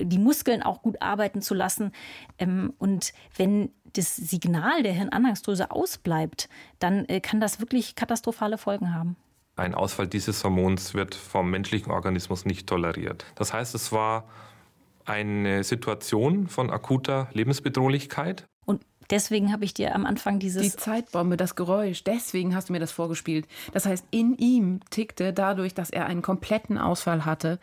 die 0.00 0.18
Muskeln 0.18 0.62
auch 0.62 0.82
gut 0.82 1.02
arbeiten 1.02 1.42
zu 1.42 1.54
lassen. 1.54 1.92
Ähm, 2.38 2.74
und 2.78 3.12
wenn 3.36 3.70
das 3.94 4.16
Signal 4.16 4.82
der 4.82 4.92
Hirnanhangsdrüse 4.92 5.70
ausbleibt, 5.70 6.48
dann 6.78 7.04
äh, 7.06 7.20
kann 7.20 7.40
das 7.40 7.60
wirklich 7.60 7.94
katastrophale 7.94 8.58
Folgen 8.58 8.94
haben. 8.94 9.16
Ein 9.56 9.74
Ausfall 9.74 10.06
dieses 10.06 10.44
Hormons 10.44 10.94
wird 10.94 11.14
vom 11.14 11.50
menschlichen 11.50 11.90
Organismus 11.90 12.44
nicht 12.44 12.68
toleriert. 12.68 13.24
Das 13.34 13.52
heißt, 13.52 13.74
es 13.74 13.90
war 13.90 14.28
eine 15.04 15.64
Situation 15.64 16.46
von 16.46 16.70
akuter 16.70 17.28
Lebensbedrohlichkeit. 17.32 18.46
Und 18.66 18.82
deswegen 19.10 19.52
habe 19.52 19.64
ich 19.64 19.74
dir 19.74 19.94
am 19.94 20.06
Anfang 20.06 20.38
dieses. 20.38 20.62
Die 20.62 20.76
Zeitbombe, 20.76 21.36
das 21.36 21.56
Geräusch, 21.56 22.04
deswegen 22.04 22.54
hast 22.54 22.68
du 22.68 22.72
mir 22.72 22.78
das 22.78 22.92
vorgespielt. 22.92 23.48
Das 23.72 23.86
heißt, 23.86 24.06
in 24.10 24.36
ihm 24.36 24.80
tickte 24.90 25.32
dadurch, 25.32 25.74
dass 25.74 25.90
er 25.90 26.06
einen 26.06 26.22
kompletten 26.22 26.78
Ausfall 26.78 27.24
hatte, 27.24 27.58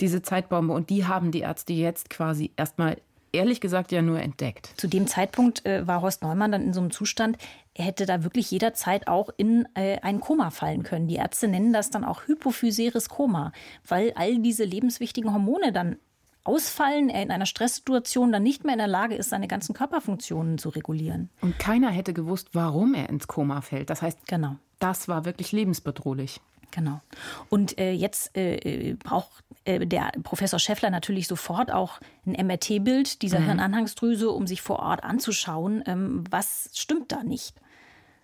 diese 0.00 0.22
Zeitbombe. 0.22 0.72
Und 0.72 0.90
die 0.90 1.06
haben 1.06 1.32
die 1.32 1.40
Ärzte 1.40 1.72
jetzt 1.72 2.08
quasi 2.08 2.52
erstmal 2.56 2.98
ehrlich 3.32 3.60
gesagt 3.60 3.92
ja 3.92 4.02
nur 4.02 4.20
entdeckt. 4.20 4.72
Zu 4.76 4.88
dem 4.88 5.06
Zeitpunkt 5.06 5.64
äh, 5.66 5.86
war 5.86 6.02
Horst 6.02 6.22
Neumann 6.22 6.52
dann 6.52 6.62
in 6.62 6.72
so 6.72 6.80
einem 6.80 6.90
Zustand, 6.90 7.38
er 7.74 7.86
hätte 7.86 8.06
da 8.06 8.22
wirklich 8.22 8.50
jederzeit 8.50 9.08
auch 9.08 9.30
in 9.36 9.66
äh, 9.74 9.98
ein 10.00 10.20
Koma 10.20 10.50
fallen 10.50 10.82
können. 10.82 11.08
Die 11.08 11.16
Ärzte 11.16 11.48
nennen 11.48 11.72
das 11.72 11.90
dann 11.90 12.04
auch 12.04 12.26
hypophyseres 12.26 13.08
Koma, 13.08 13.52
weil 13.86 14.12
all 14.14 14.38
diese 14.38 14.64
lebenswichtigen 14.64 15.32
Hormone 15.32 15.72
dann 15.72 15.96
ausfallen, 16.44 17.08
er 17.08 17.22
in 17.22 17.30
einer 17.30 17.46
Stresssituation 17.46 18.32
dann 18.32 18.42
nicht 18.42 18.64
mehr 18.64 18.74
in 18.74 18.78
der 18.78 18.88
Lage 18.88 19.14
ist, 19.14 19.30
seine 19.30 19.48
ganzen 19.48 19.74
Körperfunktionen 19.74 20.58
zu 20.58 20.70
regulieren. 20.70 21.30
Und 21.40 21.58
keiner 21.58 21.90
hätte 21.90 22.12
gewusst, 22.12 22.48
warum 22.52 22.94
er 22.94 23.08
ins 23.08 23.28
Koma 23.28 23.60
fällt. 23.60 23.90
Das 23.90 24.02
heißt, 24.02 24.26
genau. 24.26 24.56
das 24.78 25.08
war 25.08 25.24
wirklich 25.24 25.52
lebensbedrohlich. 25.52 26.40
Genau. 26.72 27.00
Und 27.48 27.78
äh, 27.78 27.92
jetzt 27.92 28.36
äh, 28.36 28.94
braucht 28.94 29.44
äh, 29.64 29.86
der 29.86 30.12
Professor 30.22 30.58
Schäffler 30.58 30.90
natürlich 30.90 31.28
sofort 31.28 31.72
auch 31.72 32.00
ein 32.26 32.46
MRT-Bild 32.46 33.22
dieser 33.22 33.40
mhm. 33.40 33.46
Hirnanhangsdrüse, 33.46 34.30
um 34.30 34.46
sich 34.46 34.62
vor 34.62 34.78
Ort 34.80 35.04
anzuschauen, 35.04 35.82
ähm, 35.86 36.24
was 36.30 36.70
stimmt 36.74 37.12
da 37.12 37.22
nicht. 37.22 37.54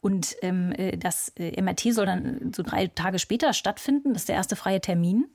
Und 0.00 0.36
ähm, 0.42 0.72
äh, 0.72 0.96
das 0.96 1.32
äh, 1.36 1.60
MRT 1.60 1.92
soll 1.92 2.06
dann 2.06 2.52
so 2.54 2.62
drei 2.62 2.86
Tage 2.86 3.18
später 3.18 3.52
stattfinden. 3.52 4.12
Das 4.12 4.22
ist 4.22 4.28
der 4.28 4.36
erste 4.36 4.56
freie 4.56 4.80
Termin. 4.80 5.26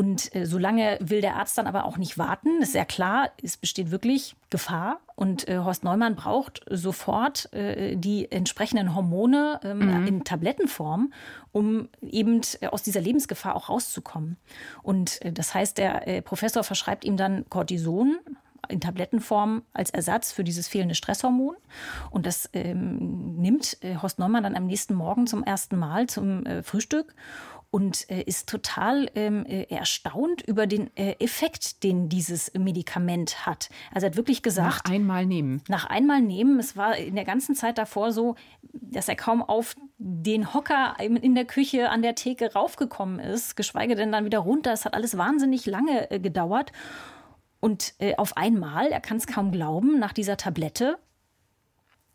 Und 0.00 0.34
äh, 0.34 0.46
solange 0.46 0.96
will 1.02 1.20
der 1.20 1.36
Arzt 1.36 1.58
dann 1.58 1.66
aber 1.66 1.84
auch 1.84 1.98
nicht 1.98 2.16
warten. 2.16 2.60
Das 2.60 2.70
ist 2.70 2.74
ja 2.74 2.86
klar, 2.86 3.28
es 3.42 3.58
besteht 3.58 3.90
wirklich 3.90 4.34
Gefahr. 4.48 4.98
Und 5.14 5.46
äh, 5.46 5.58
Horst 5.58 5.84
Neumann 5.84 6.16
braucht 6.16 6.62
sofort 6.70 7.52
äh, 7.52 7.96
die 7.96 8.32
entsprechenden 8.32 8.94
Hormone 8.94 9.60
ähm, 9.62 10.00
mhm. 10.00 10.06
in 10.06 10.24
Tablettenform, 10.24 11.12
um 11.52 11.90
eben 12.00 12.40
äh, 12.62 12.68
aus 12.68 12.82
dieser 12.82 13.02
Lebensgefahr 13.02 13.54
auch 13.54 13.68
rauszukommen. 13.68 14.38
Und 14.82 15.20
äh, 15.20 15.32
das 15.32 15.52
heißt, 15.52 15.76
der 15.76 16.08
äh, 16.08 16.22
Professor 16.22 16.64
verschreibt 16.64 17.04
ihm 17.04 17.18
dann 17.18 17.44
Cortison, 17.50 18.16
in 18.68 18.80
Tablettenform 18.80 19.62
als 19.74 19.90
Ersatz 19.90 20.32
für 20.32 20.44
dieses 20.44 20.68
fehlende 20.68 20.94
Stresshormon. 20.94 21.56
Und 22.10 22.24
das 22.24 22.48
ähm, 22.54 23.36
nimmt 23.36 23.76
äh, 23.82 23.96
Horst 23.96 24.18
Neumann 24.18 24.44
dann 24.44 24.56
am 24.56 24.66
nächsten 24.66 24.94
Morgen 24.94 25.26
zum 25.26 25.44
ersten 25.44 25.76
Mal 25.76 26.06
zum 26.06 26.46
äh, 26.46 26.62
Frühstück 26.62 27.14
und 27.70 28.10
äh, 28.10 28.22
ist 28.22 28.48
total 28.48 29.08
ähm, 29.14 29.46
äh, 29.46 29.62
erstaunt 29.64 30.42
über 30.42 30.66
den 30.66 30.94
äh, 30.96 31.12
Effekt, 31.20 31.84
den 31.84 32.08
dieses 32.08 32.52
Medikament 32.54 33.46
hat. 33.46 33.68
Also 33.92 34.06
er 34.06 34.10
hat 34.10 34.16
wirklich 34.16 34.42
gesagt. 34.42 34.88
Nach 34.88 34.92
einmal 34.92 35.24
nehmen. 35.24 35.62
Nach 35.68 35.86
einmal 35.86 36.20
nehmen. 36.20 36.58
Es 36.58 36.76
war 36.76 36.96
in 36.96 37.14
der 37.14 37.24
ganzen 37.24 37.54
Zeit 37.54 37.78
davor 37.78 38.12
so, 38.12 38.34
dass 38.72 39.08
er 39.08 39.14
kaum 39.14 39.42
auf 39.42 39.76
den 39.98 40.52
Hocker 40.52 40.96
in 40.98 41.34
der 41.34 41.44
Küche 41.44 41.90
an 41.90 42.02
der 42.02 42.14
Theke 42.14 42.52
raufgekommen 42.52 43.20
ist, 43.20 43.54
geschweige 43.56 43.94
denn 43.94 44.10
dann 44.10 44.24
wieder 44.24 44.40
runter. 44.40 44.72
Es 44.72 44.84
hat 44.84 44.94
alles 44.94 45.16
wahnsinnig 45.16 45.66
lange 45.66 46.10
äh, 46.10 46.18
gedauert. 46.18 46.72
Und 47.60 47.94
äh, 47.98 48.16
auf 48.16 48.36
einmal, 48.36 48.86
er 48.86 49.00
kann 49.00 49.18
es 49.18 49.26
kaum 49.26 49.52
glauben, 49.52 49.98
nach 49.98 50.12
dieser 50.12 50.36
Tablette, 50.36 50.98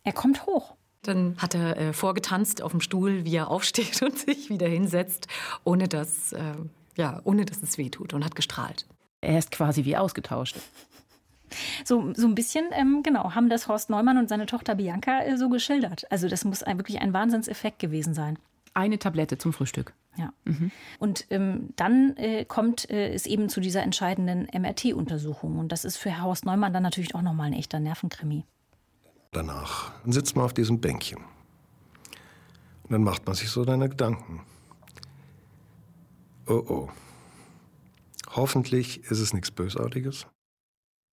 er 0.03 0.13
kommt 0.13 0.45
hoch. 0.45 0.74
Dann 1.07 1.35
hat 1.37 1.55
er 1.55 1.77
äh, 1.77 1.93
vorgetanzt 1.93 2.61
auf 2.61 2.71
dem 2.71 2.81
Stuhl, 2.81 3.25
wie 3.25 3.35
er 3.35 3.49
aufsteht 3.49 4.01
und 4.01 4.17
sich 4.17 4.49
wieder 4.49 4.67
hinsetzt, 4.67 5.27
ohne 5.63 5.87
dass, 5.87 6.33
äh, 6.33 6.55
ja, 6.95 7.21
ohne 7.23 7.45
dass 7.45 7.61
es 7.61 7.77
wehtut 7.77 8.13
und 8.13 8.25
hat 8.25 8.35
gestrahlt. 8.35 8.85
Er 9.21 9.37
ist 9.37 9.51
quasi 9.51 9.85
wie 9.85 9.97
ausgetauscht. 9.97 10.57
So, 11.83 12.11
so 12.15 12.27
ein 12.27 12.35
bisschen, 12.35 12.65
ähm, 12.71 13.01
genau, 13.03 13.35
haben 13.35 13.49
das 13.49 13.67
Horst 13.67 13.89
Neumann 13.89 14.17
und 14.17 14.29
seine 14.29 14.45
Tochter 14.45 14.75
Bianca 14.75 15.21
äh, 15.21 15.37
so 15.37 15.49
geschildert. 15.49 16.09
Also 16.11 16.27
das 16.27 16.43
muss 16.43 16.63
ein, 16.63 16.77
wirklich 16.77 17.01
ein 17.01 17.13
Wahnsinnseffekt 17.13 17.79
gewesen 17.79 18.13
sein. 18.13 18.37
Eine 18.73 18.99
Tablette 18.99 19.37
zum 19.37 19.53
Frühstück. 19.53 19.93
Ja. 20.17 20.33
Mhm. 20.43 20.71
Und 20.99 21.27
ähm, 21.29 21.69
dann 21.75 22.17
äh, 22.17 22.45
kommt 22.45 22.89
äh, 22.89 23.13
es 23.13 23.25
eben 23.25 23.47
zu 23.47 23.61
dieser 23.61 23.83
entscheidenden 23.83 24.47
MRT-Untersuchung. 24.53 25.59
Und 25.59 25.71
das 25.71 25.85
ist 25.85 25.97
für 25.97 26.21
Horst 26.21 26.45
Neumann 26.45 26.73
dann 26.73 26.83
natürlich 26.83 27.15
auch 27.15 27.21
nochmal 27.21 27.47
ein 27.47 27.53
echter 27.53 27.79
Nervenkrimi 27.79 28.43
danach. 29.35 29.91
Dann 30.03 30.11
sitzt 30.11 30.35
man 30.35 30.45
auf 30.45 30.53
diesem 30.53 30.79
Bänkchen. 30.79 31.19
Und 32.83 32.91
dann 32.91 33.03
macht 33.03 33.25
man 33.25 33.35
sich 33.35 33.49
so 33.49 33.63
seine 33.63 33.89
Gedanken. 33.89 34.41
Oh 36.47 36.63
oh. 36.67 36.89
Hoffentlich 38.35 39.03
ist 39.05 39.19
es 39.19 39.33
nichts 39.33 39.49
Bösartiges. 39.49 40.27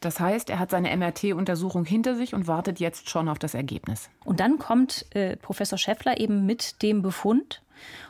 Das 0.00 0.18
heißt, 0.18 0.50
er 0.50 0.58
hat 0.58 0.70
seine 0.70 0.94
MRT-Untersuchung 0.96 1.84
hinter 1.84 2.16
sich 2.16 2.34
und 2.34 2.48
wartet 2.48 2.80
jetzt 2.80 3.08
schon 3.08 3.28
auf 3.28 3.38
das 3.38 3.54
Ergebnis. 3.54 4.10
Und 4.24 4.40
dann 4.40 4.58
kommt 4.58 5.06
äh, 5.14 5.36
Professor 5.36 5.78
Schäffler 5.78 6.18
eben 6.18 6.44
mit 6.44 6.82
dem 6.82 7.02
Befund. 7.02 7.62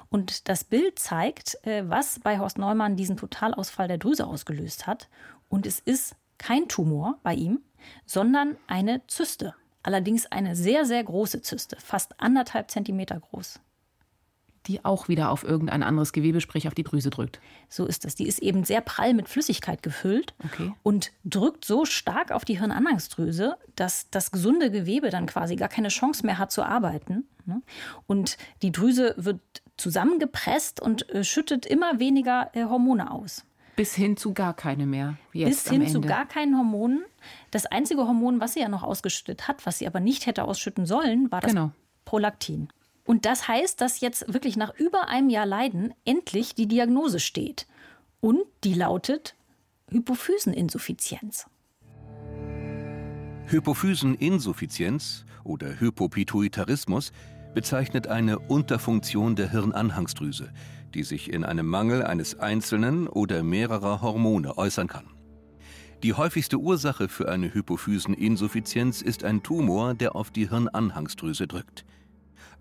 Und 0.09 0.49
das 0.49 0.65
Bild 0.65 0.99
zeigt, 0.99 1.59
äh, 1.67 1.89
was 1.89 2.19
bei 2.21 2.39
Horst 2.39 2.59
Neumann 2.59 2.97
diesen 2.97 3.19
Totalausfall 3.19 3.89
der 3.89 3.99
Drüse 3.99 4.27
ausgelöst 4.27 4.87
hat. 4.87 5.09
Und 5.49 5.67
es 5.67 5.79
ist 5.79 6.17
kein 6.39 6.67
Tumor 6.67 7.19
bei 7.23 7.35
ihm, 7.35 7.61
sondern 8.07 8.57
eine 8.67 9.07
Zyste 9.07 9.55
allerdings 9.83 10.27
eine 10.27 10.57
sehr, 10.57 10.85
sehr 10.85 11.03
große 11.03 11.43
Zyste, 11.43 11.77
fast 11.81 12.21
anderthalb 12.21 12.71
Zentimeter 12.71 13.21
groß. 13.21 13.61
die 14.69 14.85
auch 14.85 15.09
wieder 15.09 15.31
auf 15.31 15.43
irgendein 15.43 15.83
anderes 15.83 16.13
Gewebe, 16.13 16.41
sprich 16.41 16.69
auf 16.69 16.75
die 16.75 16.85
Drüse 16.85 17.11
drückt. 17.11 17.41
So 17.69 17.85
ist 17.85 18.05
das. 18.05 18.15
Die 18.15 18.29
ist 18.29 18.39
eben 18.39 18.63
sehr 18.63 18.81
prall 18.81 19.13
mit 19.13 19.29
Flüssigkeit 19.29 19.83
gefüllt 19.83 20.35
okay. 20.45 20.73
und 20.85 21.11
drückt 21.25 21.65
so 21.65 21.85
stark 21.85 22.31
auf 22.31 22.45
die 22.45 22.61
Hirnanhangsdrüse, 22.61 23.57
dass 23.75 24.09
das 24.11 24.31
gesunde 24.31 24.71
Gewebe 24.71 25.11
dann 25.11 25.27
quasi 25.27 25.57
gar 25.57 25.69
keine 25.69 25.89
Chance 25.89 26.25
mehr 26.25 26.39
hat 26.39 26.53
zu 26.53 26.63
arbeiten. 26.63 27.25
Ne? 27.45 27.61
Und 28.07 28.37
die 28.63 28.71
Drüse 28.71 29.15
wird 29.17 29.41
zusammengepresst 29.77 30.81
und 30.81 31.09
äh, 31.11 31.25
schüttet 31.25 31.67
immer 31.67 31.99
weniger 31.99 32.51
äh, 32.55 32.65
Hormone 32.65 33.11
aus. 33.11 33.45
Bis 33.83 33.97
hin 33.97 34.17
zu 34.17 34.33
gar 34.33 34.55
keine 34.55 34.87
mehr. 34.87 35.17
Bis 35.33 35.69
hin 35.69 35.89
zu 35.89 36.01
gar 36.01 36.25
keinen 36.25 36.57
Hormonen. 36.57 37.05
Das 37.51 37.67
einzige 37.67 38.03
Hormon, 38.03 38.39
was 38.39 38.53
sie 38.53 38.61
ja 38.61 38.69
noch 38.69 38.85
ausgeschüttet 38.85 39.49
hat, 39.49 39.67
was 39.67 39.79
sie 39.79 39.89
aber 39.89 39.99
nicht 39.99 40.27
hätte 40.27 40.45
ausschütten 40.45 40.87
sollen, 40.87 41.33
war 41.33 41.41
das 41.41 41.51
genau. 41.51 41.73
Prolaktin. 42.05 42.69
Und 43.05 43.27
das 43.27 43.49
heißt, 43.49 43.81
dass 43.81 43.99
jetzt 43.99 44.33
wirklich 44.33 44.57
nach 44.57 44.73
über 44.79 45.09
einem 45.09 45.31
Jahr 45.31 45.47
Leiden 45.47 45.95
endlich 46.05 46.55
die 46.55 46.69
Diagnose 46.69 47.19
steht. 47.19 47.67
Und 48.21 48.43
die 48.63 48.75
lautet 48.75 49.35
Hypophyseninsuffizienz. 49.91 51.47
Hypophyseninsuffizienz 53.47 55.25
oder 55.43 55.81
Hypopituitarismus 55.81 57.11
bezeichnet 57.53 58.07
eine 58.07 58.39
Unterfunktion 58.39 59.35
der 59.35 59.51
Hirnanhangsdrüse, 59.51 60.53
die 60.93 61.03
sich 61.03 61.33
in 61.33 61.45
einem 61.45 61.67
Mangel 61.67 62.05
eines 62.05 62.39
einzelnen 62.39 63.09
oder 63.09 63.43
mehrerer 63.43 64.03
Hormone 64.03 64.57
äußern 64.57 64.89
kann. 64.89 65.07
Die 66.03 66.15
häufigste 66.15 66.59
Ursache 66.59 67.09
für 67.09 67.29
eine 67.29 67.55
Hypophyseninsuffizienz 67.55 69.03
ist 69.03 69.25
ein 69.25 69.43
Tumor, 69.43 69.95
der 69.95 70.17
auf 70.17 70.31
die 70.31 70.49
Hirnanhangsdrüse 70.49 71.47
drückt 71.47 71.85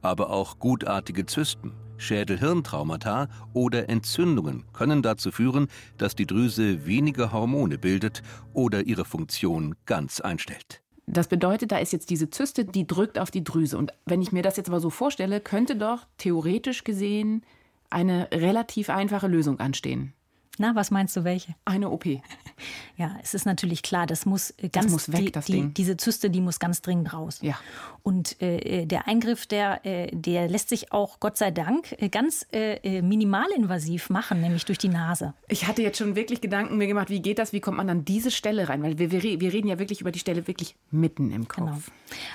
aber 0.01 0.29
auch 0.29 0.59
gutartige 0.59 1.25
Zysten, 1.25 1.73
Schädel-Hirntraumata 1.97 3.27
oder 3.53 3.89
Entzündungen 3.89 4.65
können 4.73 5.01
dazu 5.01 5.31
führen, 5.31 5.67
dass 5.97 6.15
die 6.15 6.25
Drüse 6.25 6.85
weniger 6.85 7.31
Hormone 7.31 7.77
bildet 7.77 8.23
oder 8.53 8.81
ihre 8.81 9.05
Funktion 9.05 9.75
ganz 9.85 10.19
einstellt. 10.19 10.81
Das 11.05 11.27
bedeutet, 11.27 11.71
da 11.71 11.77
ist 11.77 11.93
jetzt 11.93 12.09
diese 12.09 12.29
Zyste, 12.29 12.65
die 12.65 12.87
drückt 12.87 13.19
auf 13.19 13.31
die 13.31 13.43
Drüse. 13.43 13.77
Und 13.77 13.91
wenn 14.05 14.21
ich 14.21 14.31
mir 14.31 14.43
das 14.43 14.57
jetzt 14.57 14.69
aber 14.69 14.79
so 14.79 14.89
vorstelle, 14.89 15.41
könnte 15.41 15.75
doch 15.75 16.07
theoretisch 16.17 16.83
gesehen 16.83 17.43
eine 17.91 18.29
relativ 18.31 18.89
einfache 18.89 19.27
Lösung 19.27 19.59
anstehen. 19.59 20.13
Na, 20.57 20.75
was 20.75 20.91
meinst 20.91 21.15
du, 21.15 21.23
welche? 21.23 21.55
Eine 21.65 21.89
OP. 21.89 22.05
Ja, 22.97 23.15
es 23.23 23.33
ist 23.33 23.47
natürlich 23.47 23.81
klar, 23.81 24.05
das 24.05 24.27
muss 24.27 24.51
äh, 24.59 24.69
ganz 24.69 24.85
das 24.85 24.91
muss 24.91 25.11
weg, 25.11 25.19
die, 25.25 25.31
das 25.31 25.45
die, 25.45 25.51
Ding. 25.53 25.73
diese 25.73 25.97
Zyste, 25.97 26.29
die 26.29 26.41
muss 26.41 26.59
ganz 26.59 26.83
dringend 26.83 27.11
raus. 27.11 27.39
Ja. 27.41 27.57
Und 28.03 28.39
äh, 28.39 28.85
der 28.85 29.07
Eingriff, 29.07 29.47
der, 29.47 29.83
äh, 29.83 30.15
der 30.15 30.47
lässt 30.47 30.69
sich 30.69 30.91
auch 30.91 31.19
Gott 31.19 31.35
sei 31.37 31.49
Dank 31.49 31.93
äh, 31.99 32.09
ganz 32.09 32.45
äh, 32.51 33.01
minimalinvasiv 33.01 34.11
machen, 34.11 34.41
nämlich 34.41 34.65
durch 34.65 34.77
die 34.77 34.89
Nase. 34.89 35.33
Ich 35.47 35.65
hatte 35.65 35.81
jetzt 35.81 35.97
schon 35.97 36.15
wirklich 36.15 36.39
Gedanken 36.41 36.77
mir 36.77 36.85
gemacht, 36.85 37.09
wie 37.09 37.19
geht 37.23 37.39
das, 37.39 37.51
wie 37.53 37.61
kommt 37.61 37.77
man 37.77 37.89
an 37.89 38.05
diese 38.05 38.29
Stelle 38.29 38.69
rein? 38.69 38.83
Weil 38.83 38.99
wir, 38.99 39.11
wir, 39.11 39.23
wir 39.23 39.51
reden 39.51 39.67
ja 39.67 39.79
wirklich 39.79 40.01
über 40.01 40.11
die 40.11 40.19
Stelle 40.19 40.45
wirklich 40.45 40.75
mitten 40.91 41.31
im 41.31 41.47
Kopf. 41.47 41.57
Genau. 41.57 41.77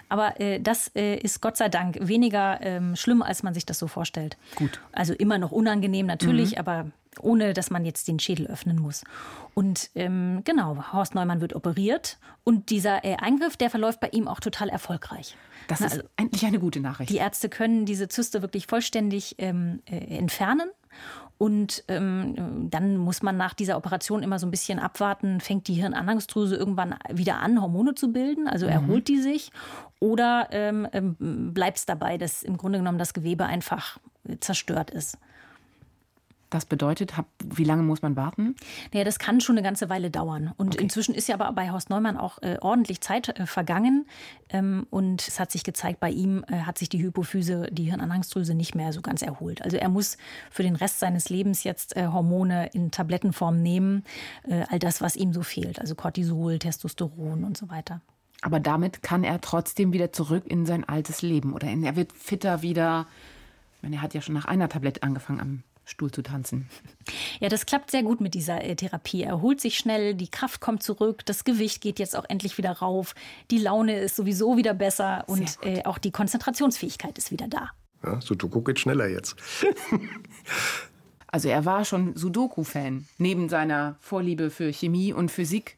Aber 0.09 0.41
äh, 0.41 0.61
das 0.61 0.89
ist 0.89 1.41
Gott 1.41 1.57
sei 1.57 1.69
Dank 1.69 1.99
weniger 2.01 2.59
ähm, 2.63 2.97
schlimm, 2.97 3.23
als 3.23 3.45
man 3.45 3.55
sich 3.55 3.67
das 3.67 3.79
so 3.79 3.87
vorstellt. 3.87 4.37
Gut. 4.57 4.81
Also 4.91 5.13
immer 5.15 5.39
noch 5.39 5.53
unangenehm 5.53 6.07
natürlich, 6.07 6.53
Mhm. 6.53 6.59
aber 6.59 6.87
ohne 7.21 7.53
dass 7.53 7.71
man 7.71 7.85
jetzt 7.85 8.09
den 8.09 8.19
Schädel 8.19 8.47
öffnen 8.47 8.79
muss. 8.79 9.05
Und 9.55 9.91
ähm, 9.95 10.43
genau, 10.45 10.93
Horst 10.93 11.15
Neumann 11.15 11.41
wird 11.41 11.55
operiert 11.55 12.19
und 12.45 12.71
dieser 12.71 13.05
äh, 13.05 13.17
Eingriff, 13.17 13.57
der 13.57 13.71
verläuft 13.71 14.01
bei 14.01 14.09
ihm 14.09 14.29
auch 14.29 14.41
total 14.41 14.69
erfolgreich. 14.69 15.37
Das 15.69 15.81
Na, 15.81 15.87
ist 15.87 15.93
also, 15.95 16.09
endlich 16.17 16.45
eine 16.47 16.59
gute 16.59 16.81
Nachricht. 16.81 17.11
die 17.11 17.17
Ärzte 17.17 17.49
können 17.49 17.87
diese 17.87 18.09
Zyste 18.09 18.43
wirklich 18.43 18.67
vollständig 18.67 19.37
ähm, 19.39 19.81
äh, 19.87 19.97
entfernen. 20.17 20.71
Und 21.39 21.85
ähm, 21.89 22.69
dann 22.71 22.97
muss 22.97 23.23
man 23.23 23.37
nach 23.37 23.53
dieser 23.53 23.77
Operation 23.77 24.23
immer 24.23 24.39
so 24.39 24.47
ein 24.47 24.51
bisschen 24.51 24.79
abwarten, 24.79 25.41
fängt 25.41 25.69
die 25.69 25.75
Hirnanhangsdrüse 25.75 26.57
irgendwann 26.57 26.95
wieder 27.11 27.41
an, 27.41 27.61
Hormone 27.61 27.95
zu 27.95 28.11
bilden, 28.11 28.49
also 28.49 28.65
erholt 28.65 29.09
die 29.09 29.21
sich, 29.21 29.51
oder 30.01 30.49
ähm, 30.51 30.89
ähm, 30.93 31.53
bleibt 31.53 31.77
es 31.77 31.85
dabei, 31.85 32.17
dass 32.17 32.43
im 32.43 32.57
Grunde 32.57 32.79
genommen 32.79 32.99
das 32.99 33.13
Gewebe 33.13 33.45
einfach 33.45 33.99
äh, 34.27 34.39
zerstört 34.41 34.91
ist. 34.91 35.19
Das 36.51 36.65
bedeutet, 36.65 37.17
hab, 37.17 37.27
wie 37.45 37.65
lange 37.65 37.83
muss 37.83 38.03
man 38.03 38.15
warten? 38.15 38.55
Naja, 38.93 39.05
das 39.05 39.19
kann 39.19 39.41
schon 39.41 39.57
eine 39.57 39.65
ganze 39.65 39.89
Weile 39.89 40.11
dauern. 40.11 40.53
Und 40.57 40.75
Okay. 40.75 40.83
inzwischen 40.85 41.15
ist 41.15 41.29
ja 41.29 41.35
aber 41.35 41.53
bei 41.53 41.71
Horst 41.71 41.91
Neumann 41.91 42.17
auch 42.17 42.41
äh, 42.43 42.57
ordentlich 42.61 43.01
Zeit 43.01 43.29
äh, 43.39 43.47
vergangen. 43.47 44.07
Ähm, 44.51 44.87
und 44.91 45.27
es 45.27 45.41
hat 45.41 45.51
sich 45.51 45.65
gezeigt, 45.65 45.99
bei 45.99 46.11
ihm 46.11 46.45
äh, 46.49 46.61
hat 46.61 46.79
sich 46.79 46.89
die 46.89 47.03
Hypophyse, 47.03 47.69
die 47.73 47.85
Hirnanhangsdrüse, 47.85 48.55
nicht 48.55 48.77
mehr 48.77 48.93
so 48.93 49.01
ganz 49.01 49.23
erholt. 49.23 49.63
Also 49.63 49.77
er 49.77 49.89
muss 49.89 50.19
für 50.51 50.63
den 50.63 50.77
Rest 50.77 51.01
seines 51.01 51.31
Lebens 51.31 51.65
jetzt 51.65 51.97
äh, 51.97 52.07
Hormone 52.07 52.69
in 52.73 52.93
Tablettenform 52.93 53.61
nehmen. 53.61 54.05
Äh, 54.45 54.65
all 54.69 54.79
das, 54.79 55.01
was 55.01 55.17
ihm 55.17 55.33
so 55.33 55.43
fehlt. 55.43 55.81
Also 55.81 55.97
Cortisol, 55.97 56.61
Testosteron 56.61 57.43
und 57.43 57.57
so 57.57 57.69
weiter. 57.71 58.01
Aber 58.43 58.61
damit 58.61 59.03
kann 59.03 59.25
er 59.25 59.41
trotzdem 59.41 59.93
wieder 59.93 60.13
zurück 60.13 60.45
in 60.47 60.65
sein 60.67 60.89
altes 60.89 61.23
Leben. 61.23 61.55
Oder 61.55 61.69
in, 61.69 61.83
er 61.83 61.97
wird 61.97 62.13
fitter 62.13 62.63
wieder. 62.63 63.07
Ich 63.77 63.83
meine, 63.83 63.97
er 63.97 64.03
hat 64.03 64.15
ja 64.15 64.21
schon 64.21 64.35
nach 64.35 64.45
einer 64.45 64.69
Tablette 64.69 65.03
angefangen, 65.03 65.41
am 65.41 65.63
Stuhl 65.87 66.11
zu 66.11 66.23
tanzen. 66.23 66.69
Ja, 67.41 67.49
das 67.49 67.65
klappt 67.65 67.93
sehr 67.93 68.03
gut 68.03 68.21
mit 68.21 68.35
dieser 68.35 68.63
äh, 68.63 68.75
Therapie. 68.75 69.23
Er 69.23 69.31
erholt 69.31 69.61
sich 69.61 69.79
schnell, 69.79 70.15
die 70.15 70.29
Kraft 70.29 70.61
kommt 70.61 70.83
zurück, 70.83 71.25
das 71.25 71.45
Gewicht 71.45 71.81
geht 71.81 71.99
jetzt 71.99 72.17
auch 72.17 72.25
endlich 72.29 72.59
wieder 72.59 72.73
rauf, 72.73 73.15
die 73.51 73.59
Laune 73.59 74.01
ist 74.01 74.17
sowieso 74.17 74.57
wieder 74.57 74.75
besser 74.75 75.25
und 75.29 75.59
äh, 75.63 75.85
auch 75.85 75.99
die 75.99 76.11
Konzentrationsfähigkeit 76.11 77.17
ist 77.17 77.31
wieder 77.31 77.47
da. 77.47 77.71
Ja, 78.05 78.21
Sudoku 78.21 78.61
geht 78.63 78.81
schneller 78.81 79.09
jetzt. 79.09 79.37
Also 81.29 81.49
er 81.49 81.65
war 81.67 81.85
schon 81.85 82.17
Sudoku-Fan. 82.17 83.07
Neben 83.19 83.51
seiner 83.51 83.97
Vorliebe 84.01 84.49
für 84.49 84.73
Chemie 84.73 85.13
und 85.13 85.31
Physik. 85.31 85.77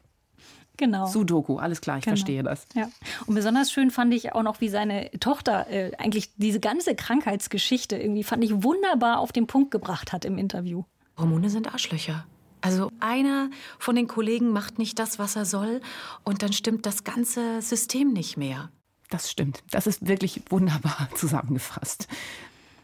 Genau. 0.79 1.07
Sudoku, 1.07 1.57
alles 1.57 1.81
klar, 1.81 1.97
ich 1.97 2.05
Genau. 2.05 2.15
verstehe 2.15 2.41
das. 2.41 2.65
Ja. 2.73 2.89
Und 3.25 3.35
besonders 3.35 3.69
schön 3.69 3.91
fand 3.91 4.13
ich 4.13 4.33
auch 4.33 4.43
noch, 4.43 4.61
wie 4.61 4.69
seine 4.69 5.11
Tochter 5.19 5.69
äh, 5.69 5.91
eigentlich 5.97 6.31
diese 6.37 6.61
ganze 6.61 6.95
Krankheitsgeschichte 6.95 7.97
irgendwie, 7.97 8.23
fand 8.23 8.45
ich 8.45 8.63
wunderbar 8.63 9.19
auf 9.19 9.33
den 9.33 9.45
Punkt 9.45 9.71
gebracht 9.71 10.13
hat 10.13 10.23
im 10.23 10.37
Interview. 10.37 10.83
Hormone 11.17 11.49
sind 11.49 11.67
Arschlöcher. 11.73 12.25
Also 12.61 12.91
einer 13.01 13.49
von 13.77 13.95
den 13.97 14.07
Kollegen 14.07 14.51
macht 14.51 14.79
nicht 14.79 14.99
das, 14.99 15.19
was 15.19 15.35
er 15.35 15.43
soll, 15.45 15.81
und 16.23 16.43
dann 16.43 16.53
stimmt 16.53 16.85
das 16.85 17.03
ganze 17.03 17.61
System 17.61 18.13
nicht 18.13 18.37
mehr. 18.37 18.69
Das 19.09 19.29
stimmt. 19.29 19.63
Das 19.71 19.85
ist 19.85 20.07
wirklich 20.07 20.41
wunderbar 20.49 21.09
zusammengefasst. 21.15 22.07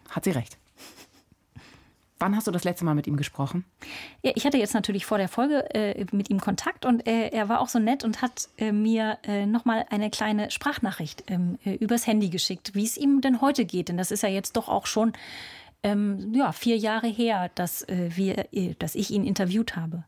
Hat 0.10 0.26
sie 0.26 0.32
recht. 0.32 0.58
Wann 2.26 2.36
hast 2.36 2.47
du 2.47 2.51
das 2.51 2.63
letzte 2.63 2.86
Mal 2.86 2.95
mit 2.95 3.05
ihm 3.05 3.17
gesprochen? 3.17 3.65
Ja, 4.23 4.32
ich 4.34 4.47
hatte 4.47 4.57
jetzt 4.57 4.73
natürlich 4.73 5.05
vor 5.05 5.19
der 5.19 5.28
Folge 5.28 5.63
äh, 5.76 6.07
mit 6.11 6.32
ihm 6.32 6.39
Kontakt 6.39 6.84
und 6.84 7.05
äh, 7.07 7.28
er 7.28 7.49
war 7.49 7.59
auch 7.59 7.67
so 7.67 7.78
nett 7.78 8.03
und 8.03 8.23
hat 8.23 8.49
äh, 8.57 8.71
mir 8.71 9.19
äh, 9.28 9.45
nochmal 9.45 9.86
eine 9.91 10.09
kleine 10.09 10.49
Sprachnachricht 10.49 11.26
ähm, 11.28 11.59
äh, 11.63 11.76
übers 11.76 12.07
Handy 12.07 12.30
geschickt, 12.30 12.73
wie 12.73 12.84
es 12.84 12.97
ihm 12.97 13.21
denn 13.21 13.41
heute 13.41 13.63
geht. 13.63 13.89
Denn 13.89 13.97
das 13.97 14.09
ist 14.09 14.23
ja 14.23 14.30
jetzt 14.30 14.57
doch 14.57 14.69
auch 14.69 14.88
schon 14.88 15.13
ähm, 15.84 16.34
ja, 16.34 16.51
vier 16.51 16.78
Jahre 16.78 17.05
her, 17.05 17.51
dass, 17.53 17.84
äh, 17.84 18.09
wir, 18.15 18.51
äh, 18.51 18.73
dass 18.80 18.95
ich 18.95 19.11
ihn 19.11 19.23
interviewt 19.23 19.76
habe. 19.76 20.03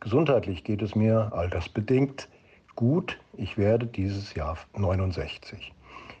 Gesundheitlich 0.00 0.64
geht 0.64 0.82
es 0.82 0.96
mir 0.96 1.30
altersbedingt 1.32 2.26
gut. 2.74 3.16
Ich 3.34 3.58
werde 3.58 3.86
dieses 3.86 4.34
Jahr 4.34 4.58
69. 4.76 5.72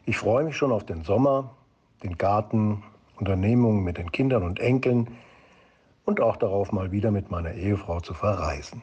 Ich 0.06 0.16
freue 0.16 0.44
mich 0.44 0.56
schon 0.56 0.70
auf 0.70 0.86
den 0.86 1.02
Sommer, 1.02 1.56
den 2.04 2.16
Garten, 2.18 2.84
Unternehmungen 3.18 3.82
mit 3.82 3.98
den 3.98 4.12
Kindern 4.12 4.44
und 4.44 4.60
Enkeln 4.60 5.08
und 6.04 6.20
auch 6.20 6.36
darauf, 6.36 6.72
mal 6.72 6.92
wieder 6.92 7.10
mit 7.10 7.30
meiner 7.30 7.54
Ehefrau 7.54 8.00
zu 8.00 8.14
verreisen. 8.14 8.82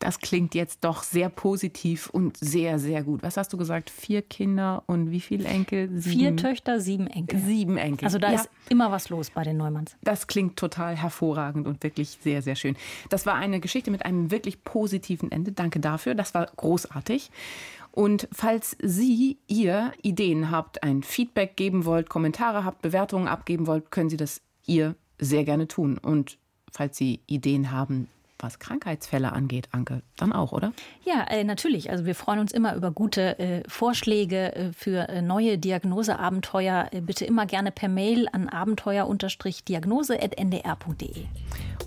Das 0.00 0.18
klingt 0.18 0.54
jetzt 0.54 0.84
doch 0.84 1.02
sehr 1.02 1.30
positiv 1.30 2.10
und 2.10 2.36
sehr, 2.36 2.78
sehr 2.78 3.02
gut. 3.02 3.22
Was 3.22 3.38
hast 3.38 3.52
du 3.54 3.56
gesagt? 3.56 3.88
Vier 3.88 4.20
Kinder 4.20 4.82
und 4.86 5.10
wie 5.10 5.20
viele 5.20 5.48
Enkel? 5.48 5.88
Vier 6.02 6.36
Töchter, 6.36 6.78
sieben 6.80 7.06
Enkel. 7.06 7.38
Sieben 7.40 7.78
Enkel. 7.78 8.04
Also 8.04 8.18
da 8.18 8.30
Ja. 8.32 8.40
ist 8.40 8.50
immer 8.68 8.90
was 8.92 9.08
los 9.08 9.30
bei 9.30 9.44
den 9.44 9.56
Neumanns. 9.56 9.96
Das 10.02 10.26
klingt 10.26 10.56
total 10.58 10.94
hervorragend 10.96 11.66
und 11.66 11.82
wirklich 11.82 12.18
sehr, 12.20 12.42
sehr 12.42 12.54
schön. 12.54 12.76
Das 13.08 13.24
war 13.24 13.34
eine 13.36 13.60
Geschichte 13.60 13.90
mit 13.90 14.04
einem 14.04 14.30
wirklich 14.30 14.62
positiven 14.62 15.32
Ende. 15.32 15.52
Danke 15.52 15.80
dafür. 15.80 16.14
Das 16.14 16.34
war 16.34 16.46
großartig. 16.54 17.30
Und 17.90 18.28
falls 18.32 18.76
Sie, 18.82 19.38
ihr 19.46 19.92
Ideen 20.02 20.50
habt, 20.50 20.82
ein 20.82 21.02
Feedback 21.02 21.56
geben 21.56 21.86
wollt, 21.86 22.10
Kommentare 22.10 22.64
habt, 22.64 22.82
Bewertungen 22.82 23.28
abgeben 23.28 23.66
wollt, 23.66 23.90
können 23.90 24.10
Sie 24.10 24.16
das 24.18 24.42
ihr 24.66 24.96
sehr 25.18 25.44
gerne 25.44 25.66
tun. 25.68 25.96
Und 25.96 26.36
falls 26.74 26.96
Sie 26.96 27.20
Ideen 27.26 27.70
haben, 27.70 28.08
was 28.38 28.58
Krankheitsfälle 28.58 29.32
angeht, 29.32 29.68
Anke, 29.72 30.02
dann 30.16 30.32
auch, 30.32 30.52
oder? 30.52 30.72
Ja, 31.04 31.24
äh, 31.30 31.44
natürlich. 31.44 31.90
Also 31.90 32.04
wir 32.04 32.14
freuen 32.14 32.40
uns 32.40 32.52
immer 32.52 32.74
über 32.74 32.90
gute 32.90 33.38
äh, 33.38 33.62
Vorschläge 33.68 34.54
äh, 34.54 34.72
für 34.72 35.08
äh, 35.08 35.22
neue 35.22 35.56
Diagnoseabenteuer. 35.56 36.88
Äh, 36.90 37.00
bitte 37.00 37.24
immer 37.24 37.46
gerne 37.46 37.70
per 37.70 37.88
Mail 37.88 38.28
an 38.32 38.48
abenteuer-diagnose.ndr.de. 38.48 41.26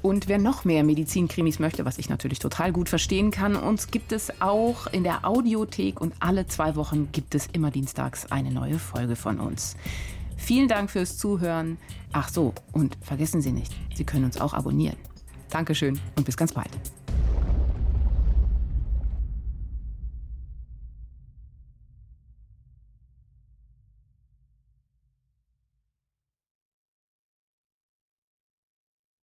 Und 0.01 0.27
wer 0.27 0.37
noch 0.37 0.65
mehr 0.65 0.83
Medizinkrimis 0.83 1.59
möchte, 1.59 1.85
was 1.85 1.97
ich 1.97 2.09
natürlich 2.09 2.39
total 2.39 2.71
gut 2.71 2.89
verstehen 2.89 3.31
kann, 3.31 3.55
uns 3.55 3.91
gibt 3.91 4.11
es 4.11 4.41
auch 4.41 4.87
in 4.87 5.03
der 5.03 5.25
Audiothek 5.25 6.01
und 6.01 6.13
alle 6.19 6.47
zwei 6.47 6.75
Wochen 6.75 7.11
gibt 7.11 7.35
es 7.35 7.47
immer 7.47 7.71
dienstags 7.71 8.31
eine 8.31 8.51
neue 8.51 8.79
Folge 8.79 9.15
von 9.15 9.39
uns. 9.39 9.75
Vielen 10.37 10.67
Dank 10.67 10.89
fürs 10.89 11.17
Zuhören. 11.17 11.77
Ach 12.13 12.29
so, 12.29 12.53
und 12.71 12.97
vergessen 13.01 13.41
Sie 13.41 13.51
nicht, 13.51 13.73
Sie 13.95 14.05
können 14.05 14.25
uns 14.25 14.39
auch 14.39 14.53
abonnieren. 14.53 14.97
Dankeschön 15.49 15.99
und 16.15 16.25
bis 16.25 16.37
ganz 16.37 16.53
bald. 16.53 16.69